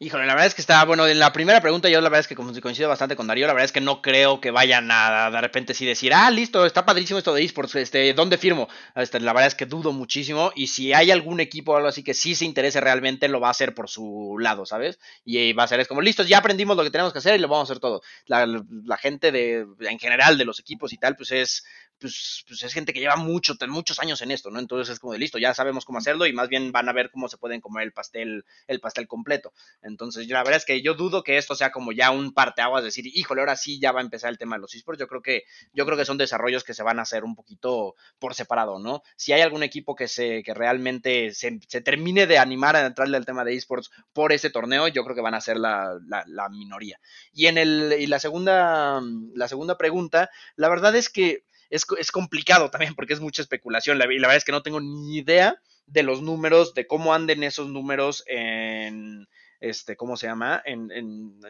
Híjole, 0.00 0.26
la 0.26 0.34
verdad 0.34 0.46
es 0.46 0.54
que 0.54 0.60
está, 0.60 0.84
bueno, 0.84 1.08
en 1.08 1.18
la 1.18 1.32
primera 1.32 1.60
pregunta 1.60 1.88
yo 1.88 2.00
la 2.00 2.08
verdad 2.08 2.20
es 2.20 2.28
que 2.28 2.36
coincido 2.36 2.88
bastante 2.88 3.16
con 3.16 3.26
Darío, 3.26 3.48
la 3.48 3.52
verdad 3.52 3.64
es 3.64 3.72
que 3.72 3.80
no 3.80 4.00
creo 4.00 4.40
que 4.40 4.52
vaya 4.52 4.80
nada 4.80 5.28
de 5.28 5.40
repente 5.40 5.74
sí 5.74 5.84
decir, 5.84 6.14
ah, 6.14 6.30
listo, 6.30 6.64
está 6.64 6.86
padrísimo 6.86 7.18
esto 7.18 7.34
de 7.34 7.42
esports, 7.42 7.74
este, 7.74 8.14
¿dónde 8.14 8.38
firmo? 8.38 8.68
Este, 8.94 9.18
la 9.18 9.32
verdad 9.32 9.48
es 9.48 9.56
que 9.56 9.66
dudo 9.66 9.90
muchísimo 9.90 10.52
y 10.54 10.68
si 10.68 10.92
hay 10.92 11.10
algún 11.10 11.40
equipo 11.40 11.72
o 11.72 11.76
algo 11.76 11.88
así 11.88 12.04
que 12.04 12.14
sí 12.14 12.36
se 12.36 12.44
interese 12.44 12.80
realmente, 12.80 13.26
lo 13.26 13.40
va 13.40 13.48
a 13.48 13.50
hacer 13.50 13.74
por 13.74 13.88
su 13.88 14.36
lado, 14.38 14.66
¿sabes? 14.66 15.00
Y 15.24 15.52
va 15.52 15.64
a 15.64 15.66
ser 15.66 15.80
es 15.80 15.88
como, 15.88 16.00
listo, 16.00 16.22
ya 16.22 16.38
aprendimos 16.38 16.76
lo 16.76 16.84
que 16.84 16.92
tenemos 16.92 17.12
que 17.12 17.18
hacer 17.18 17.34
y 17.34 17.40
lo 17.40 17.48
vamos 17.48 17.68
a 17.68 17.72
hacer 17.72 17.80
todo. 17.80 18.00
La, 18.26 18.46
la 18.46 18.96
gente 18.98 19.32
de, 19.32 19.66
en 19.80 19.98
general 19.98 20.38
de 20.38 20.44
los 20.44 20.60
equipos 20.60 20.92
y 20.92 20.98
tal, 20.98 21.16
pues 21.16 21.32
es 21.32 21.64
pues, 21.98 22.44
pues, 22.46 22.62
es 22.62 22.72
gente 22.72 22.92
que 22.92 23.00
lleva 23.00 23.16
mucho, 23.16 23.54
muchos 23.68 23.98
años 23.98 24.20
en 24.22 24.30
esto, 24.30 24.50
¿no? 24.50 24.58
Entonces 24.58 24.92
es 24.92 25.00
como 25.00 25.12
de 25.12 25.18
listo, 25.18 25.38
ya 25.38 25.54
sabemos 25.54 25.84
cómo 25.84 25.98
hacerlo 25.98 26.26
y 26.26 26.32
más 26.32 26.48
bien 26.48 26.72
van 26.72 26.88
a 26.88 26.92
ver 26.92 27.10
cómo 27.10 27.28
se 27.28 27.38
pueden 27.38 27.60
comer 27.60 27.84
el 27.84 27.92
pastel, 27.92 28.44
el 28.66 28.80
pastel 28.80 29.06
completo. 29.06 29.52
Entonces, 29.82 30.28
la 30.28 30.42
verdad 30.42 30.56
es 30.56 30.64
que 30.64 30.82
yo 30.82 30.94
dudo 30.94 31.22
que 31.22 31.38
esto 31.38 31.54
sea 31.54 31.70
como 31.70 31.92
ya 31.92 32.10
un 32.10 32.32
parteaguas, 32.32 32.84
decir, 32.84 33.06
híjole, 33.06 33.40
ahora 33.40 33.56
sí 33.56 33.80
ya 33.80 33.92
va 33.92 34.00
a 34.00 34.04
empezar 34.04 34.30
el 34.30 34.38
tema 34.38 34.56
de 34.56 34.62
los 34.62 34.74
esports. 34.74 35.00
Yo 35.00 35.08
creo 35.08 35.22
que, 35.22 35.44
yo 35.72 35.84
creo 35.86 35.96
que 35.96 36.04
son 36.04 36.18
desarrollos 36.18 36.64
que 36.64 36.74
se 36.74 36.82
van 36.82 36.98
a 36.98 37.02
hacer 37.02 37.24
un 37.24 37.34
poquito 37.34 37.94
por 38.18 38.34
separado, 38.34 38.78
¿no? 38.78 39.02
Si 39.16 39.32
hay 39.32 39.40
algún 39.40 39.62
equipo 39.62 39.94
que 39.94 40.08
se, 40.08 40.42
que 40.42 40.54
realmente 40.54 41.32
se, 41.34 41.58
termine 41.82 42.26
de 42.26 42.38
animar 42.38 42.76
a 42.76 42.86
entrarle 42.86 43.16
al 43.16 43.26
tema 43.26 43.44
de 43.44 43.54
esports 43.54 43.90
por 44.12 44.32
ese 44.32 44.50
torneo, 44.50 44.88
yo 44.88 45.04
creo 45.04 45.16
que 45.16 45.22
van 45.22 45.34
a 45.34 45.40
ser 45.40 45.56
la, 45.56 45.98
la 46.26 46.48
minoría. 46.48 47.00
Y 47.32 47.46
en 47.46 47.58
el, 47.58 47.94
y 47.98 48.06
la 48.06 48.18
segunda, 48.18 49.00
la 49.34 49.48
segunda 49.48 49.76
pregunta, 49.76 50.30
la 50.56 50.68
verdad 50.68 50.94
es 50.96 51.08
que 51.08 51.44
es, 51.70 52.12
complicado 52.12 52.70
también 52.70 52.94
porque 52.94 53.14
es 53.14 53.20
mucha 53.20 53.42
especulación. 53.42 53.98
La, 53.98 54.06
la 54.06 54.12
verdad 54.12 54.36
es 54.36 54.44
que 54.44 54.52
no 54.52 54.62
tengo 54.62 54.80
ni 54.80 55.16
idea 55.16 55.60
de 55.86 56.02
los 56.02 56.22
números, 56.22 56.74
de 56.74 56.86
cómo 56.86 57.14
anden 57.14 57.42
esos 57.42 57.68
números 57.68 58.22
en, 58.26 59.26
este, 59.60 59.96
¿cómo 59.96 60.16
se 60.16 60.26
llama? 60.26 60.62
En, 60.64 60.90
en, 60.92 61.40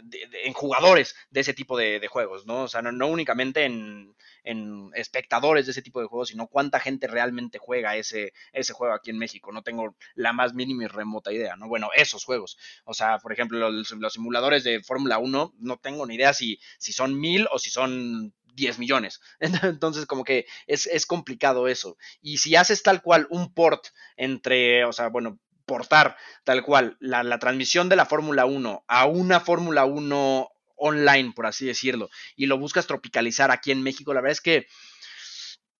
en 0.45 0.53
jugadores 0.53 1.15
de 1.31 1.41
ese 1.41 1.55
tipo 1.55 1.77
de, 1.77 2.07
juegos, 2.09 2.47
¿no? 2.47 2.63
O 2.63 2.69
sea, 2.69 2.81
no, 2.83 3.07
únicamente 3.07 3.65
en, 3.65 4.15
en, 4.45 4.91
espectadores 4.95 5.67
de 5.67 5.73
ese 5.73 5.83
tipo 5.83 6.01
de 6.01 6.07
juegos, 6.07 6.29
sino 6.29 6.47
cuánta 6.47 6.81
gente 6.81 7.07
realmente 7.07 7.59
juega 7.59 7.97
ese, 7.97 8.33
ese 8.53 8.73
juego 8.73 8.95
aquí 8.95 9.11
en 9.11 9.19
México. 9.19 9.53
No 9.53 9.63
tengo 9.63 9.95
la 10.15 10.33
más 10.33 10.55
mínima 10.55 10.85
y 10.85 10.87
remota 10.87 11.33
idea, 11.33 11.57
¿no? 11.57 11.69
Bueno, 11.69 11.91
esos 11.95 12.25
juegos. 12.25 12.57
O 12.85 12.95
sea, 12.95 13.19
por 13.19 13.33
ejemplo, 13.33 13.59
los, 13.59 13.91
los 13.91 14.13
simuladores 14.13 14.65
de 14.65 14.83
Fórmula 14.83 15.19
1, 15.19 15.55
no 15.59 15.77
tengo 15.79 16.07
ni 16.07 16.15
idea 16.15 16.33
si, 16.33 16.59
si 16.79 16.93
son 16.93 17.19
mil 17.21 17.47
o 17.51 17.59
si 17.59 17.71
son 17.71 18.33
10 18.59 18.79
millones. 18.79 19.21
Entonces, 19.63 20.07
como 20.07 20.25
que 20.25 20.47
es, 20.67 21.07
complicado 21.07 21.69
eso. 21.69 21.97
Y 22.21 22.39
si 22.39 22.57
haces 22.57 22.83
tal 22.83 23.03
cual 23.03 23.27
un 23.31 23.55
port 23.55 23.87
entre, 24.17 24.85
o 24.85 24.93
sea, 24.93 25.09
bueno, 25.09 25.39
portar 25.65 26.17
tal 26.45 26.63
cual 26.63 26.97
la, 27.01 27.23
la 27.23 27.39
transmisión 27.39 27.89
de 27.89 27.97
la 27.97 28.07
Fórmula 28.07 28.47
1 28.47 28.85
a 28.87 29.07
una 29.07 29.41
Fórmula 29.41 29.85
1 29.85 30.49
online, 30.77 31.33
por 31.35 31.47
así 31.47 31.67
decirlo, 31.67 32.09
y 32.37 32.47
lo 32.47 32.59
buscas 32.59 32.87
tropicalizar 32.87 33.51
aquí 33.51 33.73
en 33.73 33.83
México, 33.83 34.15
la 34.15 34.21
verdad 34.21 34.33
es 34.33 34.41
que 34.41 34.67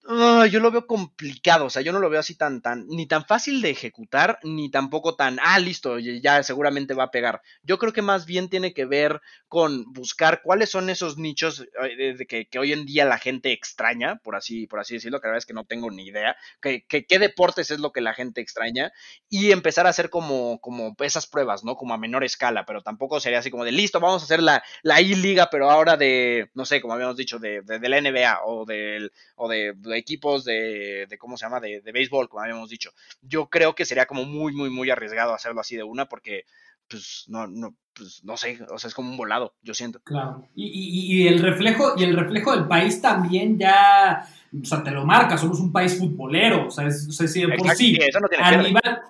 yo 0.09 0.61
lo 0.61 0.71
veo 0.71 0.87
complicado, 0.87 1.67
o 1.67 1.71
sea, 1.71 1.83
yo 1.83 1.93
no 1.93 1.99
lo 1.99 2.09
veo 2.09 2.21
así 2.21 2.35
tan, 2.35 2.63
tan, 2.63 2.87
ni 2.89 3.07
tan 3.07 3.27
fácil 3.27 3.61
de 3.61 3.71
ejecutar, 3.71 4.39
ni 4.43 4.71
tampoco 4.71 5.17
tan, 5.17 5.39
ah, 5.43 5.59
listo, 5.59 5.99
ya 5.99 6.43
seguramente 6.43 6.95
va 6.95 7.05
a 7.05 7.11
pegar. 7.11 7.43
Yo 7.63 7.79
creo 7.79 7.93
que 7.93 8.01
más 8.01 8.25
bien 8.25 8.49
tiene 8.49 8.73
que 8.73 8.87
ver 8.87 9.21
con 9.49 9.93
buscar 9.93 10.41
cuáles 10.43 10.71
son 10.71 10.89
esos 10.89 11.19
nichos 11.19 11.67
eh, 11.83 12.15
de 12.17 12.27
que, 12.27 12.47
que, 12.47 12.59
hoy 12.59 12.73
en 12.73 12.87
día 12.87 13.05
la 13.05 13.19
gente 13.19 13.53
extraña, 13.53 14.17
por 14.17 14.35
así, 14.35 14.67
por 14.67 14.81
así 14.81 14.95
decirlo, 14.95 15.21
que 15.21 15.27
la 15.27 15.33
verdad 15.33 15.43
es 15.43 15.47
que 15.47 15.55
no 15.55 15.67
tengo 15.67 15.91
ni 15.91 16.07
idea, 16.07 16.37
que, 16.63 16.87
qué 16.87 17.19
deportes 17.19 17.71
es 17.71 17.79
lo 17.79 17.93
que 17.93 18.01
la 18.01 18.15
gente 18.15 18.41
extraña, 18.41 18.93
y 19.29 19.53
empezar 19.53 19.87
a 19.87 19.91
hacer 19.91 20.09
como, 20.09 20.59
como 20.61 20.97
esas 21.01 21.27
pruebas, 21.27 21.65
¿no? 21.65 21.77
Como 21.77 21.93
a 21.93 21.99
menor 21.99 22.25
escala, 22.25 22.65
pero 22.65 22.83
tampoco 22.83 23.21
sería 23.21 23.41
así 23.41 23.51
como 23.51 23.65
de, 23.65 23.73
listo, 23.73 24.01
vamos 24.01 24.23
a 24.23 24.25
hacer 24.25 24.43
la, 24.43 24.63
la 24.83 25.03
I-Liga, 25.03 25.49
pero 25.51 25.71
ahora 25.71 25.99
de, 25.99 26.51
no 26.55 26.65
sé, 26.65 26.81
como 26.81 26.95
habíamos 26.95 27.17
dicho, 27.17 27.39
de, 27.39 27.61
de, 27.61 27.89
la 27.89 28.01
NBA 28.01 28.41
o 28.45 28.65
del, 28.65 29.13
o 29.37 29.49
de 29.49 29.75
equipos 29.99 30.45
de, 30.45 31.07
de 31.09 31.19
¿cómo 31.19 31.37
se 31.37 31.47
llama?, 31.47 31.61
de, 31.61 31.81
de, 31.81 31.93
béisbol, 31.93 32.29
como 32.29 32.43
habíamos 32.43 32.71
dicho. 32.71 32.93
Yo 33.23 33.49
creo 33.49 33.75
que 33.75 33.85
sería 33.85 34.07
como 34.07 34.25
muy, 34.25 34.53
muy, 34.53 34.71
muy 34.71 34.91
arriesgado 34.91 35.35
hacerlo 35.35 35.61
así 35.61 35.77
de 35.77 35.83
una 35.83 36.07
porque, 36.07 36.45
pues, 36.89 37.25
no, 37.29 37.47
no, 37.47 37.75
pues, 37.93 38.23
no 38.25 38.37
sé, 38.37 38.59
o 38.71 38.79
sea, 38.79 38.89
es 38.89 38.95
como 38.95 39.11
un 39.11 39.17
volado, 39.17 39.55
yo 39.63 39.75
siento. 39.75 40.01
Claro, 40.01 40.49
y, 40.55 40.67
y, 40.67 41.23
y 41.23 41.29
el 41.29 41.41
reflejo, 41.41 41.95
y 41.97 42.05
el 42.05 42.17
reflejo 42.17 42.55
del 42.55 42.67
país 42.67 43.01
también 43.01 43.59
ya 43.59 44.27
o 44.51 44.65
sea, 44.65 44.83
te 44.83 44.91
lo 44.91 45.05
marca, 45.05 45.37
somos 45.37 45.61
un 45.61 45.71
país 45.71 45.99
futbolero, 45.99 46.69
o 46.69 46.71
sea, 46.71 46.87
es, 46.87 47.07
o 47.09 47.13
sea 47.13 47.29
si 47.29 47.43
de 47.43 47.57
por 47.57 47.71
sí, 47.73 47.99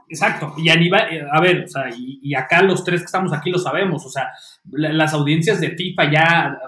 exacto, 0.09 0.55
y 0.57 0.69
Aníbal, 0.69 1.15
eh, 1.15 1.25
a 1.31 1.41
ver, 1.41 1.65
o 1.65 1.69
sea, 1.69 1.89
y, 1.91 2.19
y, 2.23 2.35
acá 2.35 2.63
los 2.63 2.83
tres 2.83 3.03
que 3.03 3.07
estamos 3.07 3.33
aquí 3.33 3.51
lo 3.51 3.59
sabemos, 3.59 4.05
o 4.05 4.11
sea, 4.11 4.31
las 4.73 5.13
audiencias 5.15 5.61
de 5.61 5.77
FIFA 5.77 6.13
ya 6.13 6.59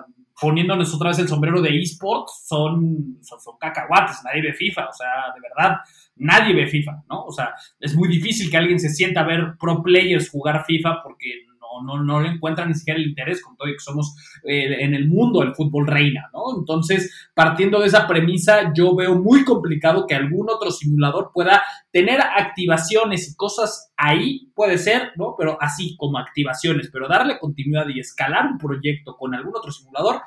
poniéndonos 0.41 0.95
otra 0.95 1.11
vez 1.11 1.19
el 1.19 1.29
sombrero 1.29 1.61
de 1.61 1.77
esports, 1.79 2.45
son, 2.47 3.19
son, 3.21 3.59
cacahuates, 3.61 4.23
nadie 4.25 4.43
ve 4.43 4.55
FIFA, 4.55 4.89
o 4.89 4.93
sea, 4.93 5.07
de 5.35 5.41
verdad, 5.41 5.79
nadie 6.17 6.55
ve 6.55 6.67
FIFA, 6.67 7.05
¿no? 7.09 7.25
O 7.25 7.33
sea, 7.33 7.55
es 7.79 7.95
muy 7.95 8.09
difícil 8.09 8.51
que 8.51 8.57
alguien 8.57 8.81
se 8.81 8.91
sienta 8.91 9.21
a 9.21 9.27
ver 9.27 9.55
pro 9.59 9.83
players 9.83 10.31
jugar 10.31 10.65
FIFA 10.65 11.03
porque 11.03 11.47
no, 11.83 12.03
no, 12.03 12.21
le 12.21 12.29
encuentran 12.29 12.69
ni 12.69 12.75
siquiera 12.75 12.99
el 12.99 13.09
interés, 13.09 13.43
con 13.43 13.57
todo 13.57 13.69
y 13.69 13.73
que 13.73 13.81
somos 13.81 14.15
eh, 14.45 14.85
en 14.85 14.95
el 14.95 15.09
mundo 15.09 15.43
el 15.43 15.55
fútbol 15.55 15.87
reina, 15.87 16.29
¿no? 16.33 16.59
Entonces, 16.59 17.31
partiendo 17.35 17.81
de 17.81 17.87
esa 17.87 18.07
premisa, 18.07 18.73
yo 18.75 18.95
veo 18.95 19.17
muy 19.17 19.45
complicado 19.45 20.07
que 20.07 20.15
algún 20.15 20.49
otro 20.51 20.71
simulador 20.71 21.31
pueda 21.33 21.63
tener 21.91 22.21
activaciones 22.21 23.31
y 23.31 23.37
cosas 23.37 23.93
ahí, 23.97 24.51
puede 24.55 24.79
ser, 24.79 25.13
¿no? 25.17 25.35
Pero 25.39 25.57
así 25.61 25.97
como 25.97 26.19
activaciones, 26.19 26.91
pero 26.93 27.09
darle 27.09 27.39
continuidad 27.39 27.87
y 27.89 28.01
escalar 28.01 28.47
un 28.47 28.59
proyecto 28.59 29.17
con 29.17 29.35
algún 29.35 29.57
otro 29.57 29.73
simulador, 29.73 30.23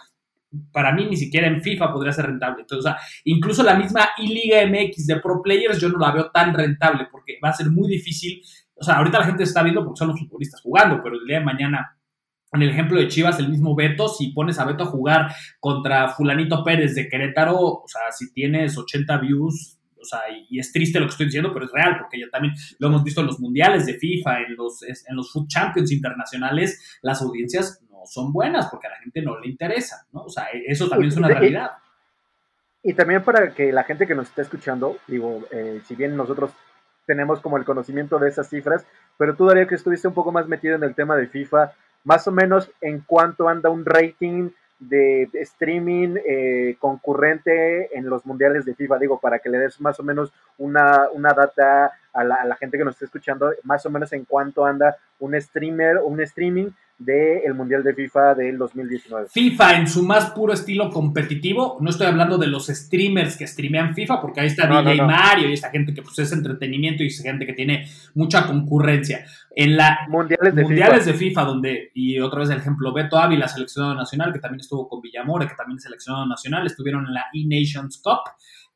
para 0.71 0.93
mí 0.93 1.05
ni 1.05 1.17
siquiera 1.17 1.47
en 1.47 1.61
FIFA 1.61 1.91
podría 1.91 2.13
ser 2.13 2.27
rentable. 2.27 2.61
Entonces, 2.61 2.85
o 2.85 2.89
sea, 2.89 3.01
incluso 3.23 3.63
la 3.63 3.75
misma 3.75 4.09
I-Liga 4.17 4.65
MX 4.67 5.07
de 5.07 5.19
Pro 5.19 5.41
Players 5.41 5.79
yo 5.79 5.89
no 5.89 5.99
la 5.99 6.11
veo 6.11 6.31
tan 6.31 6.53
rentable 6.53 7.07
porque 7.11 7.39
va 7.43 7.49
a 7.49 7.53
ser 7.53 7.69
muy 7.69 7.89
difícil 7.89 8.41
o 8.83 8.85
sea, 8.85 8.95
ahorita 8.95 9.19
la 9.19 9.25
gente 9.25 9.43
está 9.43 9.63
viendo 9.63 9.81
porque 9.85 9.99
son 9.99 10.09
los 10.09 10.19
futbolistas 10.19 10.59
jugando, 10.59 11.01
pero 11.01 11.15
el 11.15 11.25
día 11.25 11.39
de 11.39 11.45
mañana, 11.45 11.97
en 12.51 12.63
el 12.63 12.69
ejemplo 12.69 12.99
de 12.99 13.07
Chivas, 13.07 13.39
el 13.39 13.47
mismo 13.47 13.77
Beto, 13.77 14.09
si 14.09 14.33
pones 14.33 14.59
a 14.59 14.65
Beto 14.65 14.83
a 14.83 14.87
jugar 14.87 15.33
contra 15.61 16.09
Fulanito 16.09 16.65
Pérez 16.65 16.93
de 16.93 17.07
Querétaro, 17.07 17.57
o 17.57 17.85
sea, 17.87 18.11
si 18.11 18.33
tienes 18.33 18.77
80 18.77 19.17
views, 19.19 19.79
o 19.97 20.03
sea, 20.03 20.19
y 20.49 20.59
es 20.59 20.73
triste 20.73 20.99
lo 20.99 21.05
que 21.05 21.11
estoy 21.11 21.27
diciendo, 21.27 21.53
pero 21.53 21.63
es 21.63 21.71
real, 21.71 21.97
porque 21.97 22.19
ya 22.19 22.25
también 22.29 22.53
lo 22.77 22.89
hemos 22.89 23.05
visto 23.05 23.21
en 23.21 23.27
los 23.27 23.39
mundiales 23.39 23.85
de 23.85 23.93
FIFA, 23.93 24.41
en 24.41 24.55
los, 24.57 24.83
en 24.83 25.15
los 25.15 25.31
Food 25.31 25.47
Champions 25.47 25.89
internacionales, 25.93 26.99
las 27.01 27.21
audiencias 27.21 27.81
no 27.89 28.01
son 28.05 28.33
buenas 28.33 28.67
porque 28.69 28.87
a 28.87 28.89
la 28.89 28.97
gente 28.97 29.21
no 29.21 29.39
le 29.39 29.47
interesa, 29.47 30.05
¿no? 30.11 30.23
O 30.23 30.29
sea, 30.29 30.47
eso 30.67 30.89
también 30.89 31.09
es 31.09 31.15
una 31.15 31.29
realidad. 31.29 31.71
Y, 32.83 32.93
también 32.95 33.23
para 33.23 33.53
que 33.53 33.71
la 33.71 33.85
gente 33.85 34.05
que 34.05 34.13
nos 34.13 34.27
esté 34.27 34.41
escuchando, 34.41 34.97
digo, 35.07 35.47
eh, 35.51 35.79
si 35.87 35.95
bien 35.95 36.17
nosotros 36.17 36.51
tenemos 37.05 37.41
como 37.41 37.57
el 37.57 37.65
conocimiento 37.65 38.19
de 38.19 38.29
esas 38.29 38.49
cifras, 38.49 38.85
pero 39.17 39.35
tú, 39.35 39.45
Darío, 39.45 39.67
que 39.67 39.75
estuviste 39.75 40.07
un 40.07 40.13
poco 40.13 40.31
más 40.31 40.47
metido 40.47 40.75
en 40.75 40.83
el 40.83 40.95
tema 40.95 41.15
de 41.15 41.27
FIFA, 41.27 41.71
más 42.03 42.27
o 42.27 42.31
menos 42.31 42.71
en 42.81 43.01
cuánto 43.01 43.47
anda 43.47 43.69
un 43.69 43.85
rating 43.85 44.49
de 44.79 45.29
streaming 45.33 46.15
eh, 46.25 46.75
concurrente 46.79 47.97
en 47.97 48.09
los 48.09 48.25
mundiales 48.25 48.65
de 48.65 48.75
FIFA, 48.75 48.99
digo, 48.99 49.19
para 49.19 49.39
que 49.39 49.49
le 49.49 49.59
des 49.59 49.79
más 49.79 49.99
o 49.99 50.03
menos 50.03 50.33
una, 50.57 51.07
una 51.13 51.33
data 51.33 51.93
a 52.11 52.23
la, 52.23 52.35
a 52.35 52.45
la, 52.45 52.55
gente 52.57 52.77
que 52.77 52.83
nos 52.83 52.95
está 52.95 53.05
escuchando, 53.05 53.53
más 53.63 53.85
o 53.85 53.89
menos 53.89 54.11
en 54.13 54.25
cuánto 54.25 54.65
anda 54.65 54.97
un 55.19 55.39
streamer, 55.39 55.99
un 56.03 56.19
streaming 56.21 56.69
del 56.97 57.53
Mundial 57.53 57.83
de 57.83 57.93
FIFA 57.93 58.35
del 58.35 58.57
2019. 58.57 59.27
FIFA 59.29 59.77
en 59.79 59.87
su 59.87 60.03
más 60.03 60.31
puro 60.31 60.53
estilo 60.53 60.89
competitivo, 60.89 61.77
no 61.81 61.89
estoy 61.89 62.07
hablando 62.07 62.37
de 62.37 62.47
los 62.47 62.67
streamers 62.67 63.35
que 63.37 63.47
streamean 63.47 63.93
FIFA, 63.93 64.21
porque 64.21 64.41
ahí 64.41 64.47
está 64.47 64.67
DJ 64.67 65.01
Mario 65.01 65.49
y 65.49 65.53
esta 65.53 65.69
gente 65.69 65.93
que 65.93 66.01
pues, 66.01 66.17
es 66.19 66.31
entretenimiento 66.31 67.03
y 67.03 67.07
es 67.07 67.21
gente 67.21 67.45
que 67.45 67.53
tiene 67.53 67.87
mucha 68.15 68.45
concurrencia. 68.47 69.25
En 69.55 69.77
la 69.77 69.99
Mundiales 70.09 70.55
de, 70.55 70.63
mundiales 70.63 71.03
FIFA. 71.03 71.11
de 71.11 71.17
FIFA, 71.17 71.43
donde, 71.43 71.91
y 71.93 72.19
otra 72.19 72.39
vez 72.39 72.49
el 72.49 72.57
ejemplo, 72.57 72.93
Beto 72.93 73.17
Ávila, 73.17 73.47
seleccionado 73.47 73.95
nacional, 73.95 74.31
que 74.31 74.39
también 74.39 74.61
estuvo 74.61 74.87
con 74.87 75.01
Villamore, 75.01 75.47
que 75.47 75.55
también 75.55 75.77
es 75.77 75.83
seleccionado 75.83 76.25
nacional, 76.25 76.65
estuvieron 76.65 77.05
en 77.07 77.13
la 77.13 77.25
E-Nations 77.33 78.01
Cup 78.01 78.21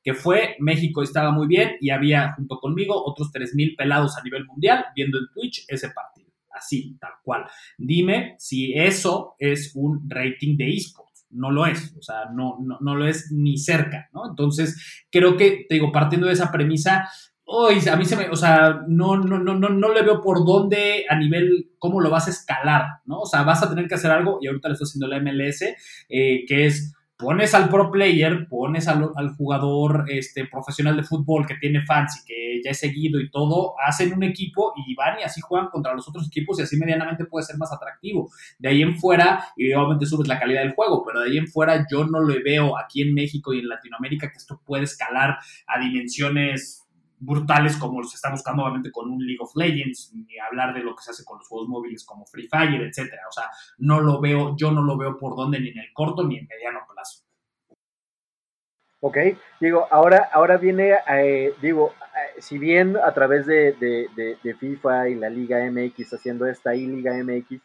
que 0.04 0.14
fue 0.14 0.56
México 0.60 1.04
estaba 1.04 1.32
muy 1.32 1.48
bien 1.48 1.72
y 1.82 1.90
había 1.90 2.32
junto 2.32 2.60
conmigo 2.60 2.96
otros 2.96 3.30
3.000 3.30 3.76
pelados 3.76 4.18
a 4.18 4.24
nivel 4.24 4.46
mundial 4.46 4.86
viendo 4.96 5.18
en 5.18 5.28
Twitch 5.34 5.66
ese 5.68 5.90
partido. 5.90 6.27
Así, 6.58 6.98
tal 7.00 7.12
cual. 7.24 7.46
Dime 7.78 8.36
si 8.38 8.74
eso 8.74 9.36
es 9.38 9.72
un 9.76 10.10
rating 10.10 10.58
de 10.58 10.74
esports. 10.74 11.26
No 11.30 11.52
lo 11.52 11.66
es, 11.66 11.94
o 11.98 12.02
sea, 12.02 12.30
no, 12.34 12.58
no, 12.80 12.96
lo 12.96 13.06
es 13.06 13.32
ni 13.32 13.58
cerca, 13.58 14.10
¿no? 14.14 14.30
Entonces, 14.30 15.06
creo 15.12 15.36
que, 15.36 15.66
te 15.68 15.76
digo, 15.76 15.92
partiendo 15.92 16.28
de 16.28 16.34
esa 16.34 16.52
premisa, 16.52 17.10
hoy 17.44 17.80
a 17.92 17.98
mí 17.98 18.06
se 18.06 18.16
me, 18.16 18.30
o 18.30 18.36
sea, 18.36 18.82
no, 18.88 19.18
no, 19.18 19.38
no, 19.38 19.54
no, 19.54 19.70
no 19.70 19.94
le 19.94 20.04
veo 20.04 20.22
por 20.22 20.46
dónde 20.46 21.06
a 21.10 21.18
nivel, 21.18 21.72
cómo 21.80 22.00
lo 22.00 22.10
vas 22.10 22.28
a 22.28 22.32
escalar, 22.32 22.86
¿no? 23.06 23.20
O 23.20 23.26
sea, 23.26 23.44
vas 23.44 23.62
a 23.62 23.70
tener 23.70 23.88
que 23.90 23.96
hacer 23.96 24.12
algo, 24.12 24.40
y 24.42 24.48
ahorita 24.48 24.70
le 24.70 24.74
estoy 24.74 24.86
haciendo 24.86 25.08
la 25.08 25.20
MLS, 25.20 25.64
eh, 26.08 26.46
que 26.48 26.66
es 26.66 26.94
pones 27.18 27.56
al 27.56 27.70
pro 27.70 27.92
player, 27.92 28.48
pones 28.48 28.88
al, 28.88 29.10
jugador 29.36 30.06
este, 30.08 30.46
profesional 30.46 30.96
de 30.96 31.04
fútbol 31.04 31.48
que 31.48 31.56
tiene 31.56 31.84
fans 31.84 32.22
y 32.22 32.28
que 32.28 32.62
ya 32.64 32.72
es 32.72 32.80
seguido 32.80 33.20
y 33.20 33.30
todo, 33.32 33.74
hacen 33.84 34.14
un 34.14 34.24
equipo 34.24 34.74
y 34.76 34.94
van 34.94 35.20
y 35.20 35.24
así 35.24 35.42
juegan 35.42 35.70
contra 35.70 35.94
los 35.94 36.08
otros 36.08 36.28
equipos 36.28 36.60
y 36.60 36.62
así 36.62 36.78
medianamente 36.78 37.26
puede 37.26 37.46
ser 37.46 37.58
más 37.58 37.74
atractivo. 37.74 38.30
De 38.60 38.70
ahí 38.70 38.84
en 38.84 38.98
fuera, 38.98 39.44
y 39.58 39.74
obviamente 39.74 40.06
subes 40.06 40.28
la 40.28 40.40
calidad 40.40 40.62
del 40.62 40.74
juego, 40.74 41.04
pero 41.06 41.22
de 41.22 41.30
ahí 41.30 41.38
en 41.38 41.48
fuera 41.48 41.86
yo 41.92 42.06
no 42.06 42.20
lo 42.20 42.36
veo 42.44 42.78
aquí 42.78 43.02
en 43.02 43.14
México 43.14 43.54
y 43.54 43.60
en 43.60 43.68
Latinoamérica 43.68 44.30
que 44.30 44.38
esto 44.38 44.62
puede 44.64 44.84
escalar 44.84 45.38
a 45.66 45.80
dimensiones 45.80 46.87
brutales 47.20 47.78
como 47.78 48.02
los 48.02 48.14
está 48.14 48.30
buscando 48.30 48.64
obviamente 48.64 48.92
con 48.92 49.10
un 49.10 49.26
League 49.26 49.40
of 49.42 49.56
Legends, 49.56 50.14
ni 50.14 50.38
hablar 50.40 50.74
de 50.74 50.82
lo 50.82 50.96
que 50.96 51.04
se 51.04 51.12
hace 51.12 51.26
con 51.26 51.40
los 51.40 51.48
juegos 51.48 51.68
móviles 51.68 52.06
como 52.06 52.26
Free 52.26 52.48
Fire, 52.48 52.82
etcétera. 52.82 53.24
O 53.28 53.32
sea, 53.32 53.50
no 53.80 54.00
lo 54.00 54.22
veo, 54.22 54.56
yo 54.56 54.72
no 54.72 54.82
lo 54.82 54.98
veo 54.98 55.18
por 55.18 55.36
dónde 55.36 55.60
ni 55.60 55.70
en 55.70 55.80
el 55.80 55.94
corto 55.94 56.24
ni 56.24 56.38
en 56.38 56.48
mediano 56.48 56.80
plazo. 56.92 57.24
Ok, 59.00 59.18
digo, 59.60 59.88
ahora, 59.92 60.30
ahora 60.34 60.58
viene, 60.58 60.96
eh, 61.08 61.54
digo, 61.62 61.94
eh, 62.16 62.42
si 62.42 62.58
bien 62.58 62.98
a 62.98 63.14
través 63.14 63.46
de, 63.46 63.74
de, 63.74 64.56
FIFA 64.56 65.10
y 65.10 65.16
la 65.16 65.30
Liga 65.30 65.60
MX 65.70 66.16
haciendo 66.16 66.48
esta 66.48 66.74
y 66.74 66.88
Liga 66.88 67.14
MX, 67.14 67.62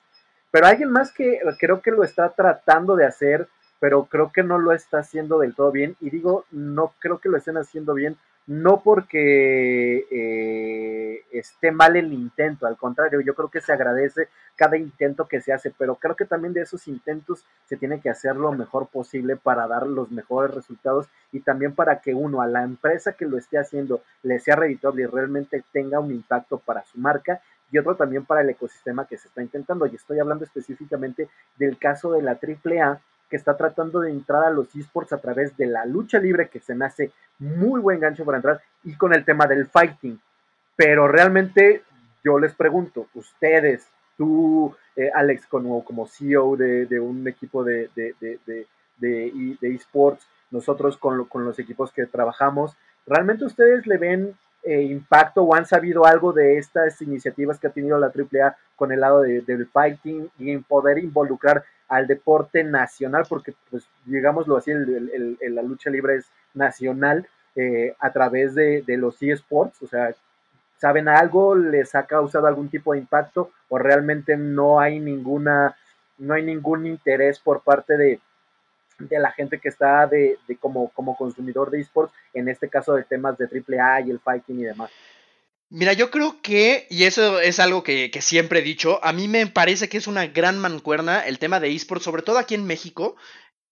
pero 0.50 0.66
alguien 0.66 0.90
más 0.90 1.10
que 1.10 1.40
creo 1.58 1.80
que 1.80 1.90
lo 1.90 2.04
está 2.04 2.28
tratando 2.34 2.96
de 2.96 3.06
hacer, 3.06 3.48
pero 3.80 4.04
creo 4.04 4.30
que 4.30 4.42
no 4.42 4.58
lo 4.58 4.72
está 4.72 4.98
haciendo 4.98 5.38
del 5.38 5.54
todo 5.54 5.72
bien, 5.72 5.96
y 6.00 6.10
digo, 6.10 6.44
no 6.50 6.92
creo 6.98 7.18
que 7.18 7.30
lo 7.30 7.38
estén 7.38 7.56
haciendo 7.56 7.94
bien 7.94 8.18
no 8.46 8.82
porque 8.82 10.06
eh, 10.10 11.24
esté 11.32 11.70
mal 11.70 11.96
el 11.96 12.12
intento, 12.12 12.66
al 12.66 12.76
contrario, 12.76 13.20
yo 13.20 13.34
creo 13.34 13.48
que 13.48 13.60
se 13.60 13.72
agradece 13.72 14.28
cada 14.56 14.76
intento 14.76 15.26
que 15.26 15.40
se 15.40 15.52
hace, 15.52 15.72
pero 15.76 15.94
creo 15.96 16.16
que 16.16 16.24
también 16.24 16.52
de 16.52 16.62
esos 16.62 16.88
intentos 16.88 17.44
se 17.66 17.76
tiene 17.76 18.00
que 18.00 18.10
hacer 18.10 18.36
lo 18.36 18.52
mejor 18.52 18.88
posible 18.88 19.36
para 19.36 19.66
dar 19.66 19.86
los 19.86 20.10
mejores 20.10 20.54
resultados 20.54 21.08
y 21.30 21.40
también 21.40 21.74
para 21.74 22.00
que 22.00 22.14
uno 22.14 22.42
a 22.42 22.46
la 22.46 22.62
empresa 22.62 23.12
que 23.12 23.26
lo 23.26 23.38
esté 23.38 23.58
haciendo 23.58 24.02
le 24.22 24.40
sea 24.40 24.56
redituable 24.56 25.02
y 25.02 25.06
realmente 25.06 25.64
tenga 25.72 26.00
un 26.00 26.10
impacto 26.10 26.58
para 26.58 26.84
su 26.84 26.98
marca 26.98 27.40
y 27.72 27.78
otro 27.78 27.96
también 27.96 28.24
para 28.24 28.42
el 28.42 28.50
ecosistema 28.50 29.06
que 29.06 29.16
se 29.16 29.28
está 29.28 29.42
intentando. 29.42 29.86
Y 29.86 29.96
estoy 29.96 30.18
hablando 30.18 30.44
específicamente 30.44 31.28
del 31.56 31.78
caso 31.78 32.12
de 32.12 32.22
la 32.22 32.32
AAA, 32.32 33.00
que 33.32 33.38
está 33.38 33.56
tratando 33.56 34.00
de 34.00 34.10
entrar 34.10 34.44
a 34.44 34.50
los 34.50 34.76
esports 34.76 35.14
a 35.14 35.16
través 35.16 35.56
de 35.56 35.64
la 35.64 35.86
lucha 35.86 36.18
libre, 36.18 36.50
que 36.50 36.60
se 36.60 36.74
me 36.74 36.84
hace 36.84 37.12
muy 37.38 37.80
buen 37.80 37.98
gancho 37.98 38.26
para 38.26 38.36
entrar, 38.36 38.60
y 38.84 38.94
con 38.94 39.14
el 39.14 39.24
tema 39.24 39.46
del 39.46 39.66
fighting. 39.68 40.20
Pero 40.76 41.08
realmente 41.08 41.82
yo 42.22 42.38
les 42.38 42.52
pregunto, 42.52 43.06
ustedes, 43.14 43.88
tú, 44.18 44.76
eh, 44.96 45.10
Alex, 45.14 45.46
como, 45.46 45.82
como 45.82 46.06
CEO 46.06 46.58
de, 46.58 47.00
un 47.00 47.26
equipo 47.26 47.64
de, 47.64 47.88
de, 47.96 48.14
de, 48.98 49.56
esports, 49.62 50.26
nosotros 50.50 50.98
con, 50.98 51.24
con, 51.24 51.46
los 51.46 51.58
equipos 51.58 51.90
que 51.90 52.04
trabajamos, 52.04 52.76
¿realmente 53.06 53.46
ustedes 53.46 53.86
le 53.86 53.96
ven 53.96 54.36
eh, 54.62 54.82
impacto 54.82 55.42
o 55.42 55.54
han 55.54 55.64
sabido 55.64 56.04
algo 56.04 56.34
de 56.34 56.58
estas 56.58 57.00
iniciativas 57.00 57.58
que 57.58 57.68
ha 57.68 57.70
tenido 57.70 57.98
la 57.98 58.08
AAA 58.08 58.58
con 58.76 58.92
el 58.92 59.00
lado 59.00 59.22
del 59.22 59.66
fighting 59.68 60.28
y 60.38 60.50
en 60.50 60.62
poder 60.64 60.98
involucrar 60.98 61.64
al 61.92 62.06
deporte 62.06 62.64
nacional, 62.64 63.26
porque 63.28 63.52
pues 63.70 63.86
digámoslo 64.06 64.56
así, 64.56 64.70
el, 64.70 65.36
la 65.50 65.60
lucha 65.60 65.90
libre 65.90 66.16
es 66.16 66.26
nacional 66.54 67.28
eh, 67.54 67.94
a 68.00 68.10
través 68.10 68.54
de, 68.54 68.82
los 68.96 69.22
eSports, 69.22 69.82
o 69.82 69.86
sea, 69.86 70.14
¿saben 70.78 71.06
algo? 71.06 71.54
¿Les 71.54 71.94
ha 71.94 72.06
causado 72.06 72.46
algún 72.46 72.70
tipo 72.70 72.94
de 72.94 73.00
impacto 73.00 73.50
o 73.68 73.76
realmente 73.76 74.38
no 74.38 74.80
hay 74.80 75.00
ninguna, 75.00 75.76
no 76.16 76.32
hay 76.32 76.42
ningún 76.42 76.86
interés 76.86 77.38
por 77.38 77.60
parte 77.60 77.98
de, 77.98 78.20
de 78.98 79.18
la 79.18 79.30
gente 79.32 79.58
que 79.58 79.68
está 79.68 80.06
de, 80.06 80.38
de 80.48 80.56
como, 80.56 80.88
como 80.94 81.14
consumidor 81.14 81.70
de 81.70 81.80
esports, 81.80 82.14
en 82.32 82.48
este 82.48 82.70
caso 82.70 82.94
de 82.94 83.04
temas 83.04 83.36
de 83.36 83.44
AAA 83.44 84.00
y 84.00 84.10
el 84.12 84.18
fighting 84.18 84.60
y 84.60 84.64
demás? 84.64 84.90
Mira, 85.74 85.94
yo 85.94 86.10
creo 86.10 86.42
que, 86.42 86.86
y 86.90 87.04
eso 87.04 87.40
es 87.40 87.58
algo 87.58 87.82
que, 87.82 88.10
siempre 88.20 88.58
he 88.58 88.62
dicho, 88.62 89.02
a 89.02 89.14
mí 89.14 89.26
me 89.26 89.46
parece 89.46 89.88
que 89.88 89.96
es 89.96 90.06
una 90.06 90.26
gran 90.26 90.58
mancuerna 90.58 91.20
el 91.20 91.38
tema 91.38 91.60
de 91.60 91.74
esports, 91.74 92.04
sobre 92.04 92.20
todo 92.20 92.36
aquí 92.36 92.54
en 92.54 92.66
México, 92.66 93.16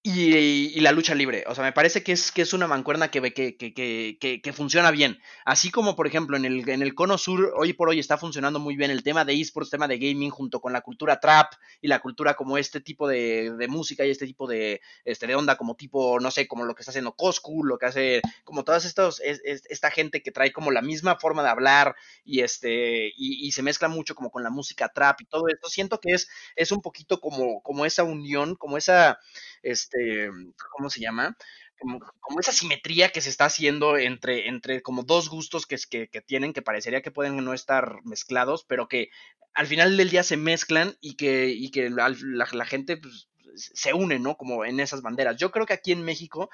y, 0.03 0.81
la 0.81 0.93
lucha 0.93 1.15
libre. 1.15 1.45
O 1.47 1.55
sea, 1.55 1.63
me 1.63 1.73
parece 1.73 2.03
que 2.03 2.13
es, 2.13 2.33
que 2.33 2.43
es 2.43 2.55
una 2.55 2.67
mancuerna 2.67 3.11
que, 3.11 3.21
que, 3.35 3.57
que, 3.57 4.41
que, 4.43 4.53
funciona 4.55 4.91
bien. 4.91 5.21
Así 5.45 5.71
como, 5.71 5.95
por 5.95 6.07
ejemplo, 6.07 6.39
en 6.39 6.47
el, 6.47 6.67
en 6.69 6.81
el 6.81 6.95
cono 6.95 7.19
sur, 7.19 7.53
hoy 7.57 7.75
por 7.75 7.91
hoy 7.91 7.99
está 7.99 8.17
funcionando 8.17 8.59
muy 8.59 8.77
bien 8.77 8.91
el 8.91 9.03
tema 9.03 9.27
de 9.27 9.39
esports, 9.39 9.69
tema 9.69 9.89
de 9.89 9.99
gaming, 9.99 10.31
junto 10.31 10.61
con 10.61 10.73
la 10.73 10.81
cultura 10.81 11.21
trap 11.21 11.53
y 11.83 11.89
la 11.89 12.01
cultura 12.01 12.35
como 12.35 12.57
este 12.57 12.81
tipo 12.81 13.07
de, 13.07 13.53
de 13.53 13.69
música 13.69 14.07
y 14.07 14.11
este 14.11 14.25
tipo 14.25 14.49
de, 14.49 14.81
este, 15.05 15.27
de 15.27 15.35
onda, 15.35 15.57
como 15.57 15.75
tipo, 15.75 16.19
no 16.19 16.31
sé, 16.31 16.49
como 16.49 16.65
lo 16.65 16.75
que 16.75 16.81
está 16.81 16.93
haciendo 16.93 17.15
Coscu, 17.15 17.65
lo 17.65 17.77
que 17.77 17.87
hace, 17.87 18.23
como 18.45 18.65
todas 18.65 18.87
estos, 18.87 19.21
esta 19.21 19.91
gente 19.91 20.23
que 20.23 20.33
trae 20.33 20.51
como 20.51 20.71
la 20.71 20.81
misma 20.81 21.17
forma 21.17 21.43
de 21.43 21.51
hablar 21.51 21.95
y 22.25 22.41
este, 22.41 23.09
y, 23.09 23.47
y, 23.47 23.53
se 23.53 23.63
mezcla 23.63 23.89
mucho 23.89 24.15
como 24.15 24.31
con 24.31 24.43
la 24.43 24.51
música 24.51 24.89
trap 24.89 25.21
y 25.21 25.27
todo 25.27 25.49
esto. 25.49 25.69
Siento 25.69 26.01
que 26.01 26.13
es, 26.13 26.29
es 26.57 26.73
un 26.73 26.81
poquito 26.81 27.21
como, 27.21 27.63
como 27.63 27.85
esa 27.85 28.03
unión, 28.03 28.55
como 28.57 28.79
esa 28.79 29.19
este, 29.63 30.31
¿cómo 30.73 30.91
se 30.91 31.01
llama? 31.01 31.37
Como, 31.79 31.99
como, 32.21 32.41
esa 32.41 32.53
simetría 32.53 33.09
que 33.09 33.23
se 33.23 33.31
está 33.31 33.47
haciendo 33.47 33.97
entre, 33.97 34.49
entre 34.49 34.83
como 34.83 35.03
dos 35.03 35.31
gustos 35.31 35.67
que, 35.67 35.77
que, 35.89 36.09
que, 36.09 36.21
tienen, 36.21 36.53
que 36.53 36.63
parecería 36.63 37.01
que 37.01 37.11
pueden 37.11 37.43
no 37.43 37.55
estar 37.55 37.97
mezclados, 38.05 38.65
pero 38.69 38.87
que 38.87 39.11
al 39.55 39.67
final 39.67 39.97
del 39.97 40.11
día 40.11 40.23
se 40.23 40.37
mezclan 40.37 40.97
y 41.01 41.17
que, 41.17 41.49
y 41.49 41.71
que 41.71 41.91
la, 41.91 42.15
la, 42.21 42.67
gente 42.67 42.99
pues, 42.99 43.29
se 43.55 43.95
une, 43.95 44.19
¿no? 44.19 44.37
Como 44.37 44.65
en 44.65 44.81
esas 44.81 45.03
banderas. 45.03 45.37
Yo 45.37 45.51
creo 45.51 45.67
que 45.67 45.73
aquí 45.73 45.93
en 45.93 46.05
México 46.05 46.51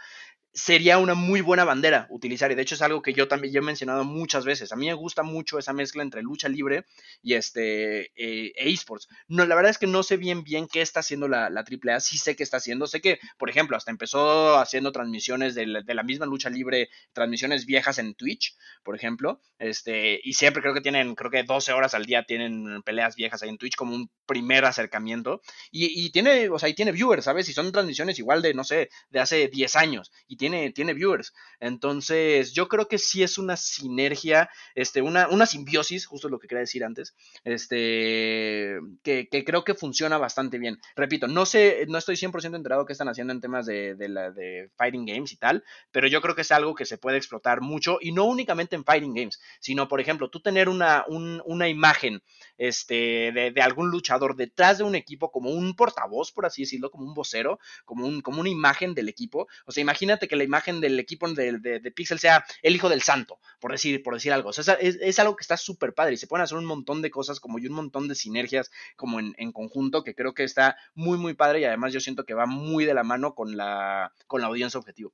sería 0.56 0.96
una 0.96 1.14
muy 1.14 1.42
buena 1.42 1.64
bandera 1.64 2.06
utilizar. 2.08 2.50
Y 2.50 2.54
de 2.54 2.62
hecho 2.62 2.74
es 2.74 2.82
algo 2.82 3.02
que 3.02 3.12
yo 3.12 3.28
también 3.28 3.54
he 3.54 3.60
mencionado 3.60 4.04
muchas 4.04 4.44
veces. 4.46 4.72
A 4.72 4.76
mí 4.76 4.86
me 4.86 4.94
gusta 4.94 5.22
mucho 5.22 5.58
esa 5.58 5.74
mezcla 5.74 6.02
entre 6.02 6.22
lucha 6.22 6.48
libre 6.48 6.86
y 7.22 7.34
este 7.34 8.06
eh, 8.16 8.52
e 8.56 8.70
esports. 8.70 9.06
No, 9.28 9.44
la 9.44 9.54
verdad 9.54 9.70
es 9.70 9.78
que 9.78 9.86
no 9.86 10.02
sé 10.02 10.16
bien 10.16 10.44
bien 10.44 10.66
qué 10.66 10.80
está 10.80 11.00
haciendo 11.00 11.28
la, 11.28 11.50
la 11.50 11.60
AAA. 11.60 12.00
Sí 12.00 12.16
sé 12.16 12.36
qué 12.36 12.42
está 12.42 12.56
haciendo. 12.56 12.86
Sé 12.86 13.02
que, 13.02 13.20
por 13.36 13.50
ejemplo, 13.50 13.76
hasta 13.76 13.90
empezó 13.90 14.56
haciendo 14.56 14.92
transmisiones 14.92 15.54
de 15.54 15.66
la, 15.66 15.82
de 15.82 15.94
la 15.94 16.02
misma 16.02 16.24
lucha 16.24 16.48
libre, 16.48 16.88
transmisiones 17.12 17.66
viejas 17.66 17.98
en 17.98 18.14
Twitch, 18.14 18.56
por 18.82 18.96
ejemplo. 18.96 19.42
Este, 19.58 20.18
y 20.24 20.32
siempre 20.32 20.62
creo 20.62 20.72
que 20.72 20.80
tienen, 20.80 21.14
creo 21.14 21.30
que 21.30 21.42
12 21.42 21.72
horas 21.74 21.92
al 21.92 22.06
día 22.06 22.24
tienen 22.24 22.82
peleas 22.82 23.14
viejas 23.14 23.42
ahí 23.42 23.50
en 23.50 23.58
Twitch 23.58 23.76
como 23.76 23.94
un 23.94 24.10
primer 24.24 24.64
acercamiento. 24.64 25.42
Y, 25.70 26.06
y 26.06 26.10
tiene, 26.12 26.48
o 26.48 26.58
sea, 26.58 26.70
y 26.70 26.74
tiene 26.74 26.92
viewers, 26.92 27.24
¿sabes? 27.24 27.46
Y 27.50 27.52
son 27.52 27.70
transmisiones 27.72 28.18
igual 28.18 28.40
de, 28.40 28.54
no 28.54 28.64
sé, 28.64 28.88
de 29.10 29.20
hace 29.20 29.48
10 29.48 29.76
años. 29.76 30.12
Y 30.26 30.36
tiene 30.36 30.45
tiene, 30.72 30.94
viewers. 30.94 31.34
Entonces, 31.60 32.52
yo 32.52 32.68
creo 32.68 32.88
que 32.88 32.98
sí 32.98 33.22
es 33.22 33.38
una 33.38 33.56
sinergia, 33.56 34.48
este, 34.74 35.02
una, 35.02 35.28
una 35.28 35.46
simbiosis, 35.46 36.06
justo 36.06 36.28
lo 36.28 36.38
que 36.38 36.48
quería 36.48 36.60
decir 36.60 36.84
antes, 36.84 37.14
este, 37.44 38.78
que, 39.02 39.28
creo 39.44 39.64
que 39.64 39.74
funciona 39.74 40.18
bastante 40.18 40.58
bien. 40.58 40.78
Repito, 40.94 41.26
no 41.28 41.46
sé, 41.46 41.86
no 41.88 41.98
estoy 41.98 42.16
100% 42.16 42.54
enterado 42.56 42.86
qué 42.86 42.92
están 42.92 43.08
haciendo 43.08 43.32
en 43.32 43.40
temas 43.40 43.66
de, 43.66 43.94
de 43.94 44.70
fighting 44.76 45.06
games 45.06 45.32
y 45.32 45.36
tal, 45.36 45.64
pero 45.92 46.08
yo 46.08 46.20
creo 46.20 46.34
que 46.34 46.42
es 46.42 46.52
algo 46.52 46.74
que 46.74 46.86
se 46.86 46.98
puede 46.98 47.18
explotar 47.18 47.60
mucho 47.60 47.98
y 48.00 48.12
no 48.12 48.24
únicamente 48.24 48.76
en 48.76 48.84
fighting 48.84 49.14
games, 49.14 49.40
sino, 49.60 49.88
por 49.88 50.00
ejemplo, 50.00 50.30
tú 50.30 50.40
tener 50.40 50.68
una, 50.68 51.04
una 51.08 51.68
imagen 51.68 52.22
este, 52.58 53.32
de, 53.32 53.52
de, 53.54 53.62
algún 53.62 53.90
luchador 53.90 54.36
detrás 54.36 54.78
de 54.78 54.84
un 54.84 54.94
equipo 54.94 55.30
como 55.30 55.50
un 55.50 55.74
portavoz, 55.74 56.32
por 56.32 56.46
así 56.46 56.62
decirlo, 56.62 56.90
como 56.90 57.04
un 57.04 57.14
vocero, 57.14 57.58
como, 57.84 58.06
un, 58.06 58.20
como 58.20 58.40
una 58.40 58.48
imagen 58.48 58.94
del 58.94 59.08
equipo. 59.08 59.48
O 59.66 59.72
sea, 59.72 59.82
imagínate 59.82 60.25
imagínate 60.26 60.28
que 60.28 60.36
la 60.36 60.44
imagen 60.44 60.80
del 60.80 60.98
equipo 60.98 61.28
de, 61.28 61.58
de, 61.58 61.90
Pixel 61.90 62.18
sea 62.18 62.44
el 62.62 62.74
hijo 62.74 62.88
del 62.88 63.02
santo, 63.02 63.38
por 63.60 63.72
decir, 63.72 64.02
por 64.02 64.14
decir 64.14 64.32
algo. 64.32 64.50
O 64.50 64.52
sea, 64.52 64.74
es, 64.74 65.18
algo 65.18 65.36
que 65.36 65.42
está 65.42 65.56
súper 65.56 65.94
padre 65.94 66.14
y 66.14 66.16
se 66.16 66.26
pueden 66.26 66.44
hacer 66.44 66.58
un 66.58 66.64
montón 66.64 67.02
de 67.02 67.10
cosas 67.10 67.40
como 67.40 67.58
y 67.58 67.66
un 67.66 67.74
montón 67.74 68.08
de 68.08 68.14
sinergias 68.14 68.70
como 68.96 69.20
en, 69.20 69.34
en, 69.38 69.52
conjunto 69.52 70.04
que 70.04 70.14
creo 70.14 70.34
que 70.34 70.44
está 70.44 70.76
muy, 70.94 71.18
muy 71.18 71.34
padre 71.34 71.60
y 71.60 71.64
además 71.64 71.92
yo 71.92 72.00
siento 72.00 72.24
que 72.24 72.34
va 72.34 72.46
muy 72.46 72.84
de 72.84 72.94
la 72.94 73.02
mano 73.02 73.34
con 73.34 73.56
la, 73.56 74.12
con 74.26 74.40
la 74.40 74.48
audiencia 74.48 74.78
objetivo. 74.78 75.12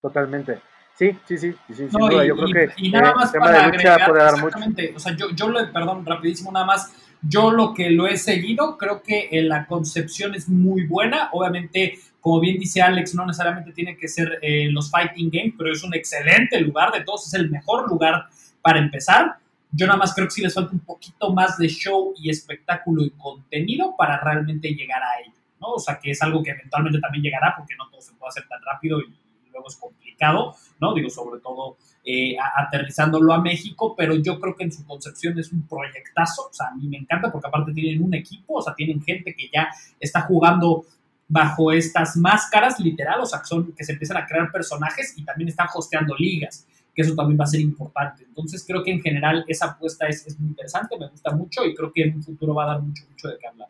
Totalmente. 0.00 0.60
Sí, 0.94 1.16
sí, 1.24 1.38
sí, 1.38 1.54
sí, 1.74 1.88
no, 1.92 2.22
y, 2.22 2.28
yo 2.28 2.36
creo 2.36 2.48
que 2.52 2.72
y 2.76 2.90
nada 2.90 3.14
más 3.14 3.32
para 3.32 3.64
agregar, 3.64 4.06
puede 4.06 4.22
dar 4.22 4.38
mucho. 4.38 4.58
O 4.94 4.98
sea, 4.98 5.16
yo, 5.16 5.30
yo 5.30 5.48
lo, 5.48 5.72
perdón, 5.72 6.04
rapidísimo 6.04 6.52
nada 6.52 6.66
más, 6.66 6.92
yo 7.22 7.50
lo 7.50 7.72
que 7.72 7.90
lo 7.90 8.06
he 8.06 8.18
seguido, 8.18 8.76
creo 8.76 9.02
que 9.02 9.28
la 9.32 9.66
concepción 9.66 10.34
es 10.34 10.48
muy 10.48 10.86
buena, 10.86 11.30
obviamente, 11.32 11.98
como 12.20 12.40
bien 12.40 12.58
dice 12.58 12.82
Alex, 12.82 13.14
no 13.14 13.26
necesariamente 13.26 13.72
tiene 13.72 13.96
que 13.96 14.08
ser 14.08 14.38
eh, 14.42 14.68
los 14.70 14.90
fighting 14.90 15.30
games, 15.30 15.54
pero 15.56 15.72
es 15.72 15.82
un 15.82 15.94
excelente 15.94 16.60
lugar 16.60 16.92
de 16.92 17.02
todos, 17.02 17.26
es 17.26 17.34
el 17.34 17.50
mejor 17.50 17.88
lugar 17.88 18.26
para 18.60 18.78
empezar. 18.78 19.36
Yo 19.72 19.86
nada 19.86 19.98
más 19.98 20.14
creo 20.14 20.26
que 20.26 20.32
sí 20.32 20.42
les 20.42 20.54
falta 20.54 20.72
un 20.72 20.80
poquito 20.80 21.32
más 21.32 21.56
de 21.56 21.68
show 21.68 22.12
y 22.16 22.28
espectáculo 22.28 23.04
y 23.04 23.10
contenido 23.10 23.94
para 23.96 24.20
realmente 24.20 24.68
llegar 24.74 25.02
a 25.02 25.20
ello, 25.24 25.36
¿no? 25.60 25.68
O 25.74 25.78
sea, 25.78 25.98
que 25.98 26.10
es 26.10 26.22
algo 26.22 26.42
que 26.42 26.50
eventualmente 26.50 27.00
también 27.00 27.22
llegará 27.22 27.54
porque 27.56 27.74
no 27.76 27.88
todo 27.88 28.00
se 28.00 28.12
puede 28.14 28.30
hacer 28.30 28.48
tan 28.48 28.60
rápido 28.62 29.00
y 29.00 29.14
luego 29.50 29.68
es 29.68 29.76
complicado, 29.76 30.56
¿no? 30.80 30.92
Digo, 30.92 31.08
sobre 31.08 31.40
todo 31.40 31.76
eh, 32.04 32.34
aterrizándolo 32.56 33.32
a 33.32 33.40
México, 33.40 33.94
pero 33.96 34.16
yo 34.16 34.40
creo 34.40 34.56
que 34.56 34.64
en 34.64 34.72
su 34.72 34.84
concepción 34.84 35.38
es 35.38 35.52
un 35.52 35.66
proyectazo, 35.68 36.48
o 36.50 36.52
sea, 36.52 36.68
a 36.68 36.74
mí 36.74 36.88
me 36.88 36.96
encanta 36.96 37.30
porque 37.30 37.46
aparte 37.46 37.72
tienen 37.72 38.02
un 38.02 38.14
equipo, 38.14 38.54
o 38.54 38.62
sea, 38.62 38.74
tienen 38.74 39.02
gente 39.02 39.34
que 39.34 39.48
ya 39.52 39.68
está 40.00 40.22
jugando 40.22 40.84
bajo 41.30 41.70
estas 41.70 42.16
máscaras, 42.16 42.80
literal, 42.80 43.20
o 43.20 43.26
sea, 43.26 43.38
que, 43.38 43.46
son, 43.46 43.72
que 43.72 43.84
se 43.84 43.92
empiezan 43.92 44.16
a 44.16 44.26
crear 44.26 44.50
personajes 44.50 45.16
y 45.16 45.24
también 45.24 45.48
están 45.48 45.68
hosteando 45.72 46.16
ligas, 46.18 46.66
que 46.92 47.02
eso 47.02 47.14
también 47.14 47.38
va 47.38 47.44
a 47.44 47.46
ser 47.46 47.60
importante. 47.60 48.24
Entonces, 48.24 48.64
creo 48.66 48.82
que 48.82 48.90
en 48.90 49.00
general 49.00 49.44
esa 49.46 49.66
apuesta 49.66 50.08
es, 50.08 50.26
es 50.26 50.38
muy 50.40 50.50
interesante, 50.50 50.98
me 50.98 51.08
gusta 51.08 51.30
mucho 51.30 51.64
y 51.64 51.74
creo 51.74 51.92
que 51.92 52.02
en 52.02 52.16
un 52.16 52.22
futuro 52.24 52.52
va 52.52 52.64
a 52.64 52.72
dar 52.74 52.82
mucho, 52.82 53.04
mucho 53.08 53.28
de 53.28 53.38
qué 53.38 53.46
hablar. 53.46 53.68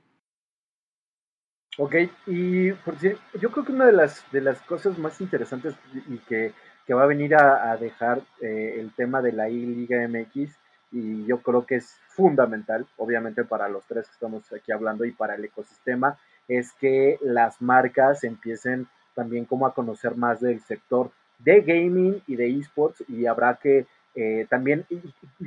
Ok, 1.76 1.94
y 2.26 2.72
por 2.72 2.98
yo 2.98 3.50
creo 3.52 3.64
que 3.64 3.72
una 3.72 3.86
de 3.86 3.92
las, 3.92 4.24
de 4.32 4.40
las 4.40 4.60
cosas 4.62 4.98
más 4.98 5.20
interesantes 5.20 5.74
y 6.08 6.18
que, 6.18 6.52
va 6.92 7.04
a 7.04 7.06
venir 7.06 7.36
a, 7.36 7.76
dejar 7.76 8.20
eh, 8.40 8.76
el 8.80 8.92
tema 8.96 9.22
de 9.22 9.30
la 9.30 9.48
I-Liga 9.48 10.08
MX, 10.08 10.50
y 10.92 11.24
yo 11.24 11.40
creo 11.40 11.64
que 11.66 11.76
es 11.76 11.94
fundamental, 12.08 12.86
obviamente 12.96 13.44
para 13.44 13.68
los 13.68 13.84
tres 13.86 14.06
que 14.06 14.14
estamos 14.14 14.52
aquí 14.52 14.72
hablando 14.72 15.04
y 15.04 15.12
para 15.12 15.36
el 15.36 15.44
ecosistema, 15.44 16.18
es 16.50 16.72
que 16.72 17.18
las 17.22 17.62
marcas 17.62 18.24
empiecen 18.24 18.86
también 19.14 19.44
como 19.44 19.66
a 19.66 19.74
conocer 19.74 20.16
más 20.16 20.40
del 20.40 20.60
sector 20.60 21.10
de 21.38 21.60
gaming 21.62 22.22
y 22.26 22.36
de 22.36 22.58
esports 22.58 23.02
y 23.08 23.26
habrá 23.26 23.54
que 23.54 23.86
eh, 24.14 24.46
también, 24.50 24.84
y, 24.90 25.00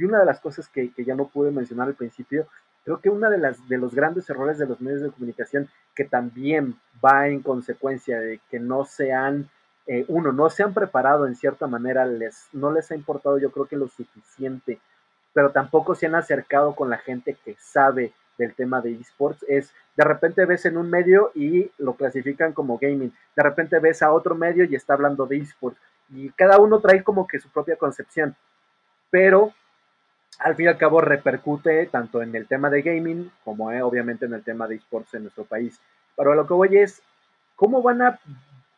una 0.04 0.20
de 0.20 0.26
las 0.26 0.40
cosas 0.40 0.68
que, 0.70 0.92
que, 0.92 1.04
ya 1.04 1.16
no 1.16 1.28
pude 1.28 1.52
mencionar 1.52 1.88
al 1.88 1.96
principio, 1.96 2.48
Creo 2.84 3.00
que 3.00 3.10
uno 3.10 3.30
de, 3.30 3.38
las, 3.38 3.68
de 3.70 3.78
los 3.78 3.96
grandes 3.96 4.30
errores 4.30 4.58
de 4.58 4.66
los 4.66 4.82
medios 4.82 5.02
de 5.02 5.12
comunicación 5.12 5.70
que 5.96 6.04
también 6.04 6.76
va 7.04 7.28
en 7.28 7.42
consecuencia 7.42 8.20
de 8.20 8.42
que 8.50 8.60
no 8.60 8.84
se 8.84 9.14
han, 9.14 9.50
eh, 9.88 10.04
uno, 10.10 10.34
no 10.34 10.50
se 10.50 10.64
han 10.64 10.74
preparado 10.74 11.26
en 11.26 11.36
cierta 11.36 11.68
manera, 11.68 12.06
les, 12.06 12.48
no 12.52 12.72
les 12.72 12.92
ha 12.92 12.96
importado 12.96 13.38
yo 13.38 13.52
creo 13.52 13.68
que 13.68 13.78
lo 13.78 13.88
suficiente, 13.88 14.80
pero 15.34 15.52
tampoco 15.52 15.96
se 15.96 16.08
han 16.08 16.16
acercado 16.16 16.76
con 16.76 16.90
la 16.90 16.98
gente 16.98 17.38
que 17.46 17.56
sabe 17.58 18.12
del 18.38 18.54
tema 18.54 18.82
de 18.82 18.94
esports, 18.94 19.44
es 19.48 19.74
de 19.96 20.04
repente 20.04 20.46
ves 20.46 20.66
en 20.66 20.78
un 20.78 20.90
medio 20.90 21.32
y 21.36 21.72
lo 21.78 21.94
clasifican 21.94 22.54
como 22.54 22.78
gaming, 22.78 23.14
de 23.36 23.44
repente 23.44 23.80
ves 23.80 24.02
a 24.02 24.12
otro 24.12 24.36
medio 24.36 24.66
y 24.66 24.76
está 24.76 24.94
hablando 24.94 25.26
de 25.26 25.38
esports, 25.38 25.80
y 26.10 26.30
cada 26.32 26.58
uno 26.60 26.80
trae 26.80 27.04
como 27.04 27.28
que 27.28 27.40
su 27.40 27.50
propia 27.50 27.76
concepción, 27.76 28.36
pero 29.10 29.54
al 30.40 30.56
fin 30.56 30.66
y 30.66 30.70
al 30.70 30.78
cabo 30.78 31.02
repercute 31.02 31.86
tanto 31.88 32.22
en 32.22 32.36
el 32.36 32.48
tema 32.48 32.70
de 32.70 32.82
gaming 32.82 33.32
como 33.44 33.72
eh, 33.72 33.82
obviamente 33.82 34.26
en 34.26 34.34
el 34.34 34.44
tema 34.44 34.68
de 34.68 34.76
esports 34.76 35.14
en 35.14 35.24
nuestro 35.24 35.46
país. 35.46 35.80
Pero 36.16 36.34
lo 36.34 36.48
que 36.48 36.54
voy 36.54 36.78
es, 36.78 37.02
¿cómo 37.56 37.82
van 37.82 38.02
a 38.02 38.20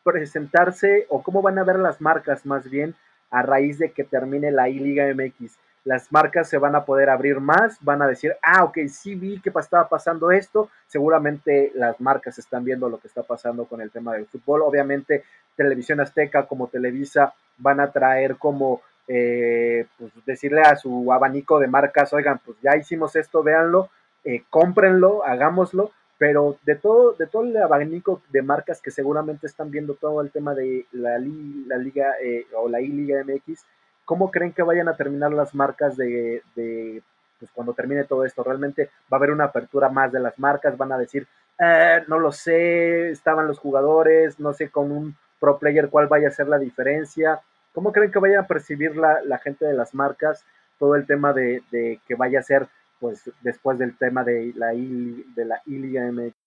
presentarse 0.04 1.06
o 1.08 1.22
cómo 1.22 1.42
van 1.42 1.58
a 1.58 1.64
ver 1.64 1.78
las 1.78 2.00
marcas 2.00 2.46
más 2.46 2.68
bien 2.68 2.94
a 3.30 3.42
raíz 3.42 3.78
de 3.78 3.90
que 3.90 4.04
termine 4.04 4.50
la 4.50 4.68
I-Liga 4.68 5.06
MX? 5.14 5.56
Las 5.86 6.10
marcas 6.10 6.48
se 6.48 6.58
van 6.58 6.74
a 6.74 6.84
poder 6.84 7.08
abrir 7.08 7.38
más, 7.38 7.78
van 7.80 8.02
a 8.02 8.08
decir, 8.08 8.34
ah, 8.42 8.64
ok, 8.64 8.76
sí 8.88 9.14
vi 9.14 9.40
que 9.40 9.50
estaba 9.50 9.88
pasando 9.88 10.32
esto, 10.32 10.68
seguramente 10.88 11.70
las 11.76 12.00
marcas 12.00 12.40
están 12.40 12.64
viendo 12.64 12.88
lo 12.88 12.98
que 12.98 13.06
está 13.06 13.22
pasando 13.22 13.66
con 13.66 13.80
el 13.80 13.92
tema 13.92 14.14
del 14.14 14.26
fútbol, 14.26 14.62
obviamente 14.62 15.22
Televisión 15.54 16.00
Azteca 16.00 16.46
como 16.46 16.66
Televisa 16.66 17.34
van 17.58 17.78
a 17.78 17.92
traer 17.92 18.36
como 18.36 18.82
eh, 19.06 19.86
pues 19.96 20.12
decirle 20.26 20.62
a 20.62 20.74
su 20.74 21.12
abanico 21.12 21.60
de 21.60 21.68
marcas, 21.68 22.12
oigan, 22.12 22.40
pues 22.44 22.58
ya 22.60 22.76
hicimos 22.76 23.14
esto, 23.14 23.44
véanlo, 23.44 23.88
eh, 24.24 24.42
cómprenlo, 24.50 25.24
hagámoslo, 25.24 25.92
pero 26.18 26.58
de 26.64 26.74
todo, 26.74 27.12
de 27.12 27.28
todo 27.28 27.44
el 27.44 27.56
abanico 27.56 28.22
de 28.30 28.42
marcas 28.42 28.82
que 28.82 28.90
seguramente 28.90 29.46
están 29.46 29.70
viendo 29.70 29.94
todo 29.94 30.20
el 30.20 30.32
tema 30.32 30.52
de 30.52 30.86
la, 30.90 31.16
liga 31.18 32.14
eh, 32.20 32.44
o 32.56 32.68
la 32.68 32.80
I-Liga 32.80 33.22
MX, 33.22 33.64
¿cómo 34.06 34.30
creen 34.30 34.52
que 34.52 34.62
vayan 34.62 34.88
a 34.88 34.96
terminar 34.96 35.32
las 35.32 35.54
marcas 35.54 35.96
de, 35.98 36.42
de, 36.54 37.02
pues 37.38 37.50
cuando 37.50 37.74
termine 37.74 38.04
todo 38.04 38.24
esto? 38.24 38.42
¿Realmente 38.42 38.88
va 39.12 39.16
a 39.16 39.18
haber 39.18 39.32
una 39.32 39.44
apertura 39.44 39.90
más 39.90 40.10
de 40.12 40.20
las 40.20 40.38
marcas? 40.38 40.78
¿Van 40.78 40.92
a 40.92 40.98
decir, 40.98 41.26
eh, 41.58 42.02
no 42.08 42.18
lo 42.18 42.32
sé, 42.32 43.10
estaban 43.10 43.46
los 43.46 43.58
jugadores, 43.58 44.40
no 44.40 44.54
sé 44.54 44.70
con 44.70 44.90
un 44.90 45.16
pro 45.38 45.58
player 45.58 45.90
cuál 45.90 46.06
vaya 46.06 46.28
a 46.28 46.30
ser 46.30 46.48
la 46.48 46.58
diferencia? 46.58 47.40
¿Cómo 47.74 47.92
creen 47.92 48.10
que 48.10 48.20
vaya 48.20 48.40
a 48.40 48.46
percibir 48.46 48.96
la, 48.96 49.38
gente 49.38 49.66
de 49.66 49.74
las 49.74 49.92
marcas 49.92 50.44
todo 50.78 50.94
el 50.94 51.06
tema 51.06 51.34
de, 51.34 51.62
que 52.06 52.14
vaya 52.14 52.38
a 52.38 52.44
ser, 52.44 52.68
pues, 53.00 53.30
después 53.42 53.78
del 53.78 53.98
tema 53.98 54.24
de 54.24 54.52
la, 54.54 54.72
I, 54.72 55.26
de 55.34 55.44
la 55.44 55.60
Liga 55.66 56.10
MX? 56.10 56.45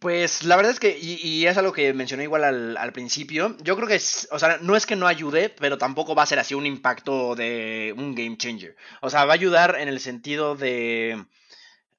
Pues 0.00 0.44
la 0.44 0.56
verdad 0.56 0.72
es 0.72 0.80
que, 0.80 0.98
y, 0.98 1.46
es 1.46 1.56
algo 1.56 1.72
que 1.72 1.92
mencioné 1.94 2.24
igual 2.24 2.44
al, 2.44 2.76
al, 2.76 2.92
principio, 2.92 3.56
yo 3.62 3.76
creo 3.76 3.88
que, 3.88 3.94
es, 3.94 4.28
o 4.30 4.38
sea, 4.38 4.58
no 4.60 4.76
es 4.76 4.84
que 4.86 4.96
no 4.96 5.06
ayude, 5.06 5.48
pero 5.48 5.78
tampoco 5.78 6.14
va 6.14 6.22
a 6.22 6.26
ser 6.26 6.38
así 6.38 6.54
un 6.54 6.66
impacto 6.66 7.34
de 7.34 7.94
un 7.96 8.14
game 8.14 8.36
changer. 8.36 8.76
O 9.00 9.10
sea, 9.10 9.24
va 9.24 9.32
a 9.32 9.34
ayudar 9.34 9.76
en 9.78 9.88
el 9.88 10.00
sentido 10.00 10.54
de 10.56 11.24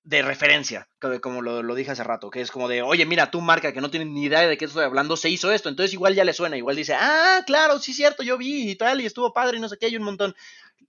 de 0.08 0.22
referencia, 0.22 0.88
como 1.22 1.41
lo, 1.41 1.62
lo, 1.62 1.76
dije 1.76 1.91
hace 1.91 2.02
rato, 2.06 2.30
que 2.30 2.39
es 2.39 2.50
como 2.50 2.70
de, 2.70 2.82
oye, 2.82 3.06
mira, 3.06 3.30
tu 3.30 3.41
marca 3.41 3.74
que 3.74 3.82
no 3.82 3.91
tiene 3.91 4.06
ni 4.06 4.24
idea 4.24 4.48
de 4.48 4.58
qué 4.58 4.64
estoy 4.64 4.86
hablando, 4.86 5.18
se 5.18 5.30
hizo 5.30 5.52
esto, 5.52 5.68
entonces 5.68 5.91
igual 5.91 6.16
ya 6.16 6.24
le 6.24 6.32
suena, 6.32 6.56
igual 6.56 6.78
dice, 6.78 6.93
ah, 6.95 7.43
claro, 7.45 7.78
sí, 7.78 7.93
cierto, 7.93 8.24
yo 8.24 8.38
vi 8.38 8.72
y 8.72 8.76
tal, 8.78 9.02
y 9.02 9.06
estuvo 9.06 9.34
padre 9.34 9.58
y 9.58 9.60
no 9.60 9.68
sé 9.68 9.76
qué, 9.78 9.88
hay 9.88 9.98
un 9.98 10.04
montón. 10.04 10.34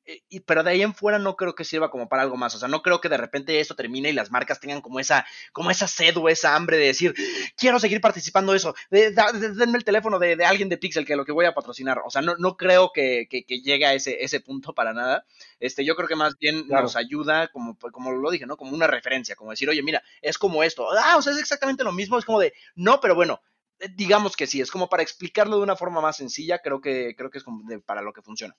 Eh, 0.04 0.22
y, 0.30 0.40
pero 0.40 0.62
de 0.62 0.70
ahí 0.70 0.82
en 0.82 0.94
fuera 0.94 1.18
no 1.18 1.36
creo 1.36 1.54
que 1.54 1.64
sirva 1.64 1.90
como 1.90 2.08
para 2.08 2.22
algo 2.22 2.36
más. 2.36 2.54
O 2.54 2.58
sea, 2.58 2.68
no 2.68 2.82
creo 2.82 3.00
que 3.00 3.08
de 3.08 3.16
repente 3.18 3.60
esto 3.60 3.76
termine 3.76 4.08
y 4.08 4.12
las 4.14 4.30
marcas 4.30 4.58
tengan 4.58 4.80
como 4.80 5.00
esa, 5.00 5.26
como 5.52 5.70
esa 5.70 5.86
sed 5.86 6.16
o 6.16 6.28
esa 6.28 6.56
hambre 6.56 6.78
de 6.78 6.86
decir, 6.86 7.14
quiero 7.56 7.78
seguir 7.78 8.00
participando 8.00 8.52
de 8.52 8.58
eso. 8.58 8.74
denme 8.90 9.78
el 9.78 9.84
teléfono 9.84 10.18
de, 10.18 10.44
alguien 10.44 10.68
de 10.68 10.78
Pixel 10.78 11.04
que 11.04 11.16
lo 11.16 11.24
que 11.24 11.32
voy 11.32 11.44
a 11.44 11.54
patrocinar. 11.54 12.00
O 12.06 12.10
sea, 12.10 12.22
no, 12.22 12.36
no 12.38 12.56
creo 12.56 12.90
que, 12.92 13.28
que, 13.28 13.44
llegue 13.60 13.86
a 13.86 13.94
ese, 13.94 14.24
ese 14.24 14.40
punto 14.40 14.74
para 14.74 14.92
nada. 14.94 15.26
Este, 15.60 15.84
yo 15.84 15.94
creo 15.94 16.08
que 16.08 16.16
más 16.16 16.38
bien 16.38 16.66
nos 16.68 16.96
ayuda, 16.96 17.48
como, 17.48 17.76
como 17.78 18.12
lo 18.12 18.30
dije, 18.30 18.46
¿no? 18.46 18.56
Como 18.56 18.72
una 18.72 18.86
referencia, 18.86 19.36
como 19.36 19.50
decir, 19.50 19.68
oye, 19.68 19.82
mira, 19.82 20.02
es 20.22 20.38
como 20.38 20.62
esto. 20.62 20.88
Ah, 20.98 21.16
o 21.16 21.22
sea, 21.22 21.32
es 21.32 21.38
exactamente 21.38 21.84
lo 21.84 21.92
mismo. 21.92 22.18
Es 22.18 22.24
como 22.24 22.40
de, 22.40 22.54
no, 22.74 23.00
pero 23.00 23.14
bueno, 23.14 23.42
eh, 23.80 23.88
digamos 23.94 24.36
que 24.36 24.46
sí, 24.46 24.60
es 24.60 24.70
como 24.70 24.88
para 24.88 25.02
explicarlo 25.02 25.56
de 25.56 25.62
una 25.62 25.76
forma 25.76 26.00
más 26.00 26.16
sencilla, 26.16 26.60
creo 26.60 26.80
que, 26.80 27.14
creo 27.16 27.30
que 27.30 27.38
es 27.38 27.44
como 27.44 27.62
para 27.84 28.02
lo 28.02 28.12
que 28.12 28.22
funciona. 28.22 28.56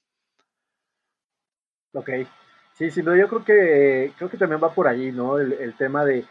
Ok, 1.94 2.10
sí, 2.74 2.92
sí, 2.92 3.02
no, 3.02 3.16
yo 3.16 3.28
creo 3.28 3.44
que, 3.44 4.14
creo 4.18 4.30
que 4.30 4.38
también 4.38 4.62
va 4.64 4.74
por 4.76 4.88
ahí, 4.88 5.12
¿no? 5.12 5.40
El, 5.40 5.74
tema 5.76 6.06
de, 6.06 6.24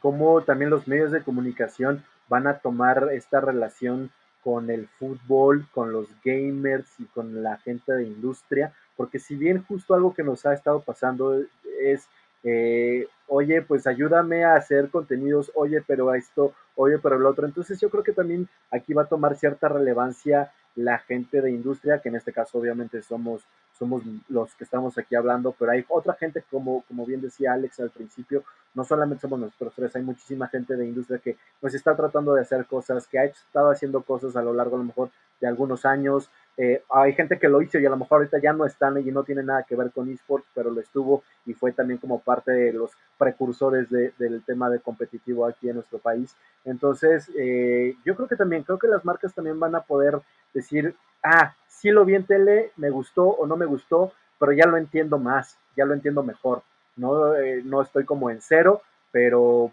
cómo 0.00 0.42
también 0.42 0.70
los 0.70 0.88
medios 0.88 1.10
de 1.12 1.22
comunicación 1.22 2.02
van 2.28 2.46
a 2.46 2.58
tomar 2.60 3.10
esta 3.12 3.40
relación 3.40 4.10
con 4.42 4.70
el 4.70 4.88
fútbol, 4.88 5.66
con 5.70 5.92
los 5.92 6.08
gamers 6.24 6.88
y 6.98 7.04
con 7.04 7.42
la 7.42 7.58
gente 7.58 7.92
de 7.92 8.04
industria, 8.04 8.72
porque 8.96 9.18
si 9.18 9.36
bien 9.36 9.62
justo 9.64 9.94
algo 9.94 10.14
que 10.14 10.22
nos 10.22 10.46
ha 10.46 10.54
estado 10.54 10.80
pasando 10.80 11.38
es, 11.80 12.08
eh, 12.42 13.06
oye, 13.26 13.60
pues 13.60 13.86
ayúdame 13.86 14.44
a 14.44 14.54
hacer 14.54 14.88
contenidos, 14.88 15.52
oye, 15.54 15.82
pero 15.86 16.14
esto, 16.14 16.54
oye, 16.74 16.98
pero 16.98 17.16
el 17.16 17.26
otro, 17.26 17.46
entonces 17.46 17.78
yo 17.78 17.90
creo 17.90 18.02
que 18.02 18.12
también 18.12 18.48
aquí 18.70 18.94
va 18.94 19.02
a 19.02 19.08
tomar 19.08 19.36
cierta 19.36 19.68
relevancia 19.68 20.52
la 20.74 20.98
gente 20.98 21.42
de 21.42 21.50
industria, 21.50 22.00
que 22.00 22.08
en 22.08 22.16
este 22.16 22.32
caso 22.32 22.58
obviamente 22.58 23.02
somos 23.02 23.44
somos 23.82 24.04
los 24.28 24.54
que 24.54 24.62
estamos 24.62 24.96
aquí 24.96 25.16
hablando, 25.16 25.52
pero 25.58 25.72
hay 25.72 25.84
otra 25.88 26.14
gente, 26.14 26.44
como, 26.48 26.82
como 26.82 27.04
bien 27.04 27.20
decía 27.20 27.52
Alex 27.52 27.80
al 27.80 27.90
principio, 27.90 28.44
no 28.74 28.84
solamente 28.84 29.22
somos 29.22 29.40
nosotros 29.40 29.72
tres, 29.74 29.96
hay 29.96 30.02
muchísima 30.02 30.46
gente 30.46 30.76
de 30.76 30.86
industria 30.86 31.18
que 31.18 31.36
pues 31.60 31.74
está 31.74 31.96
tratando 31.96 32.32
de 32.32 32.42
hacer 32.42 32.64
cosas, 32.66 33.08
que 33.08 33.18
ha 33.18 33.24
estado 33.24 33.72
haciendo 33.72 34.02
cosas 34.02 34.36
a 34.36 34.42
lo 34.42 34.52
largo 34.52 34.76
a 34.76 34.78
lo 34.78 34.84
mejor 34.84 35.10
de 35.40 35.48
algunos 35.48 35.84
años, 35.84 36.30
eh, 36.58 36.82
hay 36.90 37.14
gente 37.14 37.38
que 37.38 37.48
lo 37.48 37.62
hizo 37.62 37.78
y 37.78 37.86
a 37.86 37.90
lo 37.90 37.96
mejor 37.96 38.18
ahorita 38.18 38.38
ya 38.38 38.52
no 38.52 38.66
están 38.66 38.98
y 38.98 39.10
no 39.10 39.24
tiene 39.24 39.42
nada 39.42 39.62
que 39.62 39.74
ver 39.74 39.90
con 39.90 40.10
esports, 40.10 40.46
pero 40.54 40.70
lo 40.70 40.80
estuvo 40.80 41.22
y 41.46 41.54
fue 41.54 41.72
también 41.72 41.98
como 41.98 42.20
parte 42.20 42.52
de 42.52 42.72
los 42.72 42.90
precursores 43.16 43.88
del 43.90 44.42
tema 44.44 44.68
de 44.68 44.80
competitivo 44.80 45.46
aquí 45.46 45.68
en 45.68 45.76
nuestro 45.76 45.98
país. 45.98 46.34
Entonces, 46.64 47.30
eh, 47.38 47.94
yo 48.04 48.14
creo 48.16 48.28
que 48.28 48.36
también, 48.36 48.64
creo 48.64 48.78
que 48.78 48.88
las 48.88 49.04
marcas 49.04 49.34
también 49.34 49.58
van 49.58 49.74
a 49.74 49.80
poder 49.80 50.20
decir, 50.52 50.94
ah, 51.22 51.54
sí 51.68 51.90
lo 51.90 52.04
vi 52.04 52.16
en 52.16 52.26
tele, 52.26 52.72
me 52.76 52.90
gustó 52.90 53.28
o 53.28 53.46
no 53.46 53.56
me 53.56 53.66
gustó, 53.66 54.12
pero 54.38 54.52
ya 54.52 54.66
lo 54.66 54.76
entiendo 54.76 55.18
más, 55.18 55.56
ya 55.74 55.86
lo 55.86 55.94
entiendo 55.94 56.22
mejor. 56.22 56.62
No, 56.96 57.34
eh, 57.34 57.62
no 57.64 57.80
estoy 57.80 58.04
como 58.04 58.28
en 58.28 58.42
cero, 58.42 58.82
pero, 59.10 59.72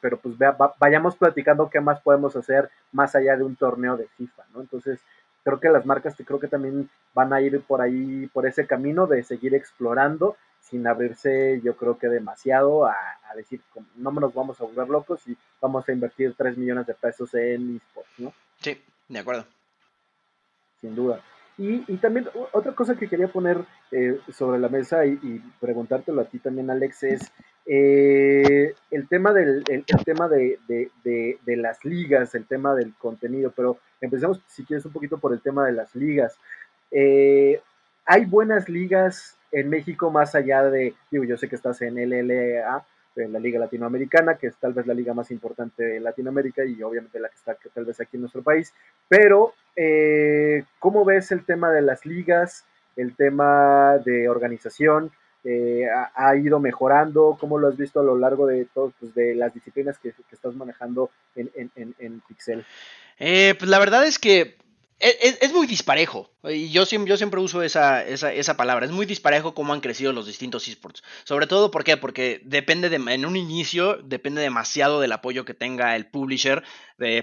pero 0.00 0.18
pues 0.18 0.34
vayamos 0.78 1.16
platicando 1.16 1.68
qué 1.68 1.80
más 1.80 2.00
podemos 2.00 2.34
hacer 2.36 2.70
más 2.90 3.14
allá 3.14 3.36
de 3.36 3.44
un 3.44 3.54
torneo 3.54 3.96
de 3.96 4.06
FIFA, 4.16 4.44
¿no? 4.54 4.60
Entonces, 4.62 4.98
creo 5.44 5.60
que 5.60 5.68
las 5.68 5.86
marcas 5.86 6.14
creo 6.24 6.40
que 6.40 6.48
también 6.48 6.88
van 7.14 7.32
a 7.32 7.40
ir 7.40 7.60
por 7.62 7.80
ahí, 7.80 8.28
por 8.32 8.46
ese 8.46 8.66
camino 8.66 9.06
de 9.06 9.22
seguir 9.22 9.54
explorando 9.54 10.36
sin 10.60 10.86
abrirse 10.86 11.60
yo 11.62 11.76
creo 11.76 11.98
que 11.98 12.08
demasiado 12.08 12.86
a, 12.86 12.96
decir, 13.36 13.60
no 13.96 14.10
nos 14.12 14.34
vamos 14.34 14.60
a 14.60 14.64
volver 14.64 14.88
locos 14.88 15.26
y 15.26 15.36
vamos 15.60 15.88
a 15.88 15.92
invertir 15.92 16.34
3 16.36 16.56
millones 16.56 16.86
de 16.86 16.94
pesos 16.94 17.32
en 17.34 17.76
esports, 17.76 18.18
¿no? 18.18 18.32
Sí, 18.60 18.80
de 19.08 19.18
acuerdo. 19.18 19.46
Sin 20.80 20.94
duda. 20.94 21.20
Y, 21.58 21.80
también 21.98 22.28
otra 22.52 22.72
cosa 22.74 22.96
que 22.96 23.08
quería 23.08 23.28
poner 23.28 23.64
eh, 23.90 24.18
sobre 24.32 24.58
la 24.58 24.68
mesa 24.68 25.04
y, 25.06 25.12
y, 25.22 25.38
preguntártelo 25.60 26.22
a 26.22 26.24
ti 26.24 26.38
también, 26.38 26.70
Alex, 26.70 27.02
es 27.02 27.32
eh, 27.66 28.74
el 28.90 29.08
tema, 29.08 29.32
del, 29.32 29.62
el, 29.68 29.84
tema 30.04 30.28
de, 30.28 30.58
de, 30.66 31.56
las 31.56 31.84
ligas, 31.84 32.34
el 32.34 32.46
tema 32.46 32.74
del 32.74 32.94
contenido, 32.94 33.52
pero 33.54 33.78
empecemos, 34.02 34.40
si 34.48 34.64
quieres, 34.64 34.84
un 34.84 34.92
poquito 34.92 35.16
por 35.16 35.32
el 35.32 35.40
tema 35.40 35.64
de 35.64 35.72
las 35.72 35.94
ligas. 35.94 36.36
Eh, 36.90 37.60
¿Hay 38.04 38.26
buenas 38.26 38.68
ligas 38.68 39.38
en 39.50 39.70
México 39.70 40.10
más 40.10 40.34
allá 40.34 40.64
de, 40.64 40.94
digo, 41.10 41.24
yo 41.24 41.38
sé 41.38 41.48
que 41.48 41.56
estás 41.56 41.80
en 41.82 41.94
LLA, 41.94 42.84
en 43.16 43.32
la 43.32 43.38
Liga 43.38 43.58
Latinoamericana, 43.58 44.36
que 44.36 44.48
es 44.48 44.56
tal 44.56 44.72
vez 44.72 44.86
la 44.86 44.94
liga 44.94 45.14
más 45.14 45.30
importante 45.30 45.84
de 45.84 46.00
Latinoamérica 46.00 46.64
y 46.64 46.82
obviamente 46.82 47.20
la 47.20 47.28
que 47.28 47.36
está 47.36 47.56
tal 47.74 47.84
vez 47.84 48.00
aquí 48.00 48.16
en 48.16 48.22
nuestro 48.22 48.42
país, 48.42 48.72
pero 49.08 49.52
eh, 49.76 50.64
¿cómo 50.78 51.04
ves 51.04 51.30
el 51.30 51.44
tema 51.44 51.70
de 51.70 51.82
las 51.82 52.06
ligas, 52.06 52.64
el 52.96 53.14
tema 53.14 53.98
de 54.04 54.28
organización? 54.28 55.10
Eh, 55.44 55.86
ha, 56.14 56.36
ido 56.36 56.60
mejorando? 56.60 57.36
¿Cómo 57.40 57.58
lo 57.58 57.68
has 57.68 57.76
visto 57.76 58.00
a 58.00 58.04
lo 58.04 58.16
largo 58.16 58.46
de 58.46 58.64
todos 58.66 58.92
pues, 59.00 59.14
de 59.14 59.34
las 59.34 59.52
disciplinas 59.52 59.98
que, 59.98 60.14
estás 60.30 60.54
manejando 60.54 61.10
en, 61.34 62.22
Pixel? 62.28 62.64
Eh, 63.18 63.54
pues 63.58 63.68
la 63.68 63.78
verdad 63.78 64.06
es 64.06 64.18
que 64.18 64.56
es, 65.02 65.52
muy 65.52 65.66
disparejo. 65.66 66.30
Y 66.44 66.70
yo 66.70 66.84
yo 66.84 67.16
siempre 67.16 67.40
uso 67.40 67.62
esa, 67.62 68.04
esa, 68.04 68.32
esa, 68.32 68.56
palabra. 68.56 68.86
Es 68.86 68.92
muy 68.92 69.04
disparejo 69.04 69.52
cómo 69.52 69.72
han 69.72 69.80
crecido 69.80 70.12
los 70.12 70.26
distintos 70.26 70.68
esports. 70.68 71.02
Sobre 71.24 71.48
todo, 71.48 71.72
¿por 71.72 71.82
qué? 71.82 71.96
Porque 71.96 72.40
depende 72.44 72.88
de, 72.88 72.96
en 72.96 73.26
un 73.26 73.36
inicio, 73.36 73.98
depende 74.04 74.40
demasiado 74.40 75.00
del 75.00 75.12
apoyo 75.12 75.44
que 75.44 75.54
tenga 75.54 75.96
el 75.96 76.06
publisher 76.06 76.62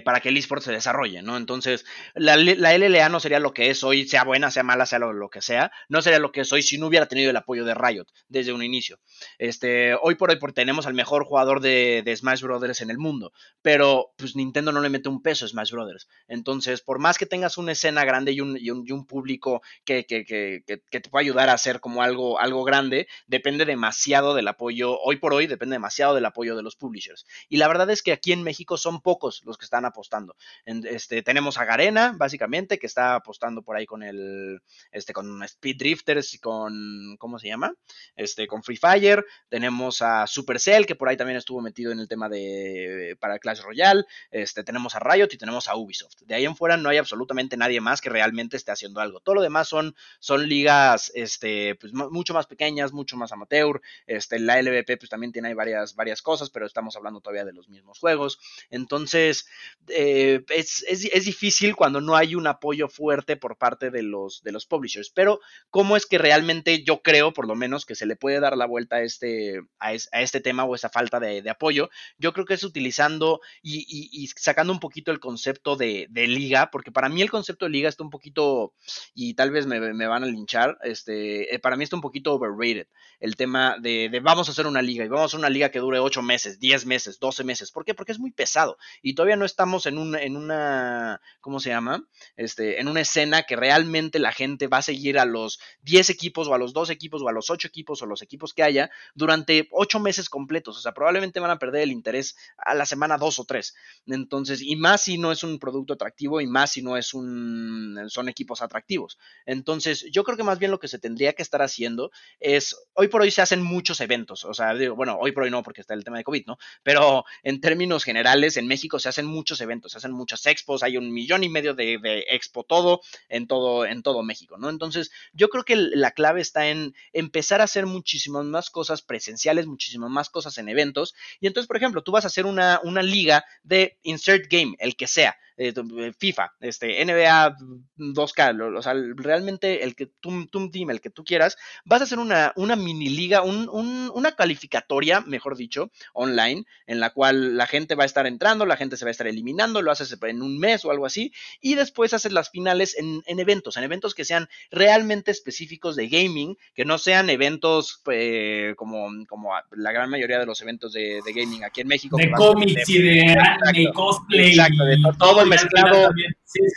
para 0.04 0.20
que 0.20 0.28
el 0.28 0.36
esport 0.36 0.62
se 0.62 0.72
desarrolle, 0.72 1.22
¿no? 1.22 1.36
Entonces, 1.36 1.84
la, 2.14 2.36
la, 2.36 2.76
LLA 2.76 3.08
no 3.08 3.20
sería 3.20 3.38
lo 3.38 3.52
que 3.52 3.70
es 3.70 3.82
hoy, 3.82 4.06
sea 4.06 4.24
buena, 4.24 4.50
sea 4.50 4.62
mala, 4.62 4.86
sea 4.86 4.98
lo, 4.98 5.30
que 5.30 5.42
sea. 5.42 5.72
No 5.88 6.02
sería 6.02 6.18
lo 6.18 6.32
que 6.32 6.42
es 6.42 6.52
hoy 6.52 6.62
si 6.62 6.78
no 6.78 6.86
hubiera 6.86 7.06
tenido 7.06 7.30
el 7.30 7.36
apoyo 7.36 7.64
de 7.64 7.74
Riot 7.74 8.06
desde 8.28 8.52
un 8.52 8.62
inicio. 8.62 8.98
Este, 9.38 9.94
hoy 9.94 10.14
por 10.14 10.30
hoy 10.30 10.38
tenemos 10.54 10.86
al 10.86 10.94
mejor 10.94 11.24
jugador 11.24 11.60
de, 11.60 12.14
Smash 12.16 12.42
Brothers 12.42 12.80
en 12.80 12.90
el 12.90 12.98
mundo. 12.98 13.32
Pero, 13.62 14.12
pues 14.16 14.36
Nintendo 14.36 14.72
no 14.72 14.80
le 14.80 14.88
mete 14.88 15.08
un 15.08 15.22
peso 15.22 15.44
a 15.44 15.48
Smash 15.48 15.72
Brothers. 15.72 16.08
Entonces, 16.28 16.80
por 16.80 16.98
más 16.98 17.18
que 17.18 17.26
tengas 17.26 17.58
un 17.58 17.70
escena 17.70 18.04
grande 18.04 18.32
y 18.32 18.40
un, 18.40 18.56
y 18.58 18.70
un, 18.70 19.06
público 19.06 19.62
que, 19.84 20.04
que, 20.04 20.24
que, 20.24 20.62
que, 20.66 21.00
te 21.00 21.08
pueda 21.08 21.22
ayudar 21.22 21.48
a 21.48 21.54
hacer 21.54 21.80
como 21.80 22.02
algo, 22.02 22.38
algo 22.38 22.64
grande, 22.64 23.08
depende 23.26 23.64
demasiado 23.64 24.34
del 24.34 24.48
apoyo, 24.48 24.98
hoy 25.00 25.16
por 25.16 25.32
hoy 25.32 25.46
depende 25.46 25.74
demasiado 25.74 26.14
del 26.14 26.26
apoyo 26.26 26.54
de 26.54 26.62
los 26.62 26.76
publishers. 26.76 27.26
Y 27.48 27.56
la 27.56 27.68
verdad 27.68 27.90
es 27.90 28.02
que 28.02 28.12
aquí 28.12 28.32
en 28.32 28.42
México 28.42 28.76
son 28.76 29.00
pocos 29.00 29.42
los 29.44 29.56
que 29.58 29.64
están 29.70 29.84
apostando. 29.84 30.34
este, 30.64 31.22
tenemos 31.22 31.56
a 31.58 31.64
Garena, 31.64 32.12
básicamente, 32.16 32.78
que 32.78 32.86
está 32.88 33.14
apostando 33.14 33.62
por 33.62 33.76
ahí 33.76 33.86
con 33.86 34.02
el, 34.02 34.60
este, 34.90 35.12
con 35.12 35.44
Speed 35.44 35.76
Drifters 35.78 36.34
y 36.34 36.38
con, 36.40 37.16
¿cómo 37.18 37.38
se 37.38 37.46
llama? 37.46 37.72
Este, 38.16 38.48
con 38.48 38.64
Free 38.64 38.76
Fire. 38.76 39.24
Tenemos 39.48 40.02
a 40.02 40.26
Supercell, 40.26 40.86
que 40.86 40.96
por 40.96 41.08
ahí 41.08 41.16
también 41.16 41.36
estuvo 41.36 41.60
metido 41.60 41.92
en 41.92 42.00
el 42.00 42.08
tema 42.08 42.28
de, 42.28 43.16
para 43.20 43.38
Clash 43.38 43.60
Royale. 43.60 44.04
Este, 44.32 44.64
tenemos 44.64 44.96
a 44.96 44.98
Riot 44.98 45.28
y 45.30 45.38
tenemos 45.38 45.68
a 45.68 45.76
Ubisoft. 45.76 46.22
De 46.22 46.34
ahí 46.34 46.44
en 46.44 46.56
fuera 46.56 46.76
no 46.76 46.88
hay 46.88 46.98
absolutamente 46.98 47.56
nadie 47.56 47.80
más 47.80 48.00
que 48.00 48.10
realmente 48.10 48.56
esté 48.56 48.72
haciendo 48.72 49.00
algo. 49.00 49.20
Todo 49.20 49.36
lo 49.36 49.42
demás 49.42 49.68
son, 49.68 49.94
son 50.18 50.48
ligas 50.48 51.12
este, 51.14 51.76
pues, 51.76 51.92
mucho 51.92 52.34
más 52.34 52.46
pequeñas, 52.46 52.92
mucho 52.92 53.16
más 53.16 53.30
amateur. 53.30 53.80
Este, 54.08 54.40
la 54.40 54.60
LVP 54.60 54.96
pues, 54.96 55.10
también 55.10 55.32
tiene 55.32 55.54
varias, 55.54 55.94
varias 55.94 56.22
cosas, 56.22 56.50
pero 56.50 56.66
estamos 56.66 56.96
hablando 56.96 57.20
todavía 57.20 57.44
de 57.44 57.52
los 57.52 57.68
mismos 57.68 58.00
juegos. 58.00 58.40
Entonces, 58.70 59.46
eh, 59.88 60.44
es, 60.48 60.84
es, 60.88 61.24
difícil 61.24 61.74
cuando 61.76 62.00
no 62.00 62.16
hay 62.16 62.34
un 62.34 62.46
apoyo 62.46 62.88
fuerte 62.88 63.36
por 63.36 63.56
parte 63.56 63.90
de 63.90 64.02
los, 64.02 64.42
de 64.42 64.52
los 64.52 64.66
publishers. 64.66 65.10
Pero, 65.10 65.40
¿cómo 65.70 65.96
es 65.96 66.06
que 66.06 66.18
realmente 66.18 66.82
yo 66.82 67.02
creo, 67.02 67.32
por 67.32 67.46
lo 67.46 67.54
menos, 67.54 67.86
que 67.86 67.94
se 67.94 68.06
le 68.06 68.16
puede 68.16 68.40
dar 68.40 68.56
la 68.56 68.66
vuelta 68.66 68.96
a 68.96 69.02
este, 69.02 69.60
a, 69.78 69.92
este 69.92 70.40
tema 70.40 70.64
o 70.64 70.74
esa 70.74 70.88
falta 70.88 71.20
de, 71.20 71.48
apoyo? 71.50 71.90
Yo 72.18 72.32
creo 72.32 72.46
que 72.46 72.54
es 72.54 72.64
utilizando 72.64 73.40
y, 73.62 74.28
sacando 74.36 74.72
un 74.72 74.80
poquito 74.80 75.10
el 75.10 75.20
concepto 75.20 75.76
de, 75.76 76.06
de 76.10 76.26
liga, 76.26 76.70
porque 76.70 76.92
para 76.92 77.08
mí 77.08 77.22
el 77.22 77.30
concepto 77.30 77.64
de 77.64 77.72
liga 77.72 77.88
está 77.88 78.04
un 78.04 78.10
poquito, 78.10 78.74
y 79.14 79.34
tal 79.34 79.50
vez 79.50 79.66
me, 79.66 80.06
van 80.06 80.24
a 80.24 80.26
linchar, 80.26 80.78
este, 80.82 81.54
eh, 81.54 81.58
para 81.58 81.76
mí 81.76 81.84
está 81.84 81.96
un 81.96 82.02
poquito 82.02 82.34
overrated 82.34 82.86
el 83.20 83.36
tema 83.36 83.76
de, 83.78 84.20
vamos 84.22 84.48
a 84.48 84.52
hacer 84.52 84.66
una 84.66 84.82
liga 84.82 85.04
y 85.04 85.08
vamos 85.08 85.22
a 85.22 85.26
hacer 85.26 85.38
una 85.38 85.50
liga 85.50 85.70
que 85.70 85.78
dure 85.78 85.98
8 85.98 86.22
meses, 86.22 86.58
10 86.58 86.86
meses, 86.86 87.20
12 87.20 87.44
meses. 87.44 87.70
¿Por 87.70 87.84
qué? 87.84 87.94
Porque 87.94 88.12
es 88.12 88.18
muy 88.18 88.32
pesado 88.32 88.78
y 89.02 89.14
todavía 89.14 89.36
no 89.36 89.39
estamos 89.44 89.86
en, 89.86 89.98
un, 89.98 90.16
en 90.16 90.36
una, 90.36 91.20
¿cómo 91.40 91.60
se 91.60 91.70
llama? 91.70 92.04
Este, 92.36 92.80
en 92.80 92.88
una 92.88 93.00
escena 93.00 93.42
que 93.42 93.56
realmente 93.56 94.18
la 94.18 94.32
gente 94.32 94.66
va 94.66 94.78
a 94.78 94.82
seguir 94.82 95.18
a 95.18 95.24
los 95.24 95.60
10 95.82 96.10
equipos 96.10 96.48
o 96.48 96.54
a 96.54 96.58
los 96.58 96.72
2 96.72 96.90
equipos 96.90 97.22
o 97.22 97.28
a 97.28 97.32
los 97.32 97.50
8 97.50 97.68
equipos 97.68 98.02
o 98.02 98.06
los 98.06 98.22
equipos 98.22 98.54
que 98.54 98.62
haya 98.62 98.90
durante 99.14 99.68
8 99.72 100.00
meses 100.00 100.28
completos. 100.28 100.76
O 100.76 100.80
sea, 100.80 100.92
probablemente 100.92 101.40
van 101.40 101.50
a 101.50 101.58
perder 101.58 101.82
el 101.82 101.92
interés 101.92 102.36
a 102.58 102.74
la 102.74 102.86
semana 102.86 103.18
2 103.18 103.38
o 103.38 103.44
3. 103.44 103.74
Entonces, 104.06 104.62
y 104.62 104.76
más 104.76 105.02
si 105.02 105.18
no 105.18 105.32
es 105.32 105.42
un 105.42 105.58
producto 105.58 105.94
atractivo 105.94 106.40
y 106.40 106.46
más 106.46 106.72
si 106.72 106.82
no 106.82 106.96
es 106.96 107.14
un 107.14 108.00
son 108.08 108.28
equipos 108.28 108.62
atractivos. 108.62 109.18
Entonces, 109.46 110.06
yo 110.10 110.24
creo 110.24 110.36
que 110.36 110.42
más 110.44 110.58
bien 110.58 110.70
lo 110.70 110.78
que 110.78 110.88
se 110.88 110.98
tendría 110.98 111.32
que 111.32 111.42
estar 111.42 111.62
haciendo 111.62 112.10
es, 112.38 112.76
hoy 112.94 113.08
por 113.08 113.22
hoy 113.22 113.30
se 113.30 113.42
hacen 113.42 113.62
muchos 113.62 114.00
eventos, 114.00 114.44
o 114.44 114.54
sea, 114.54 114.74
bueno, 114.94 115.18
hoy 115.20 115.32
por 115.32 115.44
hoy 115.44 115.50
no 115.50 115.62
porque 115.62 115.80
está 115.80 115.94
el 115.94 116.04
tema 116.04 116.18
de 116.18 116.24
COVID, 116.24 116.46
¿no? 116.46 116.58
Pero 116.82 117.24
en 117.42 117.60
términos 117.60 118.04
generales, 118.04 118.56
en 118.56 118.66
México 118.66 118.98
se 118.98 119.08
hacen 119.08 119.26
muchos 119.30 119.60
eventos, 119.60 119.92
se 119.92 119.98
hacen 119.98 120.12
muchas 120.12 120.44
expos, 120.46 120.82
hay 120.82 120.96
un 120.96 121.12
millón 121.12 121.44
y 121.44 121.48
medio 121.48 121.74
de, 121.74 122.24
expo 122.28 122.64
todo 122.64 123.00
en 123.28 123.46
todo, 123.46 123.86
en 123.86 124.02
todo 124.02 124.22
México, 124.22 124.58
¿no? 124.58 124.68
Entonces, 124.68 125.10
yo 125.32 125.48
creo 125.48 125.64
que 125.64 125.76
la 125.76 126.10
clave 126.10 126.40
está 126.40 126.68
en 126.68 126.94
empezar 127.12 127.60
a 127.60 127.64
hacer 127.64 127.86
muchísimas 127.86 128.44
más 128.44 128.70
cosas 128.70 129.02
presenciales, 129.02 129.66
muchísimas 129.66 130.10
más 130.10 130.30
cosas 130.30 130.58
en 130.58 130.68
eventos. 130.68 131.14
Y 131.40 131.46
entonces, 131.46 131.66
por 131.66 131.76
ejemplo, 131.76 132.02
tú 132.02 132.12
vas 132.12 132.24
a 132.24 132.28
hacer 132.28 132.46
una, 132.46 132.80
una 132.82 133.02
liga 133.02 133.44
de 133.62 133.98
insert 134.02 134.46
game, 134.50 134.76
el 134.78 134.96
que 134.96 135.06
sea 135.06 135.36
eh, 135.60 135.74
eh, 135.76 136.12
FIFA, 136.16 136.54
este, 136.60 137.04
NBA 137.04 137.54
2K, 137.98 138.78
o 138.78 138.82
sea, 138.82 138.94
realmente 139.14 139.84
el 139.84 139.94
que 139.94 140.06
tú, 140.06 140.46
tú 140.46 140.70
team, 140.70 140.88
el 140.88 141.02
que 141.02 141.10
tú 141.10 141.22
quieras, 141.22 141.58
vas 141.84 142.00
a 142.00 142.04
hacer 142.04 142.18
una, 142.18 142.54
una 142.56 142.76
mini 142.76 143.10
liga, 143.10 143.42
una 143.42 144.32
calificatoria, 144.32 145.20
mejor 145.20 145.58
dicho, 145.58 145.90
online, 146.14 146.64
en 146.86 146.98
la 146.98 147.10
cual 147.10 147.58
la 147.58 147.66
gente 147.66 147.94
va 147.94 148.04
a 148.04 148.06
estar 148.06 148.26
entrando, 148.26 148.64
la 148.64 148.78
gente 148.78 148.96
se 148.96 149.04
va 149.04 149.10
a 149.10 149.12
estar 149.12 149.26
eliminando, 149.26 149.82
lo 149.82 149.90
haces 149.90 150.16
en 150.22 150.40
un 150.40 150.58
mes 150.58 150.82
o 150.86 150.92
algo 150.92 151.04
así, 151.04 151.30
y 151.60 151.74
después 151.74 152.14
haces 152.14 152.32
las 152.32 152.48
finales 152.48 152.96
en, 152.96 153.22
eventos, 153.26 153.76
en 153.76 153.84
eventos 153.84 154.14
que 154.14 154.24
sean 154.24 154.48
realmente 154.70 155.30
específicos 155.30 155.94
de 155.94 156.08
gaming, 156.08 156.56
que 156.74 156.86
no 156.86 156.96
sean 156.96 157.28
eventos 157.28 158.00
eh, 158.10 158.72
como, 158.78 159.10
como 159.28 159.50
la 159.72 159.92
gran 159.92 160.08
mayoría 160.08 160.38
de 160.38 160.46
los 160.46 160.62
eventos 160.62 160.94
de, 160.94 161.20
gaming 161.34 161.64
aquí 161.64 161.82
en 161.82 161.88
México. 161.88 162.16
De 162.16 162.30
cómics 162.30 162.88
y 162.88 163.02
de 163.02 163.36
anime, 163.66 163.92
cosplay. 163.92 164.48
Exacto, 164.52 164.84
de 164.84 164.96
todo 165.18 165.49
mezclado. 165.50 166.10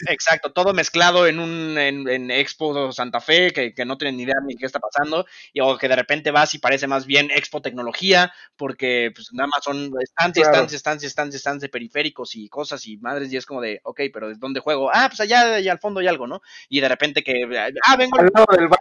Exacto, 0.10 0.52
todo 0.52 0.74
mezclado 0.74 1.26
en 1.26 1.40
un 1.40 1.78
en, 1.78 2.30
Expo 2.32 2.92
Santa 2.92 3.20
Fe, 3.20 3.52
que, 3.52 3.86
no 3.86 3.98
tienen 3.98 4.18
ni 4.18 4.24
idea 4.24 4.36
ni 4.46 4.56
qué 4.56 4.66
está 4.66 4.80
pasando, 4.80 5.26
y 5.52 5.62
o 5.62 5.78
que 5.78 5.88
de 5.88 5.96
repente 5.96 6.32
vas 6.32 6.54
y 6.54 6.60
parece 6.60 6.88
más 6.88 7.06
bien 7.06 7.32
Expo 7.32 7.62
Tecnología, 7.62 8.32
porque 8.56 9.12
pues 9.16 9.30
nada 9.34 9.48
más 9.48 9.64
son 9.64 9.92
estancias, 10.02 10.48
estancias, 10.48 10.74
estancias, 10.74 11.10
estancias, 11.10 11.40
estancias 11.40 11.62
de 11.62 11.70
periféricos 11.70 12.36
y 12.36 12.50
cosas 12.50 12.86
y 12.86 12.98
madres, 12.98 13.32
y 13.32 13.38
es 13.38 13.46
como 13.46 13.62
de, 13.62 13.80
ok, 13.84 14.02
pero 14.14 14.30
¿de 14.30 14.36
dónde 14.36 14.60
juego? 14.60 14.92
Ah, 14.94 15.08
pues 15.08 15.22
allá, 15.22 15.56
allá 15.56 15.72
al 15.72 15.80
fondo 15.80 16.00
hay 16.00 16.08
algo, 16.08 16.28
¿no? 16.28 16.42
Y 16.70 16.80
de 16.80 16.90
repente 16.90 17.24
que, 17.24 17.44
ah, 17.88 17.96
vengo, 17.98 18.18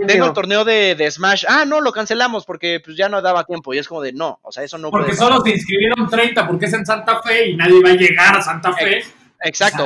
vengo 0.01 0.25
al 0.25 0.33
torneo 0.33 0.65
de, 0.65 0.95
de, 0.95 1.11
Smash, 1.11 1.45
ah, 1.49 1.65
no, 1.65 1.81
lo 1.81 1.93
cancelamos 1.93 2.45
porque 2.45 2.81
pues 2.85 2.97
ya 2.97 3.09
no 3.09 3.23
daba 3.23 3.45
tiempo, 3.45 3.73
y 3.73 3.79
es 3.79 3.89
como 3.89 4.03
de, 4.03 4.13
no, 4.13 4.41
o 4.43 4.53
sea, 4.53 4.63
eso 4.63 4.79
no 4.79 4.91
Porque 4.91 5.15
solo 5.15 5.41
se 5.41 5.51
inscribieron 5.51 6.09
30 6.09 6.47
porque 6.47 6.67
es 6.67 6.73
en 6.73 6.85
Santa 6.85 7.23
Fe 7.23 7.51
y 7.51 7.57
nadie 7.57 7.81
va 7.83 7.91
a 7.91 7.95
llegar 7.95 8.37
a 8.37 8.43
Santa 8.43 8.73
Fe. 8.73 8.99
Exacto, 8.99 9.22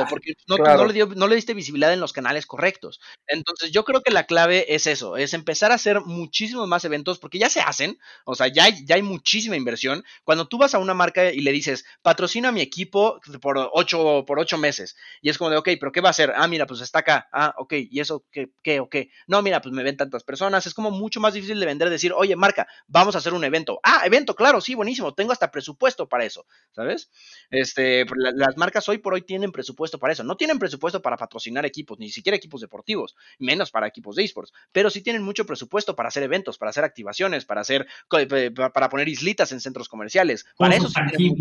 porque 0.09 0.33
no, 0.47 1.27
le 1.27 1.35
diste 1.35 1.53
visibilidad 1.53 1.93
en 1.93 1.99
los 1.99 2.13
canales 2.13 2.45
correctos. 2.45 2.99
Entonces, 3.27 3.71
yo 3.71 3.83
creo 3.83 4.01
que 4.01 4.11
la 4.11 4.25
clave 4.25 4.73
es 4.73 4.87
eso, 4.87 5.17
es 5.17 5.33
empezar 5.33 5.71
a 5.71 5.75
hacer 5.75 6.01
muchísimos 6.01 6.67
más 6.67 6.85
eventos, 6.85 7.19
porque 7.19 7.39
ya 7.39 7.49
se 7.49 7.61
hacen, 7.61 7.97
o 8.25 8.35
sea, 8.35 8.47
ya 8.47 8.65
hay, 8.65 8.85
ya 8.85 8.95
hay 8.95 9.01
muchísima 9.01 9.55
inversión. 9.55 10.03
Cuando 10.23 10.47
tú 10.47 10.57
vas 10.57 10.73
a 10.73 10.79
una 10.79 10.93
marca 10.93 11.31
y 11.31 11.41
le 11.41 11.51
dices, 11.51 11.85
patrocina 12.01 12.49
a 12.49 12.51
mi 12.51 12.61
equipo 12.61 13.19
por 13.41 13.69
ocho, 13.73 14.23
por 14.25 14.39
ocho 14.39 14.57
meses, 14.57 14.95
y 15.21 15.29
es 15.29 15.37
como 15.37 15.49
de, 15.49 15.57
ok, 15.57 15.69
pero 15.79 15.91
¿qué 15.91 16.01
va 16.01 16.09
a 16.09 16.11
hacer? 16.11 16.33
Ah, 16.35 16.47
mira, 16.47 16.65
pues 16.65 16.81
está 16.81 16.99
acá. 16.99 17.27
Ah, 17.31 17.53
ok, 17.57 17.73
¿y 17.89 17.99
eso 17.99 18.25
qué, 18.31 18.51
qué 18.61 18.79
o 18.79 18.89
qué? 18.89 19.09
No, 19.27 19.41
mira, 19.41 19.61
pues 19.61 19.73
me 19.73 19.83
ven 19.83 19.97
tantas 19.97 20.23
personas. 20.23 20.65
Es 20.65 20.73
como 20.73 20.91
mucho 20.91 21.19
más 21.19 21.33
difícil 21.33 21.59
de 21.59 21.65
vender, 21.65 21.89
decir, 21.89 22.13
oye, 22.13 22.35
marca, 22.35 22.67
vamos 22.87 23.15
a 23.15 23.19
hacer 23.19 23.33
un 23.33 23.43
evento. 23.43 23.79
Ah, 23.83 24.01
evento, 24.05 24.35
claro, 24.35 24.61
sí, 24.61 24.75
buenísimo, 24.75 25.13
tengo 25.13 25.31
hasta 25.31 25.51
presupuesto 25.51 26.07
para 26.07 26.25
eso, 26.25 26.45
¿sabes? 26.71 27.09
Este, 27.49 28.05
las 28.35 28.57
marcas 28.57 28.87
hoy 28.89 28.97
por 28.99 29.13
hoy 29.13 29.21
tienen 29.21 29.46
presupuesto 29.51 29.99
para 29.99 30.13
eso. 30.13 30.23
No 30.23 30.37
tienen 30.37 30.59
presupuesto 30.59 31.01
para 31.01 31.17
patrocinar 31.17 31.65
equipos, 31.65 31.99
ni 31.99 32.09
siquiera 32.09 32.35
equipos 32.35 32.61
deportivos, 32.61 33.15
menos 33.39 33.71
para 33.71 33.87
equipos 33.87 34.15
de 34.15 34.23
esports, 34.23 34.53
pero 34.71 34.89
sí 34.89 35.01
tienen 35.01 35.23
mucho 35.23 35.45
presupuesto 35.45 35.95
para 35.95 36.09
hacer 36.09 36.23
eventos, 36.23 36.57
para 36.57 36.69
hacer 36.69 36.83
activaciones, 36.83 37.45
para 37.45 37.61
hacer 37.61 37.87
eh, 38.17 38.51
para 38.51 38.89
poner 38.89 39.07
islitas 39.07 39.51
en 39.51 39.61
centros 39.61 39.89
comerciales. 39.89 40.45
Para 40.57 40.75
eso 40.75 40.89
sí 40.89 41.35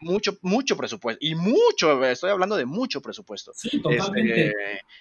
mucho, 0.00 0.38
mucho, 0.42 0.76
presupuesto 0.76 1.24
y 1.24 1.34
mucho, 1.34 2.04
estoy 2.04 2.30
hablando 2.30 2.56
de 2.56 2.66
mucho 2.66 3.00
presupuesto. 3.00 3.52
Sí, 3.54 3.80
totalmente. 3.80 4.46
Este, 4.48 4.54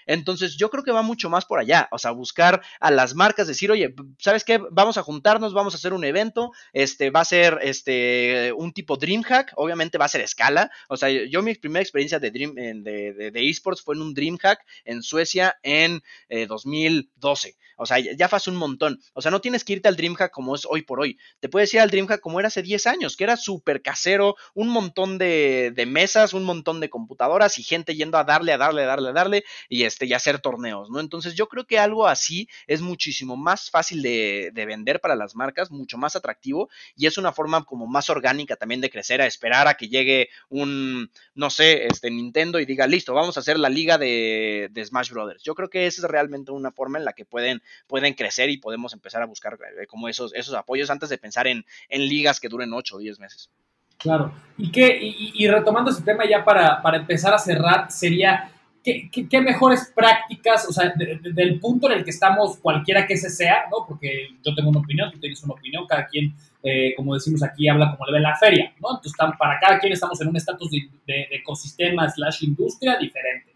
entonces, 0.05 0.55
yo 0.57 0.69
creo 0.69 0.83
que 0.83 0.91
va 0.91 1.01
mucho 1.01 1.29
más 1.29 1.45
por 1.45 1.59
allá, 1.59 1.87
o 1.91 1.97
sea, 1.97 2.11
buscar 2.11 2.61
a 2.79 2.91
las 2.91 3.15
marcas, 3.15 3.47
decir, 3.47 3.71
oye, 3.71 3.93
¿sabes 4.19 4.43
qué? 4.43 4.61
Vamos 4.71 4.97
a 4.97 5.03
juntarnos, 5.03 5.53
vamos 5.53 5.73
a 5.73 5.77
hacer 5.77 5.93
un 5.93 6.03
evento, 6.03 6.51
este 6.71 7.09
va 7.09 7.21
a 7.21 7.25
ser 7.25 7.59
este 7.61 8.53
un 8.55 8.73
tipo 8.73 8.97
DreamHack, 8.97 9.53
obviamente 9.55 9.97
va 9.97 10.05
a 10.05 10.09
ser 10.09 10.21
escala, 10.21 10.71
o 10.87 10.97
sea, 10.97 11.09
yo 11.09 11.41
mi 11.41 11.55
primera 11.55 11.81
experiencia 11.81 12.19
de 12.19 12.31
De, 12.47 13.31
esports 13.49 13.81
fue 13.81 13.95
en 13.95 14.01
un 14.01 14.13
DreamHack 14.13 14.59
en 14.85 15.03
Suecia 15.03 15.55
en 15.63 16.01
2012. 16.47 17.49
Eh, 17.49 17.55
o 17.77 17.85
sea, 17.85 17.99
ya 17.99 18.29
fue 18.29 18.37
hace 18.37 18.49
un 18.49 18.55
montón. 18.55 18.99
O 19.13 19.21
sea, 19.21 19.31
no 19.31 19.41
tienes 19.41 19.63
que 19.63 19.73
irte 19.73 19.87
al 19.87 19.95
DreamHack 19.95 20.31
como 20.31 20.55
es 20.55 20.65
hoy 20.65 20.83
por 20.83 20.99
hoy. 20.99 21.17
Te 21.39 21.49
puedes 21.49 21.73
ir 21.73 21.79
al 21.79 21.89
DreamHack 21.89 22.21
como 22.21 22.39
era 22.39 22.47
hace 22.47 22.61
10 22.61 22.87
años, 22.87 23.17
que 23.17 23.23
era 23.23 23.37
súper 23.37 23.81
casero, 23.81 24.35
un 24.53 24.69
montón 24.69 25.17
de, 25.17 25.73
mesas, 25.87 26.33
un 26.33 26.43
montón 26.43 26.79
de 26.79 26.89
computadoras 26.89 27.57
y 27.57 27.63
gente 27.63 27.95
yendo 27.95 28.17
a 28.17 28.23
darle, 28.23 28.53
a 28.53 28.57
darle, 28.57 28.83
a 28.83 28.85
darle, 28.85 29.09
a 29.09 29.13
darle 29.13 29.43
y, 29.69 29.83
este, 29.83 30.05
y 30.05 30.13
hacer 30.13 30.39
torneos, 30.39 30.89
¿no? 30.89 30.99
Entonces 30.99 31.35
yo 31.35 31.47
creo 31.47 31.65
que 31.65 31.79
algo 31.79 32.07
así 32.07 32.47
es 32.67 32.81
muchísimo 32.81 33.35
más 33.35 33.69
fácil 33.69 34.01
de, 34.01 34.51
de 34.53 34.65
vender 34.65 35.01
para 35.01 35.15
las 35.15 35.35
marcas, 35.35 35.71
mucho 35.71 35.97
más 35.97 36.15
atractivo 36.15 36.69
y 36.95 37.07
es 37.07 37.17
una 37.17 37.33
forma 37.33 37.65
como 37.65 37.87
más 37.87 38.09
orgánica 38.09 38.55
también 38.55 38.81
de 38.81 38.89
crecer, 38.89 39.21
a 39.21 39.27
esperar 39.27 39.67
a 39.67 39.75
que 39.75 39.89
llegue 39.89 40.29
un, 40.49 41.11
no 41.35 41.49
sé, 41.49 41.85
este 41.87 42.09
Nintendo 42.09 42.32
y 42.59 42.65
diga, 42.65 42.87
listo, 42.87 43.13
vamos 43.13 43.37
a 43.37 43.39
hacer 43.39 43.59
la 43.59 43.69
liga 43.69 43.97
de, 43.97 44.69
Smash 44.83 45.11
Brothers. 45.11 45.43
Yo 45.43 45.55
creo 45.55 45.69
que 45.69 45.85
esa 45.85 46.01
es 46.01 46.11
realmente 46.11 46.51
una 46.51 46.71
forma 46.71 46.97
en 46.97 47.05
la 47.05 47.13
que 47.13 47.25
pueden 47.25 47.61
pueden 47.87 48.13
crecer 48.13 48.49
y 48.49 48.57
podemos 48.57 48.93
empezar 48.93 49.21
a 49.21 49.25
buscar 49.25 49.57
eh, 49.79 49.87
como 49.87 50.09
esos, 50.09 50.33
esos 50.33 50.55
apoyos 50.55 50.89
antes 50.89 51.09
de 51.09 51.17
pensar 51.17 51.47
en, 51.47 51.65
ligas 51.89 52.39
que 52.39 52.49
duren 52.49 52.73
8 52.73 52.95
o 52.95 52.99
10 52.99 53.19
meses. 53.19 53.49
Claro. 53.97 54.33
Y, 54.57 54.71
que, 54.71 54.99
y, 55.01 55.47
retomando 55.47 55.91
ese 55.91 56.01
tema 56.01 56.27
ya 56.27 56.43
para, 56.43 56.81
para, 56.81 56.97
empezar 56.97 57.33
a 57.33 57.37
cerrar, 57.37 57.89
sería, 57.89 58.51
¿qué, 58.83 59.41
mejores 59.41 59.91
prácticas, 59.95 60.67
o 60.67 60.73
sea, 60.73 60.93
del 60.95 61.59
punto 61.59 61.89
en 61.89 61.99
el 61.99 62.03
que 62.03 62.09
estamos, 62.11 62.57
cualquiera 62.57 63.07
que 63.07 63.13
ese 63.13 63.29
sea, 63.29 63.65
¿no? 63.71 63.85
Porque 63.87 64.29
yo 64.43 64.53
tengo 64.53 64.69
una 64.69 64.81
opinión, 64.81 65.11
tú 65.11 65.19
tienes 65.19 65.41
una 65.43 65.53
opinión, 65.53 65.87
cada 65.87 66.05
quien, 66.05 66.33
eh, 66.61 66.93
como 66.95 67.13
decimos 67.13 67.41
aquí, 67.43 67.67
habla 67.67 67.91
como 67.91 68.05
le 68.05 68.13
ve 68.13 68.19
la 68.19 68.35
feria, 68.35 68.73
¿no? 68.81 68.89
Entonces, 68.95 69.13
para 69.39 69.59
cada 69.59 69.79
quien 69.79 69.93
estamos 69.93 70.19
en 70.21 70.27
un 70.27 70.35
estatus 70.35 70.69
de, 70.69 70.89
de, 71.07 71.27
ecosistema 71.31 72.09
slash 72.09 72.43
industria 72.43 72.97
diferente. 72.97 73.53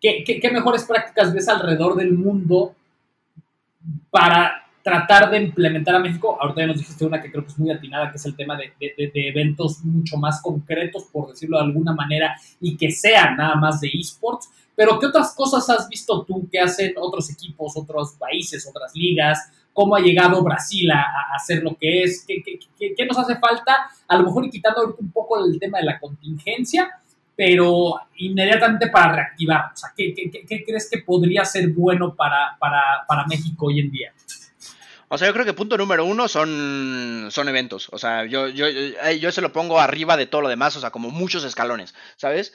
¿Qué, 0.00 0.24
¿Qué, 0.24 0.40
qué, 0.40 0.50
mejores 0.50 0.84
prácticas 0.84 1.32
ves 1.32 1.48
alrededor 1.48 1.94
del 1.96 2.12
mundo 2.12 2.74
para 4.10 4.67
tratar 4.88 5.30
de 5.30 5.42
implementar 5.42 5.94
a 5.94 5.98
México, 5.98 6.38
ahorita 6.40 6.62
ya 6.62 6.66
nos 6.68 6.78
dijiste 6.78 7.04
una 7.04 7.20
que 7.20 7.30
creo 7.30 7.44
que 7.44 7.50
es 7.50 7.58
muy 7.58 7.70
atinada, 7.70 8.10
que 8.10 8.16
es 8.16 8.24
el 8.24 8.34
tema 8.34 8.56
de, 8.56 8.72
eventos 9.14 9.84
mucho 9.84 10.16
más 10.16 10.40
concretos, 10.40 11.04
por 11.12 11.28
decirlo 11.28 11.58
de 11.58 11.64
alguna 11.64 11.92
manera, 11.92 12.34
y 12.58 12.74
que 12.74 12.90
sean 12.90 13.36
nada 13.36 13.54
más 13.56 13.82
de 13.82 13.88
esports, 13.88 14.48
pero 14.74 14.98
¿qué 14.98 15.06
otras 15.06 15.34
cosas 15.34 15.68
has 15.68 15.88
visto 15.90 16.24
tú 16.24 16.48
que 16.50 16.58
hacen 16.58 16.94
otros 16.96 17.30
equipos, 17.30 17.76
otros 17.76 18.12
países, 18.12 18.66
otras 18.66 18.94
ligas? 18.94 19.52
¿Cómo 19.74 19.94
ha 19.94 20.00
llegado 20.00 20.42
Brasil 20.42 20.90
a, 20.90 21.04
hacer 21.34 21.62
lo 21.62 21.76
que 21.76 22.04
es? 22.04 22.24
¿Qué, 22.26 23.06
nos 23.06 23.18
hace 23.18 23.36
falta? 23.36 23.90
A 24.06 24.16
lo 24.16 24.24
mejor 24.24 24.48
quitando 24.48 24.96
un 24.98 25.10
poco 25.10 25.44
el 25.44 25.58
tema 25.58 25.80
de 25.80 25.84
la 25.84 26.00
contingencia, 26.00 26.88
pero 27.36 28.00
inmediatamente 28.16 28.88
para 28.88 29.12
reactivar. 29.12 29.72
O 29.74 29.76
sea, 29.76 29.90
¿qué, 29.94 30.14
crees 30.64 30.88
que 30.90 30.98
podría 30.98 31.44
ser 31.44 31.68
bueno 31.74 32.14
para 32.14 33.26
México 33.28 33.66
hoy 33.66 33.80
en 33.80 33.90
día? 33.90 34.12
O 35.10 35.16
sea, 35.16 35.28
yo 35.28 35.32
creo 35.32 35.46
que 35.46 35.54
punto 35.54 35.78
número 35.78 36.04
uno 36.04 36.28
son, 36.28 37.28
son 37.30 37.48
eventos. 37.48 37.88
O 37.92 37.98
sea, 37.98 38.26
yo, 38.26 38.48
yo, 38.48 38.66
yo, 38.68 39.32
se 39.32 39.40
lo 39.40 39.52
pongo 39.52 39.80
arriba 39.80 40.16
de 40.18 40.26
todo 40.26 40.42
lo 40.42 40.48
demás, 40.48 40.76
o 40.76 40.80
sea, 40.80 40.90
como 40.90 41.10
muchos 41.10 41.44
escalones, 41.44 41.94
¿sabes? 42.16 42.52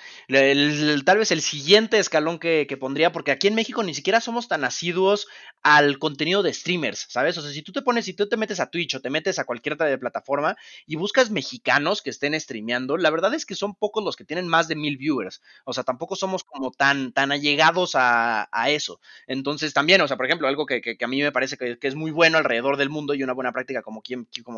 tal 1.06 1.18
vez 1.18 1.32
el 1.32 1.42
siguiente 1.42 1.98
escalón 1.98 2.38
que, 2.38 2.68
que, 2.68 2.78
pondría, 2.78 3.12
porque 3.12 3.32
aquí 3.32 3.48
en 3.48 3.56
México 3.56 3.82
ni 3.82 3.94
siquiera 3.96 4.22
somos 4.22 4.48
tan 4.48 4.64
asiduos 4.64 5.28
al 5.64 5.98
contenido 5.98 6.44
de 6.44 6.54
streamers, 6.54 7.08
¿sabes? 7.10 7.38
O 7.38 7.42
sea, 7.42 7.52
si 7.52 7.64
tú 7.64 7.72
te 7.72 7.82
pones, 7.82 8.06
si 8.06 8.14
tú 8.14 8.28
te 8.28 8.38
metes 8.38 8.60
a 8.60 8.70
Twitch 8.70 8.96
o 8.96 9.02
te 9.02 9.10
metes 9.10 9.40
a 9.40 9.46
cualquier 9.46 9.74
otra 9.74 9.98
plataforma 9.98 10.56
y 10.86 10.96
buscas 10.96 11.32
mexicanos 11.32 12.02
que 12.02 12.10
estén 12.10 12.40
streameando, 12.40 12.98
la 12.98 13.10
verdad 13.10 13.34
es 13.34 13.46
que 13.46 13.56
son 13.56 13.74
pocos 13.74 14.04
los 14.04 14.16
que 14.16 14.26
tienen 14.26 14.48
más 14.48 14.68
de 14.68 14.76
mil 14.76 14.98
viewers. 14.98 15.42
O 15.66 15.74
sea, 15.74 15.84
tampoco 15.84 16.16
somos 16.16 16.44
como 16.44 16.72
tan, 16.72 17.14
tan 17.14 17.32
allegados 17.32 17.96
a, 17.96 18.50
a 18.52 18.70
eso. 18.70 19.00
Entonces, 19.26 19.74
también, 19.74 20.02
o 20.02 20.08
sea, 20.08 20.18
por 20.18 20.26
ejemplo, 20.26 20.48
algo 20.48 20.66
que, 20.66 20.82
que, 20.82 20.98
que 20.98 21.06
a 21.06 21.08
mí 21.08 21.22
me 21.22 21.32
parece 21.32 21.58
que, 21.58 21.80
que 21.80 21.88
es 21.88 21.96
muy 21.96 22.12
bueno 22.12 22.43
alrededor 22.44 22.78
del 22.78 22.90
mundo 22.90 23.14
y 23.14 23.24
una 23.24 23.34
buena 23.34 23.52
práctica, 23.52 23.82
como, 23.82 24.02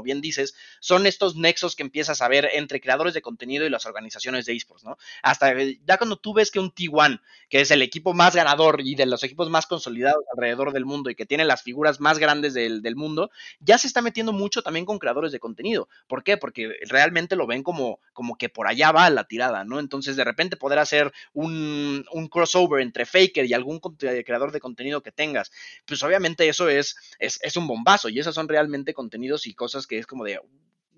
bien 0.04 0.22
dices, 0.22 0.56
son 0.80 1.06
estos 1.06 1.36
nexos 1.36 1.76
que 1.76 1.84
empiezas 1.84 2.22
a 2.22 2.28
ver 2.28 2.50
entre 2.54 2.82
creadores 2.82 3.14
de 3.14 3.22
contenido 3.22 3.66
y 3.66 3.70
las 3.70 3.86
organizaciones 3.86 4.46
de 4.46 4.54
esports, 4.54 4.84
¿no? 4.84 4.98
Hasta 5.24 5.52
eh, 5.54 5.80
ya 5.86 5.98
cuando 5.98 6.18
tú 6.18 6.34
ves 6.34 6.52
que 6.52 6.60
un 6.60 6.74
T1, 6.74 7.22
que 7.50 7.62
es 7.62 7.72
el 7.72 7.82
equipo 7.82 8.14
más 8.14 8.36
ganador 8.36 8.82
y 8.84 8.96
de 8.96 9.06
los 9.06 9.24
equipos 9.24 9.50
más 9.50 9.66
consolidados 9.68 10.24
alrededor 10.34 10.74
del 10.74 10.86
mundo 10.86 11.10
y 11.10 11.16
que 11.16 11.26
tiene 11.26 11.46
las 11.46 11.64
figuras 11.64 12.00
más 12.00 12.20
grandes 12.20 12.54
del, 12.54 12.96
mundo, 12.96 13.30
ya 13.60 13.78
se 13.78 13.88
está 13.88 14.02
metiendo 14.02 14.32
mucho 14.32 14.62
también 14.62 14.86
con 14.86 15.00
creadores 15.00 15.32
de 15.32 15.40
contenido. 15.40 15.90
¿Por 16.08 16.24
qué? 16.24 16.38
Porque 16.38 16.72
realmente 16.88 17.36
lo 17.36 17.46
ven 17.46 17.62
como, 17.64 18.00
como 18.14 18.38
que 18.38 18.48
por 18.50 18.68
allá 18.68 18.92
va 18.92 19.10
la 19.10 19.26
tirada, 19.26 19.66
¿no? 19.66 19.80
Entonces, 19.80 20.16
de 20.16 20.24
repente 20.24 20.56
poder 20.56 20.80
hacer 20.80 21.12
un, 21.34 22.06
un 22.12 22.28
crossover 22.28 22.82
entre 22.82 23.06
Faker 23.06 23.46
y 23.46 23.54
algún 23.54 23.80
creador 23.80 24.52
de 24.52 24.60
contenido 24.60 25.02
que 25.02 25.12
tengas, 25.12 25.52
pues 25.86 26.02
obviamente 26.04 26.48
eso 26.48 26.70
es, 26.70 26.96
es, 27.20 27.40
es 27.42 27.58
un 27.58 27.68
bombazo 27.76 28.10
y 28.10 28.20
esos 28.20 28.36
son 28.36 28.48
realmente 28.48 28.94
contenidos 28.94 29.48
y 29.48 29.54
cosas 29.54 29.88
que 29.88 29.98
es 29.98 30.08
como 30.08 30.24
de, 30.24 30.40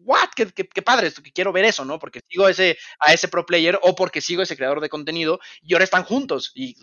what, 0.08 0.30
qué, 0.36 0.82
padre, 0.82 1.12
que 1.12 1.34
quiero 1.34 1.52
ver 1.52 1.66
eso, 1.66 1.84
¿no? 1.84 2.00
Porque 2.00 2.22
sigo 2.30 2.48
ese, 2.48 2.78
a 3.00 3.14
ese 3.14 3.28
pro 3.28 3.46
player 3.46 3.78
o 3.84 3.94
porque 3.94 4.22
sigo 4.22 4.42
ese 4.42 4.56
creador 4.56 4.80
de 4.80 4.88
contenido 4.88 5.40
y 5.62 5.74
ahora 5.74 5.84
están 5.84 6.04
juntos 6.04 6.54
y, 6.56 6.76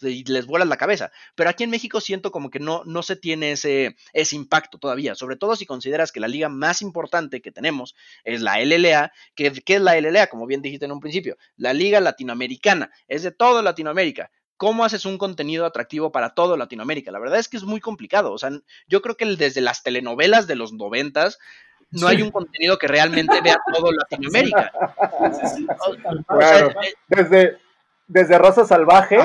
les 0.00 0.46
vuelan 0.46 0.68
la 0.68 0.76
cabeza. 0.76 1.12
Pero 1.36 1.48
aquí 1.48 1.62
en 1.62 1.70
México 1.70 2.00
siento 2.00 2.32
como 2.32 2.50
que 2.50 2.58
no, 2.58 2.82
no 2.84 3.02
se 3.04 3.14
tiene 3.14 3.52
ese, 3.52 3.96
ese 4.12 4.34
impacto 4.34 4.78
todavía, 4.78 5.14
sobre 5.14 5.36
todo 5.36 5.54
si 5.54 5.64
consideras 5.64 6.10
que 6.10 6.20
la 6.20 6.28
liga 6.28 6.48
más 6.48 6.82
importante 6.82 7.40
que 7.40 7.52
tenemos 7.52 7.94
es 8.24 8.40
la 8.40 8.58
LLA, 8.58 9.12
que, 9.36 9.52
¿qué 9.52 9.76
es 9.76 9.80
la 9.80 9.98
LLA? 10.00 10.26
Como 10.26 10.46
bien 10.46 10.60
dijiste 10.60 10.86
en 10.86 10.92
un 10.92 11.00
principio, 11.00 11.36
la 11.56 11.72
liga 11.72 12.00
latinoamericana, 12.00 12.90
es 13.06 13.22
de 13.22 13.30
todo 13.30 13.62
Latinoamérica. 13.62 14.32
¿Cómo 14.56 14.84
haces 14.84 15.04
un 15.04 15.18
contenido 15.18 15.66
atractivo 15.66 16.12
para 16.12 16.30
todo 16.30 16.56
Latinoamérica? 16.56 17.10
La 17.10 17.18
verdad 17.18 17.38
es 17.38 17.48
que 17.48 17.56
es 17.56 17.64
muy 17.64 17.80
complicado. 17.80 18.32
O 18.32 18.38
sea, 18.38 18.50
yo 18.88 19.02
creo 19.02 19.16
que 19.16 19.26
desde 19.36 19.60
las 19.60 19.82
telenovelas 19.82 20.46
de 20.46 20.56
los 20.56 20.72
noventas 20.72 21.38
no 21.90 22.08
hay 22.08 22.22
un 22.22 22.30
contenido 22.30 22.78
que 22.78 22.88
realmente 22.88 23.40
vea 23.40 23.58
todo 23.74 23.92
Latinoamérica. 23.92 24.72
claro. 26.26 26.70
Desde, 27.08 27.58
desde 28.08 28.38
Rosa 28.38 28.64
Salvaje, 28.64 29.18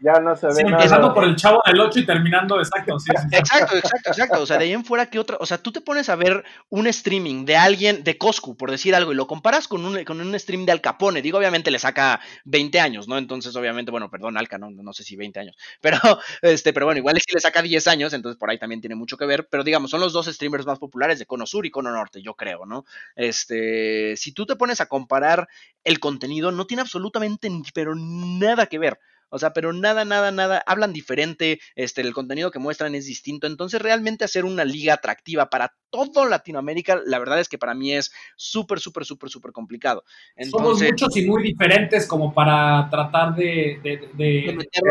ya 0.00 0.20
no 0.20 0.36
se 0.36 0.48
ve 0.48 0.64
nada. 0.64 0.76
Empezando 0.76 1.14
por 1.14 1.24
el 1.24 1.36
Chavo 1.36 1.62
del 1.64 1.80
8 1.80 2.00
y 2.00 2.06
terminando, 2.06 2.58
exacto. 2.58 2.96
exacto, 3.32 3.76
exacto, 3.76 4.10
exacto. 4.10 4.42
O 4.42 4.46
sea, 4.46 4.58
de 4.58 4.64
ahí 4.64 4.72
en 4.72 4.84
fuera, 4.84 5.06
¿qué 5.06 5.18
otra? 5.18 5.38
O 5.40 5.46
sea, 5.46 5.58
tú 5.58 5.72
te 5.72 5.80
pones 5.80 6.10
a 6.10 6.16
ver 6.16 6.44
un 6.68 6.86
streaming 6.86 7.46
de 7.46 7.56
alguien, 7.56 8.04
de 8.04 8.18
Coscu, 8.18 8.56
por 8.56 8.70
decir 8.70 8.94
algo, 8.94 9.12
y 9.12 9.14
lo 9.14 9.26
comparas 9.26 9.68
con 9.68 9.84
un, 9.86 10.04
con 10.04 10.20
un 10.20 10.38
stream 10.38 10.66
de 10.66 10.72
Al 10.72 10.82
Capone. 10.82 11.22
Digo, 11.22 11.38
obviamente 11.38 11.70
le 11.70 11.78
saca 11.78 12.20
20 12.44 12.78
años, 12.78 13.08
¿no? 13.08 13.16
Entonces, 13.16 13.56
obviamente, 13.56 13.90
bueno, 13.90 14.10
perdón, 14.10 14.36
Alca, 14.36 14.58
no, 14.58 14.70
no 14.70 14.92
sé 14.92 15.02
si 15.02 15.16
20 15.16 15.40
años. 15.40 15.56
Pero, 15.80 15.98
este, 16.42 16.72
pero 16.72 16.86
bueno, 16.86 16.98
igual 16.98 17.16
es 17.16 17.24
que 17.24 17.34
le 17.34 17.40
saca 17.40 17.62
10 17.62 17.86
años, 17.86 18.12
entonces 18.12 18.38
por 18.38 18.50
ahí 18.50 18.58
también 18.58 18.80
tiene 18.80 18.96
mucho 18.96 19.16
que 19.16 19.24
ver. 19.24 19.46
Pero 19.48 19.62
digamos, 19.62 19.90
son 19.90 20.00
los 20.00 20.12
dos 20.12 20.26
streamers 20.26 20.66
más 20.66 20.78
populares 20.78 21.18
de 21.18 21.26
Cono 21.26 21.46
Sur 21.46 21.64
y 21.64 21.70
Cono 21.70 21.92
Norte, 21.92 22.22
yo 22.22 22.34
creo, 22.34 22.66
¿no? 22.66 22.84
Este, 23.14 24.16
si 24.16 24.32
tú 24.32 24.46
te 24.46 24.56
pones 24.56 24.80
a 24.80 24.86
comparar 24.86 25.48
el 25.84 26.00
contenido, 26.00 26.50
no 26.50 26.66
tiene 26.66 26.80
absolutamente, 26.80 27.48
pero 27.72 27.94
nada 28.26 28.66
que 28.66 28.78
ver. 28.78 28.98
O 29.28 29.38
sea, 29.38 29.52
pero 29.52 29.72
nada, 29.72 30.04
nada, 30.04 30.30
nada, 30.30 30.62
hablan 30.66 30.92
diferente, 30.92 31.60
este, 31.74 32.00
el 32.00 32.14
contenido 32.14 32.50
que 32.50 32.58
muestran 32.58 32.94
es 32.94 33.06
distinto. 33.06 33.46
Entonces, 33.46 33.82
realmente 33.82 34.24
hacer 34.24 34.44
una 34.44 34.64
liga 34.64 34.94
atractiva 34.94 35.50
para 35.50 35.74
todo 35.90 36.26
Latinoamérica, 36.26 37.00
la 37.04 37.18
verdad 37.18 37.40
es 37.40 37.48
que 37.48 37.58
para 37.58 37.74
mí 37.74 37.92
es 37.92 38.12
súper, 38.36 38.80
súper, 38.80 39.04
súper, 39.04 39.30
súper 39.30 39.52
complicado. 39.52 40.04
Somos 40.50 40.80
muchos 40.80 41.16
y 41.16 41.26
muy 41.26 41.42
diferentes 41.42 42.06
como 42.06 42.34
para 42.34 42.88
tratar 42.90 43.34
de, 43.34 43.80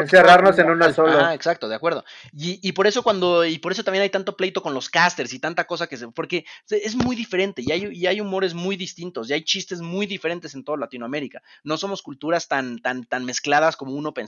encerrarnos 0.01 0.57
en 0.59 0.69
una 0.69 0.91
sola. 0.93 1.29
Ah, 1.29 1.33
exacto, 1.33 1.67
de 1.67 1.75
acuerdo. 1.75 2.03
Y, 2.33 2.71
por 2.73 2.87
eso 2.87 3.03
cuando, 3.03 3.45
y 3.45 3.59
por 3.59 3.71
eso 3.71 3.83
también 3.83 4.03
hay 4.03 4.09
tanto 4.09 4.35
pleito 4.35 4.61
con 4.61 4.73
los 4.73 4.89
casters 4.89 5.33
y 5.33 5.39
tanta 5.39 5.65
cosa 5.65 5.87
que 5.87 5.97
se, 5.97 6.07
porque 6.09 6.45
es 6.69 6.95
muy 6.95 7.15
diferente 7.15 7.61
y 7.61 7.71
hay, 7.71 7.89
y 7.91 8.07
hay 8.07 8.19
humores 8.19 8.53
muy 8.53 8.75
distintos 8.75 9.29
y 9.29 9.33
hay 9.33 9.43
chistes 9.43 9.81
muy 9.81 10.05
diferentes 10.05 10.55
en 10.55 10.63
toda 10.63 10.77
Latinoamérica. 10.77 11.41
No 11.63 11.77
somos 11.77 12.01
culturas 12.01 12.47
tan, 12.47 12.79
tan, 12.79 13.05
tan 13.05 13.25
mezcladas 13.25 13.75
como 13.77 13.93
uno 13.93 14.13
pensaría. 14.13 14.24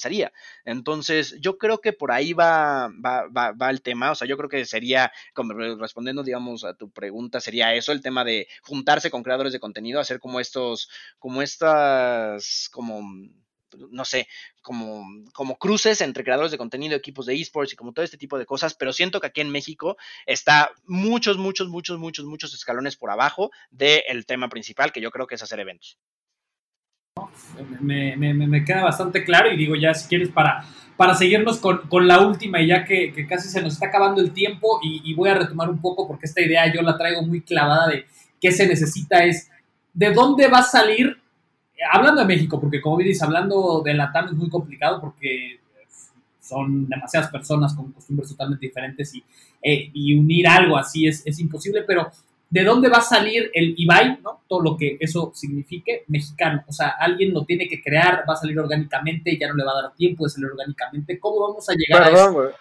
Entonces, 0.65 1.35
yo 1.39 1.57
creo 1.57 1.79
que 1.79 1.93
por 1.93 2.11
ahí 2.11 2.33
va, 2.33 2.89
va, 3.03 3.27
va, 3.27 3.51
va 3.51 3.69
el 3.69 3.81
tema. 3.81 4.11
O 4.11 4.15
sea, 4.15 4.27
yo 4.27 4.37
creo 4.37 4.49
que 4.49 4.65
sería, 4.65 5.11
como 5.33 5.53
respondiendo, 5.53 6.23
digamos, 6.23 6.63
a 6.63 6.73
tu 6.75 6.91
pregunta, 6.91 7.39
sería 7.39 7.73
eso, 7.73 7.91
el 7.91 8.01
tema 8.01 8.23
de 8.23 8.47
juntarse 8.61 9.11
con 9.11 9.23
creadores 9.23 9.53
de 9.53 9.59
contenido, 9.59 9.99
hacer 9.99 10.19
como 10.19 10.39
estos, 10.39 10.89
como 11.19 11.41
estas, 11.41 12.69
como 12.71 13.01
no 13.91 14.05
sé, 14.05 14.27
como, 14.61 15.05
como 15.33 15.57
cruces 15.57 16.01
entre 16.01 16.23
creadores 16.23 16.51
de 16.51 16.57
contenido, 16.57 16.95
equipos 16.95 17.25
de 17.25 17.35
esports 17.35 17.73
y 17.73 17.75
como 17.75 17.93
todo 17.93 18.05
este 18.05 18.17
tipo 18.17 18.37
de 18.37 18.45
cosas, 18.45 18.73
pero 18.73 18.93
siento 18.93 19.19
que 19.19 19.27
aquí 19.27 19.41
en 19.41 19.49
México 19.49 19.97
está 20.25 20.71
muchos, 20.85 21.37
muchos, 21.37 21.67
muchos, 21.67 21.99
muchos, 21.99 22.25
muchos 22.25 22.53
escalones 22.53 22.95
por 22.95 23.09
abajo 23.09 23.51
del 23.71 24.25
tema 24.25 24.49
principal, 24.49 24.91
que 24.91 25.01
yo 25.01 25.11
creo 25.11 25.27
que 25.27 25.35
es 25.35 25.43
hacer 25.43 25.59
eventos. 25.59 25.97
Me, 27.81 28.65
queda 28.65 28.83
bastante 28.83 29.23
claro 29.23 29.51
y 29.51 29.57
digo 29.57 29.75
ya 29.75 29.93
si 29.93 30.07
quieres 30.07 30.29
para, 30.29 30.65
para 30.95 31.15
seguirnos 31.15 31.57
con, 31.57 31.87
con 31.87 32.07
la 32.07 32.19
última 32.21 32.61
y 32.61 32.67
ya 32.67 32.85
que, 32.85 33.25
casi 33.27 33.49
se 33.49 33.61
nos 33.61 33.73
está 33.73 33.87
acabando 33.87 34.21
el 34.21 34.31
tiempo 34.31 34.79
y, 34.81 35.01
y, 35.03 35.13
voy 35.13 35.29
a 35.29 35.35
retomar 35.35 35.69
un 35.69 35.81
poco 35.81 36.07
porque 36.07 36.25
esta 36.25 36.41
idea 36.41 36.71
yo 36.73 36.81
la 36.81 36.97
traigo 36.97 37.21
muy 37.23 37.41
clavada 37.41 37.87
de 37.87 38.05
qué 38.39 38.51
se 38.51 38.67
necesita 38.67 39.23
es 39.23 39.49
de 39.93 40.13
dónde 40.13 40.47
va 40.47 40.59
a 40.59 40.63
salir 40.63 41.17
hablando 41.91 42.21
de 42.21 42.27
México, 42.27 42.59
porque 42.59 42.81
como 42.81 42.97
dices, 42.97 43.21
hablando 43.21 43.81
de 43.83 43.93
la 43.93 44.11
TAM 44.11 44.27
es 44.27 44.33
muy 44.33 44.49
complicado 44.49 44.99
porque 44.99 45.59
son 46.39 46.87
demasiadas 46.87 47.29
personas 47.29 47.73
con 47.75 47.91
costumbres 47.91 48.29
totalmente 48.29 48.65
diferentes 48.65 49.13
y, 49.13 49.23
eh, 49.61 49.89
y 49.93 50.17
unir 50.17 50.47
algo 50.47 50.77
así 50.77 51.07
es, 51.07 51.21
es, 51.25 51.39
imposible, 51.39 51.83
pero 51.85 52.09
¿de 52.49 52.63
dónde 52.63 52.89
va 52.89 52.97
a 52.97 53.01
salir 53.01 53.51
el 53.53 53.73
Ibai, 53.77 54.19
¿no? 54.23 54.41
todo 54.47 54.61
lo 54.61 54.77
que 54.77 54.97
eso 54.99 55.31
signifique, 55.35 56.03
mexicano? 56.07 56.63
O 56.67 56.71
sea, 56.71 56.95
alguien 56.99 57.33
lo 57.33 57.45
tiene 57.45 57.67
que 57.67 57.81
crear, 57.81 58.23
va 58.27 58.33
a 58.33 58.37
salir 58.37 58.59
orgánicamente, 58.59 59.37
ya 59.37 59.47
no 59.49 59.55
le 59.55 59.65
va 59.65 59.71
a 59.71 59.81
dar 59.83 59.93
tiempo 59.95 60.23
de 60.23 60.29
salir 60.29 60.49
orgánicamente. 60.51 61.19
¿Cómo 61.19 61.47
vamos 61.47 61.69
a 61.69 61.73
llegar 61.73 62.03
a 62.03 62.09
eso? 62.09 62.51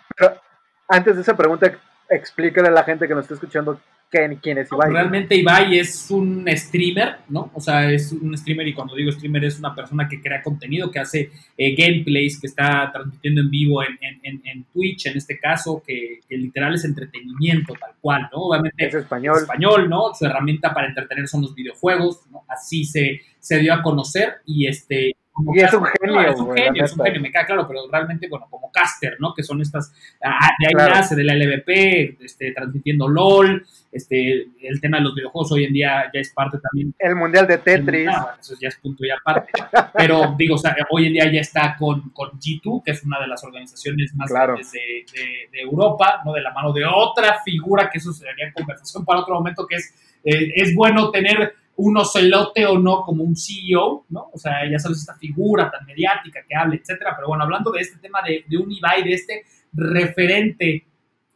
antes 0.89 1.17
de 1.17 1.23
esa 1.23 1.37
pregunta, 1.37 1.73
explícale 2.09 2.69
a 2.69 2.73
la 2.73 2.85
gente 2.85 3.09
que 3.09 3.15
nos 3.15 3.25
está 3.25 3.35
escuchando 3.35 3.81
quién 4.11 4.59
es 4.59 4.71
Ibai. 4.71 4.91
realmente 4.91 5.37
Ibai 5.37 5.79
es 5.79 6.11
un 6.11 6.47
streamer, 6.49 7.17
¿no? 7.29 7.51
O 7.55 7.61
sea, 7.61 7.91
es 7.91 8.13
un 8.13 8.37
streamer 8.37 8.69
y 8.69 8.75
cuando 8.75 8.95
digo 8.95 9.11
streamer 9.13 9.45
es 9.45 9.59
una 9.59 9.75
persona 9.75 10.09
que 10.09 10.21
crea 10.21 10.43
contenido, 10.43 10.91
que 10.91 10.99
hace 10.99 11.31
eh, 11.57 11.75
gameplays, 11.75 12.41
que 12.41 12.47
está 12.47 12.91
transmitiendo 12.93 13.41
en 13.41 13.51
vivo 13.51 13.83
en, 13.83 13.99
en, 14.23 14.65
Twitch, 14.73 15.07
en 15.07 15.17
este 15.17 15.39
caso, 15.39 15.83
que, 15.87 16.21
literal 16.29 16.75
es 16.75 16.85
entretenimiento 16.85 17.75
tal 17.75 17.93
cual, 18.01 18.29
¿no? 18.33 18.43
Obviamente 18.43 18.87
es 18.87 18.95
español. 18.95 19.39
español, 19.39 19.89
¿no? 19.89 20.15
Su 20.15 20.27
herramienta 20.27 20.73
para 20.73 20.89
entretener 20.89 21.27
son 21.27 21.43
los 21.43 21.55
videojuegos, 21.55 22.21
¿no? 22.31 22.45
Así 22.49 22.85
se, 22.85 23.21
se 23.39 23.59
dio 23.59 23.75
a 23.75 23.83
conocer 23.83 24.37
y 24.47 24.67
este 24.67 25.16
y 25.55 25.61
es 25.61 25.73
un 25.75 25.85
genio. 25.85 26.21
es 26.21 26.39
un 26.39 26.57
genio, 26.57 26.85
es 26.85 26.93
un 26.97 27.05
genio, 27.05 27.21
me 27.21 27.31
queda 27.31 27.45
claro, 27.45 27.67
pero 27.69 27.81
realmente, 27.91 28.29
bueno, 28.29 28.47
como 28.51 28.71
caster, 28.71 29.17
¿no? 29.21 29.35
Que 29.35 29.43
son 29.43 29.61
estas, 29.61 29.93
ah, 30.25 30.51
de 30.59 30.67
ahí 30.69 30.75
nace, 30.75 31.15
de 31.15 31.25
la 31.25 31.35
LVP, 31.35 32.25
este, 32.25 32.53
transmitiendo 32.53 33.09
LOL, 33.09 33.67
este, 33.93 34.49
el 34.63 34.81
tema 34.81 34.99
de 34.99 35.05
los 35.05 35.15
videojuegos 35.15 35.53
hoy 35.53 35.65
en 35.65 35.73
día 35.73 36.11
ya 36.13 36.21
es 36.21 36.33
parte 36.33 36.59
también. 36.59 36.95
El 36.99 37.17
mundial 37.17 37.47
de 37.47 37.59
Tetris. 37.59 38.09
eso 38.41 38.55
ya 38.61 38.69
es 38.69 38.77
punto 38.77 39.05
y 39.05 39.11
aparte. 39.11 39.53
pero 39.95 40.35
digo, 40.39 40.55
o 40.55 40.59
sea, 40.59 40.75
hoy 40.91 41.07
en 41.07 41.13
día 41.15 41.31
ya 41.31 41.41
está 41.41 41.77
con, 41.79 42.11
con 42.11 42.31
G2, 42.33 42.83
que 42.85 42.93
es 42.93 43.05
una 43.05 43.21
de 43.21 43.27
las 43.27 43.45
organizaciones 43.45 44.15
más 44.15 44.31
grandes 44.31 44.73
de, 44.73 45.05
de, 45.53 45.61
Europa, 45.61 46.23
¿no? 46.25 46.33
De 46.33 46.41
la 46.41 46.53
mano 46.53 46.73
de 46.73 46.85
otra 46.85 47.41
figura, 47.45 47.91
que 47.91 47.99
eso 47.99 48.13
sería 48.13 48.53
conversación 48.53 49.05
para 49.05 49.21
otro 49.21 49.35
momento, 49.35 49.67
que 49.67 49.77
es, 49.77 49.95
eh, 50.25 50.53
es 50.55 50.75
bueno 50.75 51.11
tener 51.11 51.55
un 51.77 51.97
ocelote 51.97 52.67
o 52.67 52.79
no 52.79 53.03
como 53.03 53.23
un 53.23 53.37
CEO, 53.37 54.07
¿no? 54.09 54.31
O 54.33 54.39
sea, 54.39 54.69
ya 54.71 54.79
sabes, 54.79 54.99
esta 54.99 55.17
figura 55.17 55.71
tan 55.71 55.85
mediática 55.85 56.41
que 56.49 56.57
habla, 56.57 56.77
etcétera. 56.77 57.15
Pero 57.17 57.29
bueno, 57.29 57.45
hablando 57.45 57.71
de 57.71 57.81
este 57.81 57.99
tema 57.99 58.21
de, 58.27 58.45
de 58.49 58.57
un 58.57 58.73
Ibai, 58.73 59.05
de 59.05 59.13
este 59.13 59.45
referente 59.73 60.87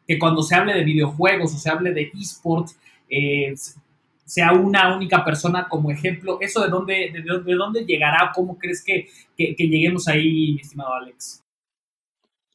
que 0.07 0.19
cuando 0.19 0.43
se 0.43 0.57
hable 0.57 0.75
de 0.75 0.85
videojuegos 0.85 1.55
o 1.55 1.59
se 1.59 1.71
hable 1.71 1.93
de 1.93 2.11
esports, 2.19 2.79
eh, 3.09 3.55
sea 4.25 4.53
una 4.53 4.95
única 4.95 5.25
persona 5.25 5.69
como 5.69 5.91
ejemplo, 5.91 6.39
¿eso 6.41 6.63
de 6.63 6.69
dónde, 6.69 7.13
de, 7.13 7.55
dónde 7.55 7.85
llegará? 7.85 8.31
¿Cómo 8.35 8.57
crees 8.59 8.83
que, 8.85 9.09
que, 9.37 9.55
que 9.55 9.69
lleguemos 9.69 10.09
ahí, 10.09 10.53
mi 10.55 10.61
estimado 10.61 10.95
Alex? 10.95 11.45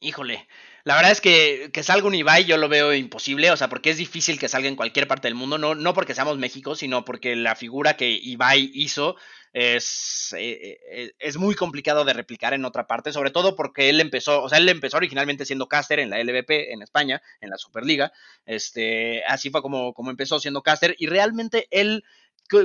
Híjole, 0.00 0.46
la 0.86 0.94
verdad 0.94 1.10
es 1.10 1.20
que 1.20 1.70
que 1.72 1.82
salga 1.82 2.06
un 2.06 2.14
Ibai 2.14 2.44
yo 2.44 2.56
lo 2.56 2.68
veo 2.68 2.94
imposible, 2.94 3.50
o 3.50 3.56
sea, 3.56 3.68
porque 3.68 3.90
es 3.90 3.96
difícil 3.96 4.38
que 4.38 4.48
salga 4.48 4.68
en 4.68 4.76
cualquier 4.76 5.08
parte 5.08 5.26
del 5.26 5.34
mundo, 5.34 5.58
no, 5.58 5.74
no 5.74 5.94
porque 5.94 6.14
seamos 6.14 6.38
México, 6.38 6.76
sino 6.76 7.04
porque 7.04 7.34
la 7.34 7.56
figura 7.56 7.96
que 7.96 8.08
Ibai 8.08 8.70
hizo 8.72 9.16
es, 9.52 10.32
eh, 10.38 10.78
eh, 10.88 11.12
es 11.18 11.38
muy 11.38 11.56
complicado 11.56 12.04
de 12.04 12.12
replicar 12.12 12.54
en 12.54 12.64
otra 12.64 12.86
parte, 12.86 13.12
sobre 13.12 13.32
todo 13.32 13.56
porque 13.56 13.88
él 13.88 14.00
empezó, 14.00 14.44
o 14.44 14.48
sea, 14.48 14.58
él 14.58 14.68
empezó 14.68 14.98
originalmente 14.98 15.44
siendo 15.44 15.66
caster 15.66 15.98
en 15.98 16.10
la 16.10 16.22
LVP 16.22 16.72
en 16.72 16.82
España, 16.82 17.20
en 17.40 17.50
la 17.50 17.58
Superliga, 17.58 18.12
este, 18.44 19.24
así 19.24 19.50
fue 19.50 19.62
como, 19.62 19.92
como 19.92 20.10
empezó 20.10 20.38
siendo 20.38 20.62
caster 20.62 20.94
y 21.00 21.08
realmente 21.08 21.66
él 21.72 22.04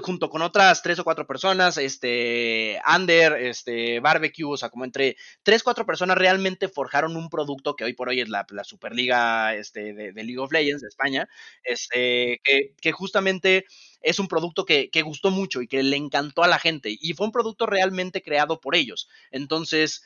junto 0.04 0.30
con 0.30 0.42
otras 0.42 0.82
tres 0.82 1.00
o 1.00 1.04
cuatro 1.04 1.26
personas, 1.26 1.78
este, 1.78 2.80
Under, 2.96 3.34
este, 3.34 4.00
Barbecue, 4.00 4.46
o 4.46 4.58
sea, 4.58 4.70
como 4.70 4.86
entre 4.86 5.18
tres, 5.44 5.64
cuatro 5.64 5.86
personas 5.86 6.18
realmente 6.18 6.68
forjaron 6.68 7.16
un 7.16 7.30
producto 7.30 7.76
que 7.76 7.84
hoy 7.84 7.94
por 7.94 8.10
hoy 8.10 8.22
es 8.22 8.30
la, 8.30 8.46
Superliga 8.64 9.56
este, 9.56 9.94
de, 9.94 10.24
League 10.24 10.40
of 10.40 10.52
Legends 10.52 10.82
de 10.82 10.88
España, 10.88 11.28
este, 11.64 12.40
que, 12.44 12.74
que 12.80 12.92
justamente 12.92 13.66
es 14.02 14.20
un 14.20 14.28
producto 14.28 14.66
que, 14.66 14.90
que, 14.90 15.02
gustó 15.02 15.32
mucho 15.32 15.62
y 15.62 15.68
que 15.68 15.84
le 15.84 15.98
encantó 15.98 16.44
a 16.44 16.48
la 16.48 16.60
gente 16.60 16.96
y 17.00 17.14
fue 17.14 17.28
un 17.28 17.32
producto 17.32 17.66
realmente 17.66 18.22
creado 18.22 18.60
por 18.60 18.76
ellos. 18.76 19.08
Entonces, 19.32 20.04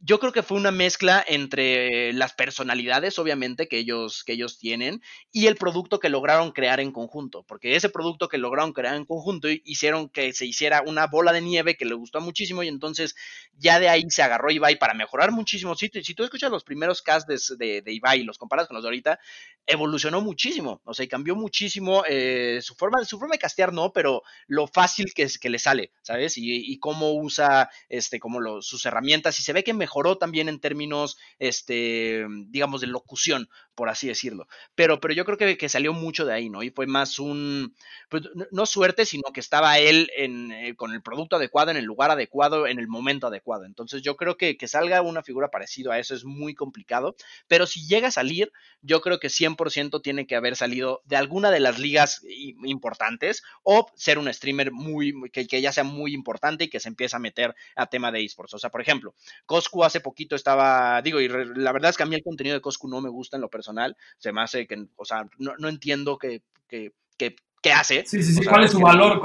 yo 0.00 0.18
creo 0.20 0.32
que 0.32 0.42
fue 0.42 0.58
una 0.58 0.70
mezcla 0.70 1.24
entre 1.26 2.12
las 2.12 2.32
personalidades, 2.34 3.18
obviamente, 3.18 3.66
que 3.66 3.78
ellos, 3.78 4.24
que 4.24 4.34
ellos 4.34 4.58
tienen, 4.58 5.02
y 5.32 5.46
el 5.46 5.56
producto 5.56 5.98
que 5.98 6.08
lograron 6.08 6.52
crear 6.52 6.80
en 6.80 6.92
conjunto, 6.92 7.44
porque 7.44 7.76
ese 7.76 7.88
producto 7.88 8.28
que 8.28 8.38
lograron 8.38 8.72
crear 8.72 8.94
en 8.94 9.04
conjunto 9.04 9.48
hicieron 9.64 10.08
que 10.08 10.32
se 10.32 10.46
hiciera 10.46 10.82
una 10.86 11.06
bola 11.06 11.32
de 11.32 11.40
nieve 11.40 11.76
que 11.76 11.84
le 11.84 11.94
gustó 11.94 12.20
muchísimo 12.20 12.62
y 12.62 12.68
entonces 12.68 13.16
ya 13.54 13.80
de 13.80 13.88
ahí 13.88 14.04
se 14.08 14.22
agarró 14.22 14.50
Ibai 14.50 14.78
para 14.78 14.94
mejorar 14.94 15.32
muchísimo. 15.32 15.74
Si, 15.74 15.88
si 15.88 16.14
tú 16.14 16.24
escuchas 16.24 16.50
los 16.50 16.64
primeros 16.64 17.02
casts 17.02 17.56
de, 17.58 17.82
de, 17.82 17.92
Ibai 17.92 18.20
y 18.20 18.24
los 18.24 18.38
comparas 18.38 18.66
con 18.66 18.74
los 18.74 18.84
de 18.84 18.88
ahorita, 18.88 19.18
evolucionó 19.66 20.20
muchísimo, 20.20 20.80
o 20.84 20.94
sea, 20.94 21.04
y 21.04 21.08
cambió 21.08 21.34
muchísimo 21.34 22.04
eh, 22.08 22.60
su, 22.62 22.74
forma, 22.74 23.04
su 23.04 23.18
forma 23.18 23.34
de 23.34 23.38
castear, 23.38 23.72
no, 23.72 23.92
pero 23.92 24.22
lo 24.46 24.66
fácil 24.66 25.12
que, 25.14 25.26
le 25.48 25.58
sale, 25.58 25.92
¿sabes? 26.02 26.34
Y, 26.36 26.78
cómo 26.78 27.14
usa 27.14 27.70
este, 27.88 28.20
como 28.20 28.60
sus 28.62 28.84
herramientas 28.86 29.38
y 29.38 29.42
se 29.42 29.52
ve 29.52 29.64
que 29.64 29.72
mejoró 29.86 30.18
también 30.18 30.48
en 30.48 30.58
términos, 30.58 31.16
este, 31.38 32.26
digamos, 32.48 32.80
de 32.80 32.88
locución, 32.88 33.48
por 33.76 33.88
así 33.88 34.08
decirlo. 34.08 34.48
Pero, 34.74 34.98
pero 35.00 35.14
yo 35.14 35.24
creo 35.24 35.38
que, 35.38 35.56
que 35.56 35.68
salió 35.68 35.92
mucho 35.92 36.24
de 36.26 36.34
ahí, 36.34 36.50
¿no? 36.50 36.64
Y 36.64 36.70
fue 36.70 36.86
más 36.88 37.20
un, 37.20 37.74
pues, 38.08 38.24
no 38.50 38.66
suerte, 38.66 39.06
sino 39.06 39.32
que 39.32 39.40
estaba 39.40 39.78
él 39.78 40.10
en, 40.16 40.50
eh, 40.50 40.74
con 40.74 40.92
el 40.92 41.02
producto 41.02 41.36
adecuado, 41.36 41.70
en 41.70 41.76
el 41.76 41.84
lugar 41.84 42.10
adecuado, 42.10 42.66
en 42.66 42.80
el 42.80 42.88
momento 42.88 43.28
adecuado. 43.28 43.64
Entonces 43.64 44.02
yo 44.02 44.16
creo 44.16 44.36
que 44.36 44.56
que 44.56 44.68
salga 44.68 45.02
una 45.02 45.22
figura 45.22 45.50
parecida 45.50 45.94
a 45.94 45.98
eso 45.98 46.14
es 46.14 46.24
muy 46.24 46.54
complicado, 46.54 47.16
pero 47.48 47.66
si 47.66 47.86
llega 47.86 48.08
a 48.08 48.10
salir, 48.10 48.52
yo 48.82 49.00
creo 49.00 49.18
que 49.18 49.28
100% 49.28 50.00
tiene 50.02 50.26
que 50.26 50.36
haber 50.36 50.56
salido 50.56 51.02
de 51.04 51.16
alguna 51.16 51.50
de 51.50 51.60
las 51.60 51.78
ligas 51.78 52.22
importantes 52.64 53.42
o 53.62 53.90
ser 53.94 54.18
un 54.18 54.32
streamer 54.32 54.72
muy, 54.72 55.14
que, 55.32 55.46
que 55.46 55.60
ya 55.60 55.72
sea 55.72 55.84
muy 55.84 56.14
importante 56.14 56.64
y 56.64 56.68
que 56.68 56.80
se 56.80 56.88
empiece 56.88 57.16
a 57.16 57.18
meter 57.18 57.54
a 57.74 57.86
tema 57.86 58.12
de 58.12 58.24
esports. 58.24 58.54
O 58.54 58.58
sea, 58.58 58.70
por 58.70 58.80
ejemplo, 58.80 59.14
Coscu 59.46 59.84
hace 59.84 60.00
poquito 60.00 60.36
estaba, 60.36 61.00
digo, 61.02 61.20
y 61.20 61.28
la 61.28 61.72
verdad 61.72 61.90
es 61.90 61.96
que 61.96 62.02
a 62.02 62.06
mí 62.06 62.14
el 62.14 62.22
contenido 62.22 62.54
de 62.54 62.60
Coscu 62.60 62.88
no 62.88 63.00
me 63.00 63.08
gusta 63.08 63.36
en 63.36 63.40
lo 63.40 63.50
personal, 63.50 63.65
se 64.18 64.32
me 64.32 64.42
hace 64.42 64.66
que, 64.66 64.86
o 64.96 65.04
sea, 65.04 65.26
no, 65.38 65.54
no 65.58 65.68
entiendo 65.68 66.18
que, 66.18 66.42
que, 66.68 66.92
que, 67.16 67.36
hace. 67.72 68.06
Sí, 68.06 68.22
sí, 68.22 68.32
sí, 68.32 68.44
¿cuál 68.44 68.62
es 68.62 68.70
su 68.70 68.78
valor? 68.78 69.20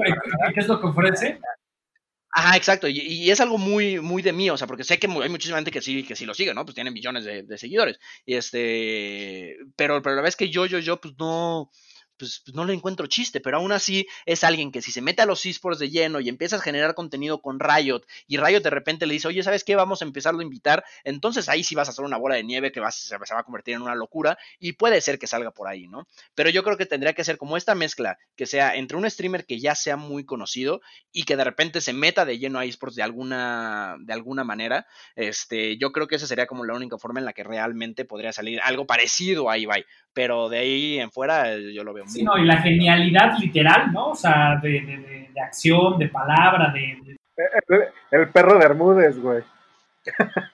¿Qué 0.53 0.59
es 0.59 0.67
lo 0.67 0.81
que 0.81 0.87
ofrece? 0.87 1.39
Ajá, 2.33 2.55
exacto, 2.55 2.87
y, 2.87 3.29
es 3.29 3.41
algo 3.41 3.57
muy, 3.57 3.99
muy 3.99 4.21
de 4.21 4.31
mí, 4.31 4.49
o 4.49 4.57
sea, 4.57 4.65
porque 4.65 4.85
sé 4.85 4.97
que 4.97 5.07
hay 5.07 5.29
muchísima 5.29 5.57
gente 5.57 5.69
que 5.69 5.81
sí, 5.81 6.03
que 6.03 6.15
sí 6.15 6.25
lo 6.25 6.33
sigue, 6.33 6.53
¿no? 6.53 6.63
Pues 6.63 6.75
tienen 6.75 6.93
millones 6.93 7.25
de, 7.25 7.57
seguidores. 7.57 7.99
Y 8.25 8.35
este, 8.35 9.57
pero, 9.75 10.01
pero 10.01 10.15
la 10.15 10.21
vez 10.21 10.37
que 10.37 10.49
yo, 10.49 10.65
yo, 10.65 10.79
yo, 10.79 10.99
pues 10.99 11.13
no, 11.19 11.69
pues, 12.21 12.43
pues, 12.45 12.55
no 12.55 12.65
le 12.65 12.75
encuentro 12.75 13.07
chiste, 13.07 13.41
pero 13.41 13.57
aún 13.57 13.71
así 13.71 14.05
es 14.27 14.43
alguien 14.43 14.71
que 14.71 14.83
si 14.83 14.91
se 14.91 15.01
mete 15.01 15.23
a 15.23 15.25
los 15.25 15.43
esports 15.43 15.79
de 15.79 15.89
lleno 15.89 16.19
y 16.19 16.29
empieza 16.29 16.57
a 16.57 16.61
generar 16.61 16.93
contenido 16.93 17.41
con 17.41 17.59
Riot 17.59 18.01
y 18.27 18.37
Riot 18.37 18.61
de 18.61 18.69
repente 18.69 19.07
le 19.07 19.15
dice, 19.15 19.27
oye, 19.27 19.41
¿sabes 19.41 19.63
qué? 19.63 19.75
Vamos 19.75 20.03
a 20.03 20.05
empezarlo 20.05 20.41
a 20.41 20.43
invitar, 20.43 20.85
entonces 21.03 21.49
ahí 21.49 21.63
sí 21.63 21.73
vas 21.73 21.87
a 21.87 21.91
hacer 21.91 22.05
una 22.05 22.17
bola 22.17 22.35
de 22.35 22.43
nieve 22.43 22.71
que 22.71 22.79
va, 22.79 22.91
se, 22.91 23.17
va 23.17 23.39
a 23.39 23.43
convertir 23.43 23.73
en 23.73 23.81
una 23.81 23.95
locura 23.95 24.37
y 24.59 24.73
puede 24.73 25.01
ser 25.01 25.17
que 25.17 25.25
salga 25.25 25.49
por 25.49 25.67
ahí, 25.67 25.87
¿no? 25.87 26.07
Pero 26.35 26.51
yo 26.51 26.63
creo 26.63 26.77
que 26.77 26.85
tendría 26.85 27.13
que 27.13 27.23
ser 27.23 27.39
como 27.39 27.57
esta 27.57 27.73
mezcla, 27.73 28.19
que 28.35 28.45
sea 28.45 28.75
entre 28.75 28.97
un 28.97 29.09
streamer 29.09 29.47
que 29.47 29.59
ya 29.59 29.73
sea 29.73 29.97
muy 29.97 30.23
conocido 30.23 30.81
y 31.11 31.23
que 31.23 31.35
de 31.35 31.43
repente 31.43 31.81
se 31.81 31.93
meta 31.93 32.23
de 32.23 32.37
lleno 32.37 32.59
a 32.59 32.65
esports 32.65 32.95
de 32.95 33.01
alguna, 33.01 33.97
de 33.99 34.13
alguna 34.13 34.43
manera, 34.43 34.85
este, 35.15 35.79
yo 35.79 35.91
creo 35.91 36.07
que 36.07 36.17
esa 36.17 36.27
sería 36.27 36.45
como 36.45 36.65
la 36.65 36.75
única 36.75 36.99
forma 36.99 37.19
en 37.19 37.25
la 37.25 37.33
que 37.33 37.43
realmente 37.43 38.05
podría 38.05 38.31
salir 38.31 38.59
algo 38.61 38.85
parecido 38.85 39.49
a 39.49 39.57
Ibai, 39.57 39.85
pero 40.13 40.49
de 40.49 40.59
ahí 40.59 40.99
en 40.99 41.11
fuera 41.11 41.53
eh, 41.53 41.73
yo 41.73 41.83
lo 41.83 41.93
veo 41.93 42.05
Sí, 42.11 42.23
no, 42.23 42.37
y 42.37 42.45
la 42.45 42.57
genialidad 42.57 43.37
literal, 43.39 43.91
¿no? 43.93 44.09
O 44.09 44.15
sea, 44.15 44.59
de, 44.61 45.29
acción, 45.41 45.97
de 45.97 46.09
palabra, 46.09 46.71
de... 46.71 47.17
El, 48.11 48.29
perro 48.29 48.53
de 48.53 48.59
Bermúdez, 48.59 49.19
güey. 49.19 49.43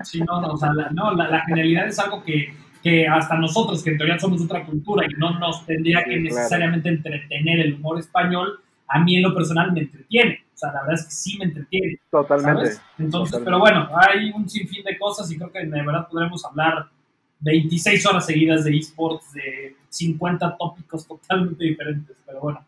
Sí, 0.03 0.22
no, 0.22 0.39
no, 0.39 0.53
o 0.53 0.58
sea, 0.58 0.72
la, 0.74 0.89
no, 0.91 1.14
la, 1.14 1.41
genialidad 1.45 1.88
es 1.88 1.97
algo 1.99 2.24
que, 2.24 2.53
que, 2.84 3.08
hasta 3.08 3.36
nosotros, 3.36 3.84
que 3.84 3.91
en 3.91 3.97
teoría 3.97 4.20
somos 4.20 4.41
otra 4.43 4.66
cultura 4.66 5.05
y 5.05 5.14
no 5.20 5.38
nos 5.39 5.66
tendría 5.66 6.03
que 6.03 6.20
necesariamente 6.20 6.89
entretener 6.89 7.60
el 7.62 7.74
humor 7.76 7.99
español, 7.99 8.62
a 8.88 8.99
mí 8.99 9.18
en 9.18 9.24
lo 9.24 9.34
personal 9.34 9.72
me 9.72 9.82
entretiene. 9.82 10.45
O 10.53 10.58
sea, 10.58 10.72
la 10.72 10.82
verdad 10.82 10.95
es 10.95 11.05
que 11.05 11.12
sí 11.12 11.38
me 11.38 11.45
entretiene. 11.45 11.99
Totalmente. 12.10 12.78
Entonces, 12.97 13.41
pero 13.43 13.60
bueno, 13.60 13.89
hay 13.95 14.32
un 14.32 14.47
sinfín 14.47 14.84
de 14.84 14.97
cosas 14.97 15.30
y 15.32 15.38
creo 15.38 15.51
que 15.51 15.60
de 15.60 15.84
verdad 15.84 16.08
podremos 16.10 16.43
hablar 16.45 16.89
26 17.39 18.05
horas 18.05 18.26
seguidas 18.26 18.64
de 18.64 18.78
esports, 18.78 19.34
de 19.34 19.76
50 19.97 20.57
tópicos 20.57 21.07
totalmente 21.07 21.63
diferentes, 21.63 22.15
pero 22.25 22.39
bueno. 22.39 22.65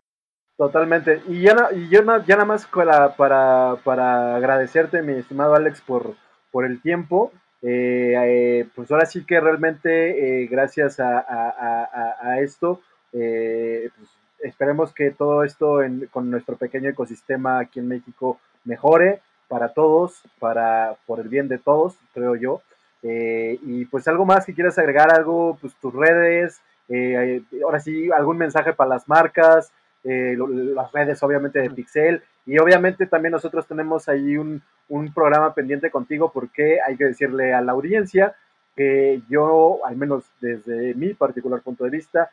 Totalmente. 0.58 1.22
Y 1.28 1.42
ya, 1.42 1.56
y 1.74 1.88
yo 1.90 2.02
ya 2.26 2.36
nada 2.36 2.46
más 2.46 2.68
para, 2.68 3.16
para, 3.16 3.78
para, 3.84 4.36
agradecerte, 4.36 5.02
mi 5.02 5.14
estimado 5.14 5.56
Alex, 5.56 5.82
por, 5.82 6.16
por 6.52 6.66
el 6.66 6.82
tiempo. 6.82 7.32
Eh, 7.62 8.14
eh, 8.18 8.68
pues 8.76 8.92
ahora 8.92 9.06
sí 9.06 9.26
que 9.26 9.40
realmente 9.40 10.44
eh, 10.44 10.48
gracias 10.48 11.00
a, 11.00 11.20
a, 11.20 12.16
a 12.22 12.40
esto, 12.42 12.82
pues 13.12 13.92
esperemos 14.40 14.94
que 14.94 15.12
todo 15.12 15.44
esto 15.44 15.82
en, 15.82 16.08
con 16.08 16.30
nuestro 16.30 16.56
pequeño 16.58 16.90
ecosistema 16.90 17.60
aquí 17.60 17.80
en 17.80 17.88
México 17.88 18.40
mejore 18.64 19.22
para 19.50 19.74
todos, 19.74 20.22
para 20.40 20.96
por 21.06 21.20
el 21.20 21.28
bien 21.28 21.48
de 21.48 21.58
todos, 21.58 21.98
creo 22.14 22.36
yo. 22.36 22.62
Eh, 23.02 23.60
y 23.64 23.86
pues 23.86 24.08
algo 24.08 24.26
más 24.26 24.46
que 24.46 24.54
quieras 24.54 24.78
agregar, 24.78 25.12
algo, 25.12 25.58
pues 25.60 25.74
tus 25.76 25.94
redes, 25.94 26.62
eh, 26.90 27.42
ahora 27.64 27.80
sí, 27.80 28.10
algún 28.12 28.38
mensaje 28.38 28.74
para 28.74 28.90
las 28.90 29.08
marcas, 29.08 29.72
eh, 30.04 30.36
las 30.38 30.92
redes 30.92 31.22
obviamente 31.24 31.60
de 31.60 31.70
Pixel. 31.70 32.24
Y 32.46 32.58
obviamente 32.58 33.06
también 33.06 33.32
nosotros 33.32 33.68
tenemos 33.68 34.10
ahí 34.10 34.38
un, 34.38 34.62
un, 34.88 35.14
programa 35.14 35.54
pendiente 35.54 35.92
contigo 35.92 36.32
porque 36.34 36.80
hay 36.86 36.98
que 36.98 37.06
decirle 37.06 37.54
a 37.54 37.62
la 37.62 37.74
audiencia 37.74 38.36
que 38.76 39.22
yo, 39.30 39.80
al 39.86 39.96
menos 39.98 40.24
desde 40.42 40.96
mi 40.96 41.14
particular 41.14 41.62
punto 41.62 41.84
de 41.84 41.90
vista, 41.90 42.32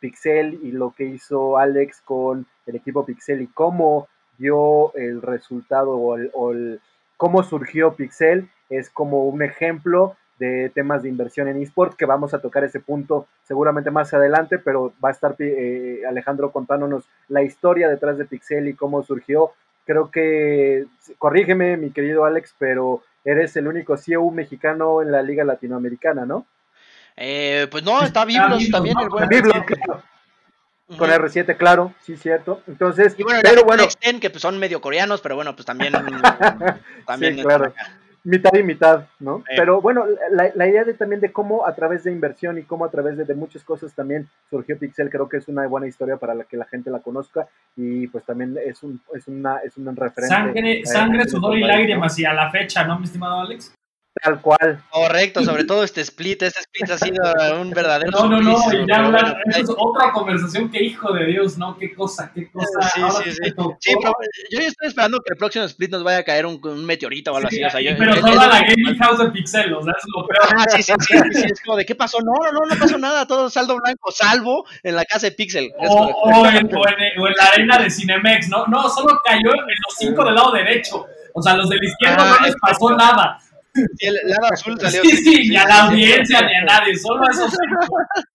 Pixel 0.00 0.60
y 0.62 0.72
lo 0.72 0.92
que 0.96 1.04
hizo 1.04 1.58
Alex 1.58 2.00
con 2.02 2.46
el 2.66 2.76
equipo 2.76 3.04
Pixel 3.04 3.42
y 3.42 3.48
cómo 3.48 4.08
dio 4.38 4.94
el 4.94 5.20
resultado 5.20 5.90
o, 5.90 6.16
o 6.32 6.52
el, 6.52 6.80
cómo 7.16 7.42
surgió 7.42 7.94
Pixel 7.94 8.48
es 8.70 8.90
como 8.90 9.24
un 9.26 9.42
ejemplo 9.42 10.16
de 10.44 10.70
temas 10.70 11.02
de 11.02 11.08
inversión 11.08 11.48
en 11.48 11.60
esports, 11.62 11.96
que 11.96 12.06
vamos 12.06 12.34
a 12.34 12.40
tocar 12.40 12.64
ese 12.64 12.80
punto 12.80 13.26
seguramente 13.46 13.90
más 13.90 14.12
adelante, 14.14 14.58
pero 14.58 14.92
va 15.02 15.08
a 15.08 15.12
estar 15.12 15.34
eh, 15.38 16.02
Alejandro 16.08 16.52
contándonos 16.52 17.04
la 17.28 17.42
historia 17.42 17.88
detrás 17.88 18.18
de 18.18 18.24
Pixel 18.24 18.68
y 18.68 18.74
cómo 18.74 19.02
surgió. 19.02 19.52
Creo 19.86 20.10
que, 20.10 20.86
corrígeme 21.18 21.76
mi 21.76 21.90
querido 21.90 22.24
Alex, 22.24 22.54
pero 22.58 23.02
eres 23.24 23.56
el 23.56 23.66
único 23.66 23.96
CEO 23.96 24.30
mexicano 24.30 25.02
en 25.02 25.12
la 25.12 25.22
Liga 25.22 25.44
Latinoamericana, 25.44 26.24
¿no? 26.24 26.46
Eh, 27.16 27.66
pues 27.70 27.84
no, 27.84 28.02
está 28.02 28.24
Biblos 28.24 28.70
también. 28.70 28.96
El 29.00 29.08
buen 29.08 29.28
Con 30.98 31.10
R7, 31.10 31.56
claro, 31.56 31.94
sí, 32.00 32.16
cierto. 32.16 32.62
Entonces, 32.66 33.14
y 33.18 33.22
bueno, 33.22 33.40
pero 33.42 33.64
bueno. 33.64 33.84
que 34.20 34.30
pues 34.30 34.42
son 34.42 34.58
medio 34.58 34.80
coreanos, 34.80 35.20
pero 35.20 35.36
bueno, 35.36 35.54
pues 35.54 35.66
también. 35.66 35.92
también 37.06 37.36
sí, 37.36 37.42
claro 37.42 37.72
mitad 38.24 38.54
y 38.54 38.62
mitad, 38.62 39.06
¿no? 39.20 39.38
Eh. 39.40 39.54
Pero 39.56 39.80
bueno, 39.80 40.04
la, 40.30 40.50
la, 40.54 40.66
idea 40.66 40.84
de, 40.84 40.94
también 40.94 41.20
de 41.20 41.30
cómo 41.30 41.66
a 41.66 41.74
través 41.74 42.04
de 42.04 42.10
inversión 42.10 42.58
y 42.58 42.62
cómo 42.62 42.84
a 42.84 42.90
través 42.90 43.16
de, 43.16 43.34
muchas 43.34 43.62
cosas 43.62 43.94
también 43.94 44.28
surgió 44.50 44.78
Pixel, 44.78 45.10
creo 45.10 45.28
que 45.28 45.36
es 45.36 45.48
una 45.48 45.66
buena 45.66 45.86
historia 45.86 46.16
para 46.16 46.34
la 46.34 46.44
que 46.44 46.56
la 46.56 46.64
gente 46.64 46.90
la 46.90 47.00
conozca 47.00 47.46
y 47.76 48.06
pues 48.08 48.24
también 48.24 48.56
es 48.64 48.82
un, 48.82 49.00
es 49.14 49.28
una, 49.28 49.58
es 49.58 49.76
un 49.76 49.94
referente. 49.94 50.34
Sangre, 50.34 50.86
sangre 50.86 51.28
sudor 51.28 51.56
y 51.56 51.60
lágrimas 51.60 52.18
y 52.18 52.24
a 52.24 52.32
la 52.32 52.50
fecha, 52.50 52.84
¿no, 52.84 52.98
mi 52.98 53.04
estimado 53.04 53.40
Alex? 53.40 53.74
Tal 54.22 54.40
cual. 54.40 54.82
Correcto, 54.90 55.42
sobre 55.42 55.64
todo 55.64 55.82
este 55.82 56.00
split. 56.02 56.42
Este 56.42 56.60
split 56.60 56.90
ha 56.90 56.98
sido 56.98 57.60
un 57.60 57.70
verdadero. 57.70 58.10
No, 58.12 58.28
no, 58.28 58.40
no, 58.40 58.72
y 58.72 58.86
ya 58.86 59.04
hablar, 59.04 59.36
eso 59.46 59.60
es 59.60 59.70
otra 59.76 60.12
conversación 60.12 60.70
que 60.70 60.82
hijo 60.82 61.12
de 61.12 61.26
Dios, 61.26 61.58
¿no? 61.58 61.76
Qué 61.76 61.92
cosa, 61.92 62.30
qué 62.32 62.48
cosa. 62.50 62.80
Sí, 62.94 63.00
sí, 63.24 63.30
sí. 63.32 63.54
sí 63.80 63.94
yo 64.50 64.60
estoy 64.60 64.88
esperando 64.88 65.18
que 65.18 65.32
el 65.32 65.36
próximo 65.36 65.64
split 65.64 65.90
nos 65.90 66.04
vaya 66.04 66.18
a 66.18 66.22
caer 66.22 66.46
un, 66.46 66.60
un 66.62 66.84
meteorito 66.84 67.32
o 67.32 67.36
algo 67.36 67.48
así. 67.48 67.62
O 67.64 67.70
sea, 67.70 67.80
yo, 67.80 67.90
pero 67.98 68.14
toda 68.14 68.46
la 68.46 68.60
Gaming 68.60 68.96
House 68.98 69.18
de 69.18 69.30
Pixel, 69.30 69.74
o 69.74 69.82
sea, 69.82 69.92
es 69.96 70.04
lo 70.14 70.26
peor. 70.26 70.48
Ah, 70.56 70.64
sí, 70.68 70.82
sí, 70.82 70.92
sí, 71.00 71.18
sí, 71.32 71.46
Es 71.46 71.60
como 71.62 71.76
de 71.76 71.84
qué 71.84 71.94
pasó. 71.94 72.18
No, 72.20 72.32
no, 72.32 72.52
no, 72.52 72.60
no 72.74 72.80
pasó 72.80 72.96
nada. 72.98 73.26
Todo 73.26 73.50
saldo 73.50 73.76
blanco, 73.76 74.12
salvo 74.12 74.64
en 74.82 74.94
la 74.94 75.04
casa 75.04 75.26
de 75.26 75.32
Pixel. 75.32 75.72
O, 75.76 75.86
o, 75.86 76.46
en, 76.46 76.66
o, 76.74 76.88
en, 76.88 77.20
o 77.20 77.26
en 77.28 77.34
la 77.36 77.44
arena 77.52 77.78
de 77.78 77.90
Cinemex, 77.90 78.48
¿no? 78.48 78.66
No, 78.66 78.88
solo 78.88 79.20
cayó 79.24 79.52
en 79.52 79.76
los 79.86 79.94
cinco 79.98 80.24
del 80.24 80.36
lado 80.36 80.52
derecho. 80.52 81.06
O 81.32 81.42
sea, 81.42 81.54
los 81.54 81.68
de 81.68 81.76
la 81.76 81.84
izquierda 81.84 82.16
ah, 82.20 82.36
no 82.38 82.46
les 82.46 82.54
pasó 82.56 82.96
nada. 82.96 83.40
El 83.98 84.14
lado 84.26 84.52
azul 84.52 84.78
salió. 84.80 85.02
Sí, 85.02 85.16
sí, 85.16 85.48
ni 85.48 85.56
a 85.56 85.66
la 85.66 85.84
audiencia 85.84 86.42
ni 86.42 86.54
a 86.54 86.64
nadie, 86.64 86.96
solo 86.96 87.26
a 87.26 87.30
esos 87.30 87.52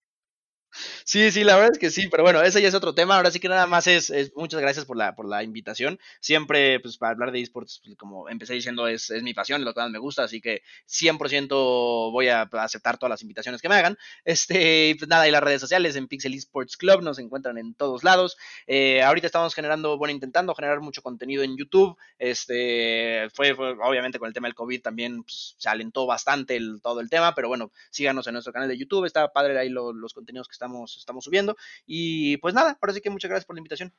Sí, 1.10 1.32
sí, 1.32 1.42
la 1.42 1.56
verdad 1.56 1.72
es 1.72 1.78
que 1.80 1.90
sí, 1.90 2.06
pero 2.08 2.22
bueno, 2.22 2.40
ese 2.40 2.62
ya 2.62 2.68
es 2.68 2.74
otro 2.74 2.94
tema. 2.94 3.16
Ahora 3.16 3.32
sí 3.32 3.40
que 3.40 3.48
nada 3.48 3.66
más 3.66 3.88
es, 3.88 4.12
muchas 4.36 4.60
gracias 4.60 4.84
por 4.84 4.96
la, 4.96 5.16
por 5.16 5.28
la 5.28 5.42
invitación. 5.42 5.98
Siempre, 6.20 6.78
pues, 6.78 6.98
para 6.98 7.10
hablar 7.10 7.32
de 7.32 7.40
esports, 7.40 7.80
pues, 7.84 7.96
como 7.96 8.28
empecé 8.28 8.54
diciendo, 8.54 8.86
es, 8.86 9.10
es, 9.10 9.24
mi 9.24 9.34
pasión, 9.34 9.64
lo 9.64 9.74
que 9.74 9.80
más 9.80 9.90
me 9.90 9.98
gusta, 9.98 10.22
así 10.22 10.40
que 10.40 10.62
100% 10.86 12.12
voy 12.12 12.28
a 12.28 12.42
aceptar 12.42 12.96
todas 12.96 13.10
las 13.10 13.22
invitaciones 13.22 13.60
que 13.60 13.68
me 13.68 13.74
hagan. 13.74 13.98
Este, 14.24 14.94
pues 15.00 15.08
nada, 15.08 15.26
y 15.26 15.32
las 15.32 15.42
redes 15.42 15.60
sociales 15.60 15.96
en 15.96 16.06
Pixel 16.06 16.32
Esports 16.32 16.76
Club 16.76 17.02
nos 17.02 17.18
encuentran 17.18 17.58
en 17.58 17.74
todos 17.74 18.04
lados. 18.04 18.36
Eh, 18.68 19.02
ahorita 19.02 19.26
estamos 19.26 19.52
generando, 19.52 19.98
bueno, 19.98 20.12
intentando 20.14 20.54
generar 20.54 20.78
mucho 20.78 21.02
contenido 21.02 21.42
en 21.42 21.56
YouTube. 21.56 21.96
Este, 22.20 23.28
fue, 23.34 23.50
obviamente 23.50 24.20
con 24.20 24.28
el 24.28 24.34
tema 24.34 24.46
del 24.46 24.54
COVID 24.54 24.80
también 24.80 25.24
pues, 25.24 25.56
se 25.58 25.68
alentó 25.68 26.06
bastante 26.06 26.54
el, 26.54 26.80
todo 26.80 27.00
el 27.00 27.10
tema, 27.10 27.34
pero 27.34 27.48
bueno, 27.48 27.72
síganos 27.90 28.28
en 28.28 28.34
nuestro 28.34 28.52
canal 28.52 28.68
de 28.68 28.78
YouTube, 28.78 29.06
está 29.06 29.32
padre 29.32 29.58
ahí 29.58 29.70
los 29.70 30.14
contenidos 30.14 30.46
que 30.46 30.52
estamos 30.52 30.99
estamos 31.00 31.24
subiendo. 31.24 31.56
Y 31.86 32.36
pues 32.38 32.54
nada, 32.54 32.78
ahora 32.80 32.92
sí 32.92 33.00
que 33.00 33.10
muchas 33.10 33.28
gracias 33.28 33.46
por 33.46 33.56
la 33.56 33.60
invitación. 33.60 33.92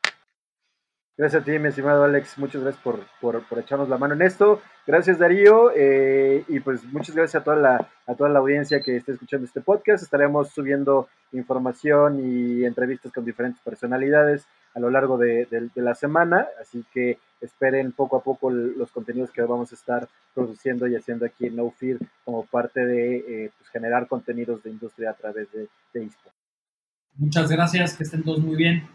Gracias 1.18 1.42
a 1.42 1.46
ti, 1.46 1.60
mi 1.60 1.68
estimado 1.68 2.04
Alex. 2.04 2.38
Muchas 2.38 2.64
gracias 2.64 2.82
por, 2.82 3.00
por, 3.20 3.44
por 3.48 3.60
echarnos 3.60 3.90
la 3.90 3.98
mano 3.98 4.14
en 4.16 4.22
esto. 4.24 4.62
Gracias, 4.88 5.20
Darío. 5.20 5.72
Eh, 5.76 6.44
y 6.48 6.60
pues 6.62 6.84
muchas 6.86 7.16
gracias 7.16 7.42
a 7.42 7.44
toda, 7.44 7.58
la, 7.58 7.90
a 8.08 8.16
toda 8.16 8.30
la 8.30 8.40
audiencia 8.40 8.80
que 8.80 8.96
esté 8.96 9.12
escuchando 9.12 9.46
este 9.46 9.62
podcast. 9.62 10.04
Estaremos 10.04 10.50
subiendo 10.50 11.10
información 11.34 12.20
y 12.26 12.66
entrevistas 12.66 13.12
con 13.12 13.26
diferentes 13.26 13.62
personalidades 13.62 14.48
a 14.74 14.80
lo 14.80 14.90
largo 14.90 15.18
de, 15.18 15.46
de 15.46 15.82
la 15.82 15.94
semana. 15.94 16.48
Así 16.60 16.84
que 16.94 17.20
esperen 17.42 17.92
poco 17.92 18.18
a 18.18 18.24
poco 18.24 18.50
los 18.50 18.92
contenidos 18.92 19.32
que 19.32 19.42
vamos 19.42 19.72
a 19.72 19.76
estar 19.76 20.08
produciendo 20.34 20.88
y 20.88 20.96
haciendo 20.96 21.26
aquí 21.26 21.48
en 21.48 21.56
No 21.56 21.70
Fear 21.72 21.98
como 22.24 22.46
parte 22.46 22.86
de 22.86 23.18
eh, 23.18 23.52
pues, 23.58 23.70
generar 23.70 24.08
contenidos 24.08 24.64
de 24.64 24.70
industria 24.70 25.12
a 25.12 25.16
través 25.16 25.52
de, 25.52 25.68
de 25.94 26.04
Muchas 27.18 27.50
gracias, 27.50 27.96
que 27.96 28.04
estén 28.04 28.24
todos 28.24 28.40
muy 28.40 28.56
bien. 28.56 28.88